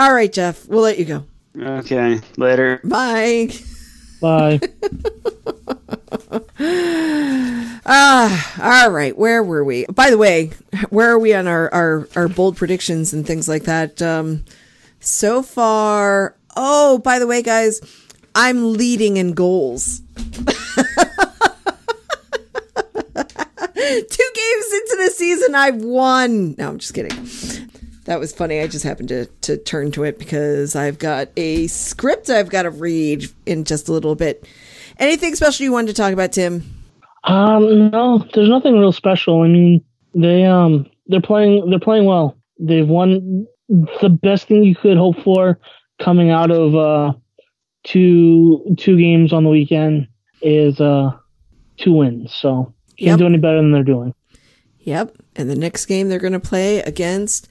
All 0.00 0.14
right, 0.14 0.32
Jeff, 0.32 0.66
we'll 0.66 0.80
let 0.80 0.98
you 0.98 1.04
go. 1.04 1.24
Okay, 1.60 2.20
later. 2.38 2.80
Bye. 2.82 3.50
Bye. 4.22 4.60
Ah, 7.92 8.84
all 8.84 8.90
right. 8.90 9.16
Where 9.18 9.42
were 9.42 9.64
we? 9.64 9.84
By 9.86 10.10
the 10.10 10.18
way, 10.18 10.52
where 10.90 11.10
are 11.10 11.18
we 11.18 11.34
on 11.34 11.48
our, 11.48 11.72
our, 11.74 12.08
our 12.14 12.28
bold 12.28 12.56
predictions 12.56 13.12
and 13.12 13.26
things 13.26 13.48
like 13.48 13.64
that? 13.64 14.00
Um, 14.00 14.44
so 15.00 15.42
far, 15.42 16.36
oh, 16.56 16.98
by 16.98 17.18
the 17.18 17.26
way, 17.26 17.42
guys, 17.42 17.80
I'm 18.34 18.74
leading 18.74 19.16
in 19.16 19.32
goals. 19.32 20.02
Two 20.16 20.40
games 23.74 24.72
into 24.72 24.96
the 25.02 25.12
season, 25.12 25.54
I've 25.54 25.82
won. 25.82 26.54
No, 26.56 26.68
I'm 26.68 26.78
just 26.78 26.94
kidding. 26.94 27.26
That 28.10 28.18
was 28.18 28.32
funny. 28.32 28.58
I 28.58 28.66
just 28.66 28.84
happened 28.84 29.08
to, 29.10 29.26
to 29.42 29.56
turn 29.56 29.92
to 29.92 30.02
it 30.02 30.18
because 30.18 30.74
I've 30.74 30.98
got 30.98 31.28
a 31.36 31.68
script 31.68 32.28
I've 32.28 32.48
got 32.50 32.62
to 32.62 32.70
read 32.70 33.30
in 33.46 33.62
just 33.62 33.88
a 33.88 33.92
little 33.92 34.16
bit. 34.16 34.48
Anything 34.98 35.36
special 35.36 35.62
you 35.62 35.70
wanted 35.70 35.94
to 35.94 35.94
talk 35.94 36.12
about, 36.12 36.32
Tim? 36.32 36.64
Um, 37.22 37.88
no, 37.90 38.26
there's 38.34 38.48
nothing 38.48 38.76
real 38.76 38.90
special. 38.90 39.42
I 39.42 39.46
mean, 39.46 39.84
they 40.12 40.44
um 40.44 40.90
they're 41.06 41.20
playing 41.20 41.70
they're 41.70 41.78
playing 41.78 42.04
well. 42.04 42.36
They've 42.58 42.88
won 42.88 43.46
the 43.68 44.08
best 44.08 44.48
thing 44.48 44.64
you 44.64 44.74
could 44.74 44.96
hope 44.96 45.22
for 45.22 45.60
coming 46.02 46.30
out 46.32 46.50
of 46.50 46.74
uh 46.74 47.12
two 47.84 48.74
two 48.76 48.98
games 48.98 49.32
on 49.32 49.44
the 49.44 49.50
weekend 49.50 50.08
is 50.42 50.80
uh 50.80 51.12
two 51.76 51.92
wins. 51.92 52.34
So 52.34 52.74
can't 52.98 53.10
Yep. 53.10 53.18
do 53.20 53.26
any 53.26 53.38
better 53.38 53.58
than 53.58 53.70
they're 53.70 53.84
doing. 53.84 54.14
Yep. 54.80 55.14
And 55.36 55.48
the 55.48 55.54
next 55.54 55.86
game 55.86 56.08
they're 56.08 56.18
going 56.18 56.32
to 56.32 56.40
play 56.40 56.78
against 56.80 57.48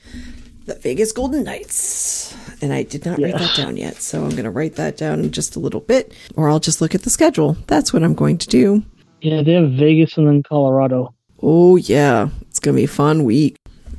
the 0.69 0.75
Vegas 0.75 1.11
Golden 1.11 1.43
Knights. 1.43 2.35
And 2.61 2.71
I 2.71 2.83
did 2.83 3.05
not 3.05 3.19
write 3.19 3.37
that 3.37 3.55
down 3.55 3.75
yet. 3.75 4.01
So 4.01 4.23
I'm 4.23 4.29
going 4.31 4.43
to 4.43 4.51
write 4.51 4.75
that 4.75 4.97
down 4.97 5.21
in 5.21 5.31
just 5.31 5.55
a 5.55 5.59
little 5.59 5.79
bit, 5.79 6.13
or 6.35 6.49
I'll 6.49 6.59
just 6.59 6.79
look 6.79 6.93
at 6.93 7.01
the 7.01 7.09
schedule. 7.09 7.57
That's 7.67 7.91
what 7.91 8.03
I'm 8.03 8.13
going 8.13 8.37
to 8.37 8.47
do. 8.47 8.83
Yeah, 9.21 9.41
they 9.41 9.53
have 9.53 9.71
Vegas 9.71 10.17
and 10.17 10.27
then 10.27 10.43
Colorado. 10.43 11.13
Oh, 11.41 11.75
yeah. 11.75 12.29
It's 12.41 12.59
going 12.59 12.75
to 12.75 12.79
be 12.79 12.85
a 12.85 12.87
fun 12.87 13.23
week. 13.23 13.57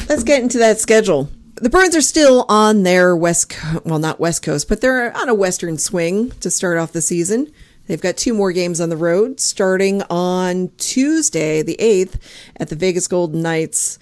Let's 0.08 0.22
get 0.22 0.42
into 0.42 0.58
that 0.58 0.78
schedule. 0.78 1.28
The 1.56 1.68
Bruins 1.68 1.96
are 1.96 2.00
still 2.00 2.46
on 2.48 2.84
their 2.84 3.16
West, 3.16 3.50
Co- 3.50 3.82
well, 3.84 3.98
not 3.98 4.20
West 4.20 4.42
Coast, 4.42 4.68
but 4.68 4.80
they're 4.80 5.14
on 5.16 5.28
a 5.28 5.34
Western 5.34 5.76
swing 5.76 6.30
to 6.40 6.50
start 6.50 6.78
off 6.78 6.92
the 6.92 7.02
season. 7.02 7.52
They've 7.86 8.00
got 8.00 8.16
two 8.16 8.32
more 8.32 8.52
games 8.52 8.80
on 8.80 8.88
the 8.88 8.96
road, 8.96 9.40
starting 9.40 10.02
on 10.08 10.70
Tuesday, 10.78 11.62
the 11.62 11.76
8th, 11.80 12.20
at 12.56 12.68
the 12.68 12.76
Vegas 12.76 13.08
Golden 13.08 13.42
Knights 13.42 13.98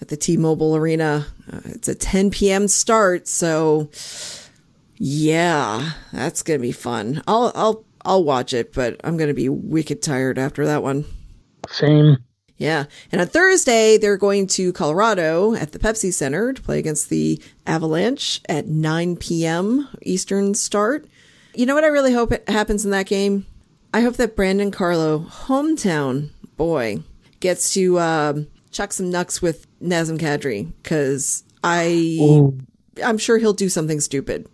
at 0.00 0.08
the 0.08 0.16
T-Mobile 0.16 0.76
Arena. 0.76 1.26
Uh, 1.52 1.60
it's 1.66 1.88
a 1.88 1.94
10 1.94 2.30
p.m. 2.30 2.68
start, 2.68 3.28
so 3.28 3.90
yeah, 4.96 5.92
that's 6.12 6.42
gonna 6.42 6.58
be 6.58 6.72
fun. 6.72 7.22
I'll 7.26 7.52
I'll 7.54 7.84
I'll 8.04 8.24
watch 8.24 8.52
it, 8.52 8.72
but 8.72 9.00
I'm 9.04 9.16
gonna 9.16 9.34
be 9.34 9.48
wicked 9.48 10.02
tired 10.02 10.38
after 10.38 10.66
that 10.66 10.82
one. 10.82 11.04
Same. 11.68 12.18
Yeah. 12.58 12.86
And 13.12 13.20
on 13.20 13.28
Thursday, 13.28 13.96
they're 13.98 14.16
going 14.16 14.48
to 14.48 14.72
Colorado 14.72 15.54
at 15.54 15.70
the 15.70 15.78
Pepsi 15.78 16.12
Center 16.12 16.52
to 16.52 16.60
play 16.60 16.80
against 16.80 17.08
the 17.08 17.40
Avalanche 17.66 18.40
at 18.48 18.66
9 18.66 19.16
p.m. 19.16 19.88
Eastern 20.02 20.54
start. 20.54 21.06
You 21.54 21.66
know 21.66 21.74
what 21.76 21.84
I 21.84 21.88
really 21.88 22.12
hope 22.12 22.32
happens 22.48 22.84
in 22.84 22.90
that 22.90 23.06
game? 23.06 23.46
I 23.94 24.00
hope 24.00 24.16
that 24.16 24.36
Brandon 24.36 24.72
Carlo, 24.72 25.20
hometown 25.20 26.30
boy, 26.56 27.02
gets 27.40 27.72
to 27.74 28.00
um, 28.00 28.48
chuck 28.78 28.92
some 28.92 29.10
knucks 29.10 29.42
with 29.42 29.66
Nazem 29.82 30.20
Kadri 30.20 30.72
because 30.84 31.42
I 31.64 32.16
Ooh. 32.20 32.56
I'm 33.04 33.18
sure 33.18 33.38
he'll 33.38 33.52
do 33.52 33.68
something 33.68 34.00
stupid. 34.00 34.46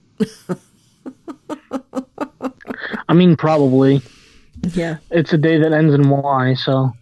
I 3.07 3.13
mean, 3.13 3.37
probably. 3.37 4.01
Yeah. 4.73 4.97
It's 5.11 5.35
a 5.35 5.39
day 5.39 5.59
that 5.59 5.75
ends 5.75 5.93
in 5.93 6.09
Y, 6.09 6.55
so. 6.55 6.95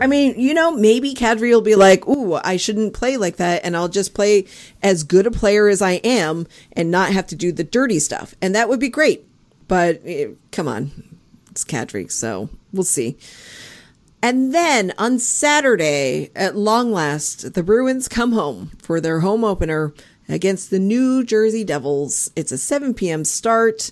I 0.00 0.06
mean, 0.06 0.40
you 0.40 0.54
know, 0.54 0.70
maybe 0.70 1.12
Kadri 1.12 1.50
will 1.50 1.60
be 1.60 1.74
like, 1.74 2.08
"Ooh, 2.08 2.40
I 2.42 2.56
shouldn't 2.56 2.94
play 2.94 3.18
like 3.18 3.36
that, 3.36 3.62
and 3.62 3.76
I'll 3.76 3.88
just 3.88 4.14
play 4.14 4.46
as 4.82 5.02
good 5.02 5.26
a 5.26 5.30
player 5.30 5.68
as 5.68 5.82
I 5.82 6.00
am, 6.02 6.46
and 6.72 6.90
not 6.90 7.12
have 7.12 7.26
to 7.26 7.36
do 7.36 7.52
the 7.52 7.64
dirty 7.64 7.98
stuff," 7.98 8.34
and 8.40 8.54
that 8.54 8.70
would 8.70 8.80
be 8.80 8.88
great. 8.88 9.26
But 9.68 10.00
eh, 10.06 10.28
come 10.50 10.66
on, 10.66 11.18
it's 11.50 11.62
Kadri, 11.62 12.10
so 12.10 12.48
we'll 12.72 12.84
see. 12.84 13.18
And 14.22 14.54
then 14.54 14.92
on 14.98 15.18
Saturday, 15.18 16.30
at 16.36 16.56
long 16.56 16.92
last, 16.92 17.54
the 17.54 17.62
Bruins 17.62 18.06
come 18.06 18.32
home 18.32 18.72
for 18.78 19.00
their 19.00 19.20
home 19.20 19.44
opener 19.44 19.94
against 20.28 20.70
the 20.70 20.78
New 20.78 21.24
Jersey 21.24 21.64
Devils. 21.64 22.30
It's 22.36 22.52
a 22.52 22.58
7 22.58 22.94
p.m. 22.94 23.24
start. 23.24 23.90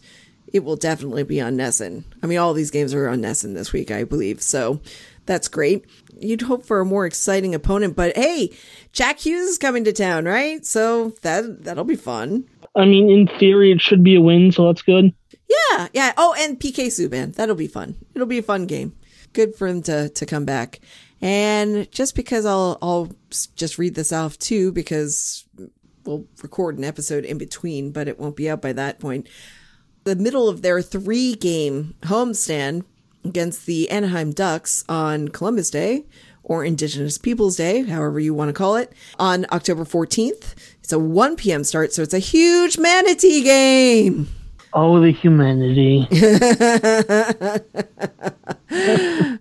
It 0.53 0.65
will 0.65 0.77
definitely 0.77 1.25
be 1.25 1.41
on 1.41 1.57
NESN. 1.57 2.05
I 2.23 2.27
mean, 2.27 2.39
all 2.39 2.55
these 2.55 2.71
games 2.71 2.95
are 2.95 3.09
on 3.09 3.23
NESN 3.23 3.55
this 3.55 3.73
week, 3.73 3.91
I 3.91 4.05
believe. 4.05 4.43
So 4.43 4.81
that's 5.27 5.49
great. 5.49 5.87
You'd 6.19 6.43
hope 6.43 6.65
for 6.65 6.81
a 6.81 6.85
more 6.85 7.07
exciting 7.07 7.55
opponent, 7.55 7.97
but 7.97 8.17
hey, 8.17 8.51
Jack 8.93 9.21
Hughes 9.21 9.51
is 9.51 9.59
coming 9.59 9.85
to 9.85 9.93
town, 9.93 10.25
right? 10.25 10.65
So 10.65 11.11
that 11.23 11.65
that'll 11.65 11.85
be 11.85 11.97
fun. 11.97 12.45
I 12.75 12.87
mean, 12.87 13.09
in 13.11 13.29
theory, 13.39 13.73
it 13.73 13.81
should 13.81 14.03
be 14.03 14.17
a 14.17 14.21
win, 14.21 14.53
so 14.53 14.67
that's 14.67 14.83
good. 14.83 15.13
Yeah, 15.49 15.89
yeah. 15.93 16.13
Oh, 16.17 16.35
and 16.39 16.59
PK 16.59 16.87
Subban. 16.87 17.35
That'll 17.35 17.55
be 17.55 17.69
fun. 17.69 17.97
It'll 18.15 18.27
be 18.27 18.39
a 18.39 18.43
fun 18.43 18.67
game. 18.67 18.95
Good 19.33 19.55
for 19.55 19.67
him 19.67 19.83
to 19.83 20.09
to 20.09 20.27
come 20.27 20.45
back. 20.45 20.81
And 21.21 21.91
just 21.91 22.15
because 22.15 22.47
I'll 22.47 22.79
I'll 22.81 23.13
just 23.57 23.79
read 23.79 23.95
this 23.95 24.13
off 24.13 24.39
too 24.39 24.73
because 24.73 25.45
we'll 26.05 26.27
record 26.43 26.79
an 26.79 26.85
episode 26.85 27.25
in 27.25 27.39
between, 27.39 27.93
but 27.93 28.09
it 28.09 28.19
won't 28.19 28.37
be 28.37 28.49
out 28.49 28.63
by 28.63 28.73
that 28.73 28.99
point. 28.99 29.29
The 30.05 30.17
middle 30.17 30.49
of 30.49 30.63
their 30.63 30.81
three 30.81 31.35
game 31.35 31.95
homestand 32.03 32.85
against 33.25 33.67
the 33.67 33.91
Anaheim 33.91 34.33
Ducks 34.33 34.85
on 34.89 35.29
Columbus 35.29 35.71
Day 35.71 36.07
or 36.43 36.65
Indigenous 36.65 37.19
Peoples 37.19 37.57
Day, 37.57 37.83
however 37.83 38.19
you 38.19 38.33
want 38.33 38.49
to 38.49 38.55
call 38.55 38.77
it, 38.77 38.93
on 39.19 39.45
October 39.53 39.85
14th. 39.85 40.55
It's 40.83 40.93
a 40.93 40.99
1 40.99 41.37
p.m. 41.37 41.63
start, 41.63 41.93
so 41.93 42.03
it's 42.03 42.15
a 42.15 42.19
huge 42.19 42.79
manatee 42.79 43.43
game. 43.43 44.29
Oh, 44.73 45.01
the 45.01 45.11
humanity. 45.11 46.07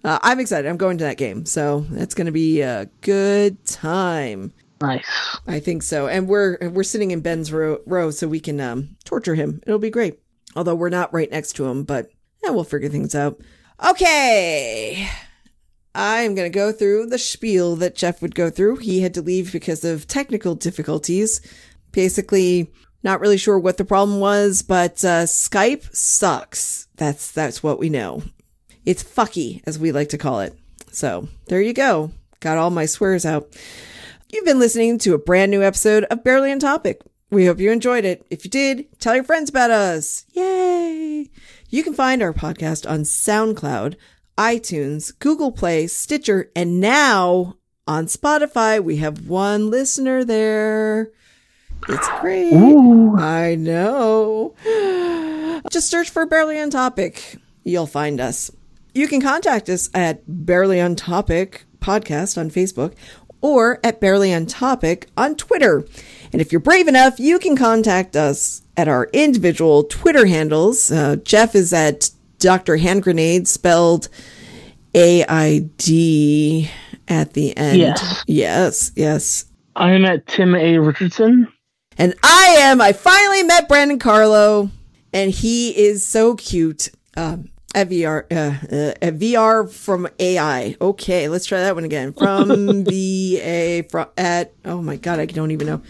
Uh, 0.03 0.19
I'm 0.23 0.39
excited. 0.39 0.67
I'm 0.69 0.77
going 0.77 0.97
to 0.99 1.03
that 1.03 1.17
game, 1.17 1.45
so 1.45 1.81
that's 1.89 2.13
going 2.13 2.27
to 2.27 2.31
be 2.31 2.61
a 2.61 2.89
good 3.01 3.63
time. 3.65 4.53
nice. 4.81 5.05
I 5.45 5.59
think 5.59 5.83
so. 5.83 6.07
And 6.07 6.27
we're 6.27 6.57
we're 6.69 6.83
sitting 6.83 7.11
in 7.11 7.21
Ben's 7.21 7.51
row, 7.51 7.79
row 7.85 8.11
so 8.11 8.27
we 8.27 8.39
can 8.39 8.59
um, 8.61 8.95
torture 9.03 9.35
him. 9.35 9.61
It'll 9.67 9.79
be 9.79 9.89
great. 9.89 10.19
Although 10.55 10.75
we're 10.75 10.89
not 10.89 11.13
right 11.13 11.29
next 11.29 11.53
to 11.53 11.65
him, 11.65 11.83
but 11.83 12.09
yeah, 12.43 12.51
we'll 12.51 12.63
figure 12.63 12.89
things 12.89 13.13
out. 13.13 13.39
Okay. 13.85 15.07
I'm 15.93 16.35
going 16.35 16.51
to 16.51 16.55
go 16.55 16.71
through 16.71 17.07
the 17.07 17.17
spiel 17.17 17.75
that 17.77 17.95
Jeff 17.95 18.21
would 18.21 18.35
go 18.35 18.49
through. 18.49 18.77
He 18.77 19.01
had 19.01 19.15
to 19.15 19.21
leave 19.21 19.51
because 19.51 19.83
of 19.83 20.07
technical 20.07 20.55
difficulties. 20.55 21.41
Basically, 21.91 22.71
not 23.07 23.21
really 23.21 23.37
sure 23.37 23.57
what 23.57 23.77
the 23.77 23.85
problem 23.85 24.19
was, 24.19 24.61
but 24.61 25.03
uh, 25.05 25.23
Skype 25.23 25.95
sucks. 25.95 26.89
That's 26.97 27.31
that's 27.31 27.63
what 27.63 27.79
we 27.79 27.89
know. 27.89 28.21
It's 28.85 29.01
fucky, 29.01 29.61
as 29.65 29.79
we 29.79 29.93
like 29.93 30.09
to 30.09 30.17
call 30.17 30.41
it. 30.41 30.53
So 30.91 31.29
there 31.45 31.61
you 31.61 31.71
go. 31.71 32.11
Got 32.41 32.57
all 32.57 32.69
my 32.69 32.85
swears 32.85 33.25
out. 33.25 33.47
You've 34.29 34.43
been 34.43 34.59
listening 34.59 34.97
to 34.99 35.13
a 35.13 35.17
brand 35.17 35.51
new 35.51 35.63
episode 35.63 36.03
of 36.05 36.25
Barely 36.25 36.51
on 36.51 36.59
Topic. 36.59 37.01
We 37.31 37.45
hope 37.45 37.59
you 37.59 37.71
enjoyed 37.71 38.03
it. 38.03 38.27
If 38.29 38.43
you 38.43 38.51
did, 38.51 38.87
tell 38.99 39.15
your 39.15 39.23
friends 39.23 39.49
about 39.49 39.71
us. 39.71 40.25
Yay! 40.33 41.29
You 41.69 41.83
can 41.83 41.93
find 41.93 42.21
our 42.21 42.33
podcast 42.33 42.89
on 42.89 42.99
SoundCloud, 43.01 43.95
iTunes, 44.37 45.17
Google 45.17 45.53
Play, 45.53 45.87
Stitcher, 45.87 46.51
and 46.57 46.81
now 46.81 47.55
on 47.87 48.07
Spotify. 48.07 48.83
We 48.83 48.97
have 48.97 49.29
one 49.29 49.69
listener 49.69 50.25
there. 50.25 51.11
It's 51.89 52.07
great. 52.19 52.53
Ooh. 52.53 53.15
I 53.17 53.55
know. 53.55 54.53
Just 55.71 55.89
search 55.89 56.09
for 56.09 56.25
Barely 56.25 56.59
on 56.59 56.69
Topic. 56.69 57.37
You'll 57.63 57.87
find 57.87 58.19
us. 58.19 58.51
You 58.93 59.07
can 59.07 59.21
contact 59.21 59.69
us 59.69 59.89
at 59.93 60.21
Barely 60.27 60.81
on 60.81 60.95
Topic 60.95 61.65
podcast 61.79 62.37
on 62.37 62.49
Facebook 62.49 62.93
or 63.41 63.79
at 63.83 63.99
Barely 63.99 64.33
on 64.33 64.45
Topic 64.45 65.07
on 65.15 65.35
Twitter. 65.35 65.85
And 66.33 66.41
if 66.41 66.51
you're 66.51 66.61
brave 66.61 66.87
enough, 66.87 67.19
you 67.19 67.39
can 67.39 67.55
contact 67.55 68.15
us 68.15 68.61
at 68.75 68.87
our 68.87 69.09
individual 69.13 69.83
Twitter 69.83 70.25
handles. 70.25 70.91
Uh, 70.91 71.17
Jeff 71.17 71.55
is 71.55 71.73
at 71.73 72.09
Dr. 72.39 72.77
Hand 72.77 73.03
Grenade, 73.03 73.47
spelled 73.47 74.09
A 74.93 75.25
I 75.25 75.59
D 75.77 76.69
at 77.07 77.33
the 77.33 77.55
end. 77.55 77.77
Yes. 77.79 78.23
Yes, 78.27 78.91
yes. 78.95 79.45
I 79.75 79.91
am 79.93 80.05
at 80.05 80.25
Tim 80.27 80.55
A. 80.55 80.77
Richardson. 80.79 81.47
And 81.97 82.13
I 82.23 82.55
am. 82.59 82.79
I 82.79 82.93
finally 82.93 83.43
met 83.43 83.67
Brandon 83.67 83.99
Carlo, 83.99 84.69
and 85.13 85.31
he 85.31 85.77
is 85.77 86.05
so 86.05 86.35
cute. 86.35 86.89
Um, 87.15 87.49
at 87.75 87.89
VR, 87.89 88.23
uh, 88.31 88.75
uh, 88.75 88.93
at 89.01 89.19
VR 89.19 89.69
from 89.69 90.07
AI. 90.19 90.75
Okay, 90.81 91.27
let's 91.29 91.45
try 91.45 91.59
that 91.59 91.75
one 91.75 91.83
again. 91.83 92.13
From 92.13 92.83
VA 92.85 93.83
from 93.89 94.07
at. 94.17 94.53
Oh 94.65 94.81
my 94.81 94.95
god, 94.95 95.19
I 95.19 95.25
don't 95.25 95.51
even 95.51 95.67
know. 95.67 95.81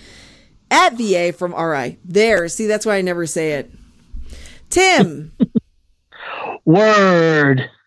At 0.69 0.97
VA 0.97 1.31
from 1.31 1.53
RI. 1.53 1.97
There. 2.03 2.47
See, 2.49 2.67
that's 2.67 2.85
why 2.85 2.97
I 2.97 3.01
never 3.01 3.25
say 3.25 3.53
it. 3.53 3.71
Tim. 4.69 5.31
Word. 6.65 7.69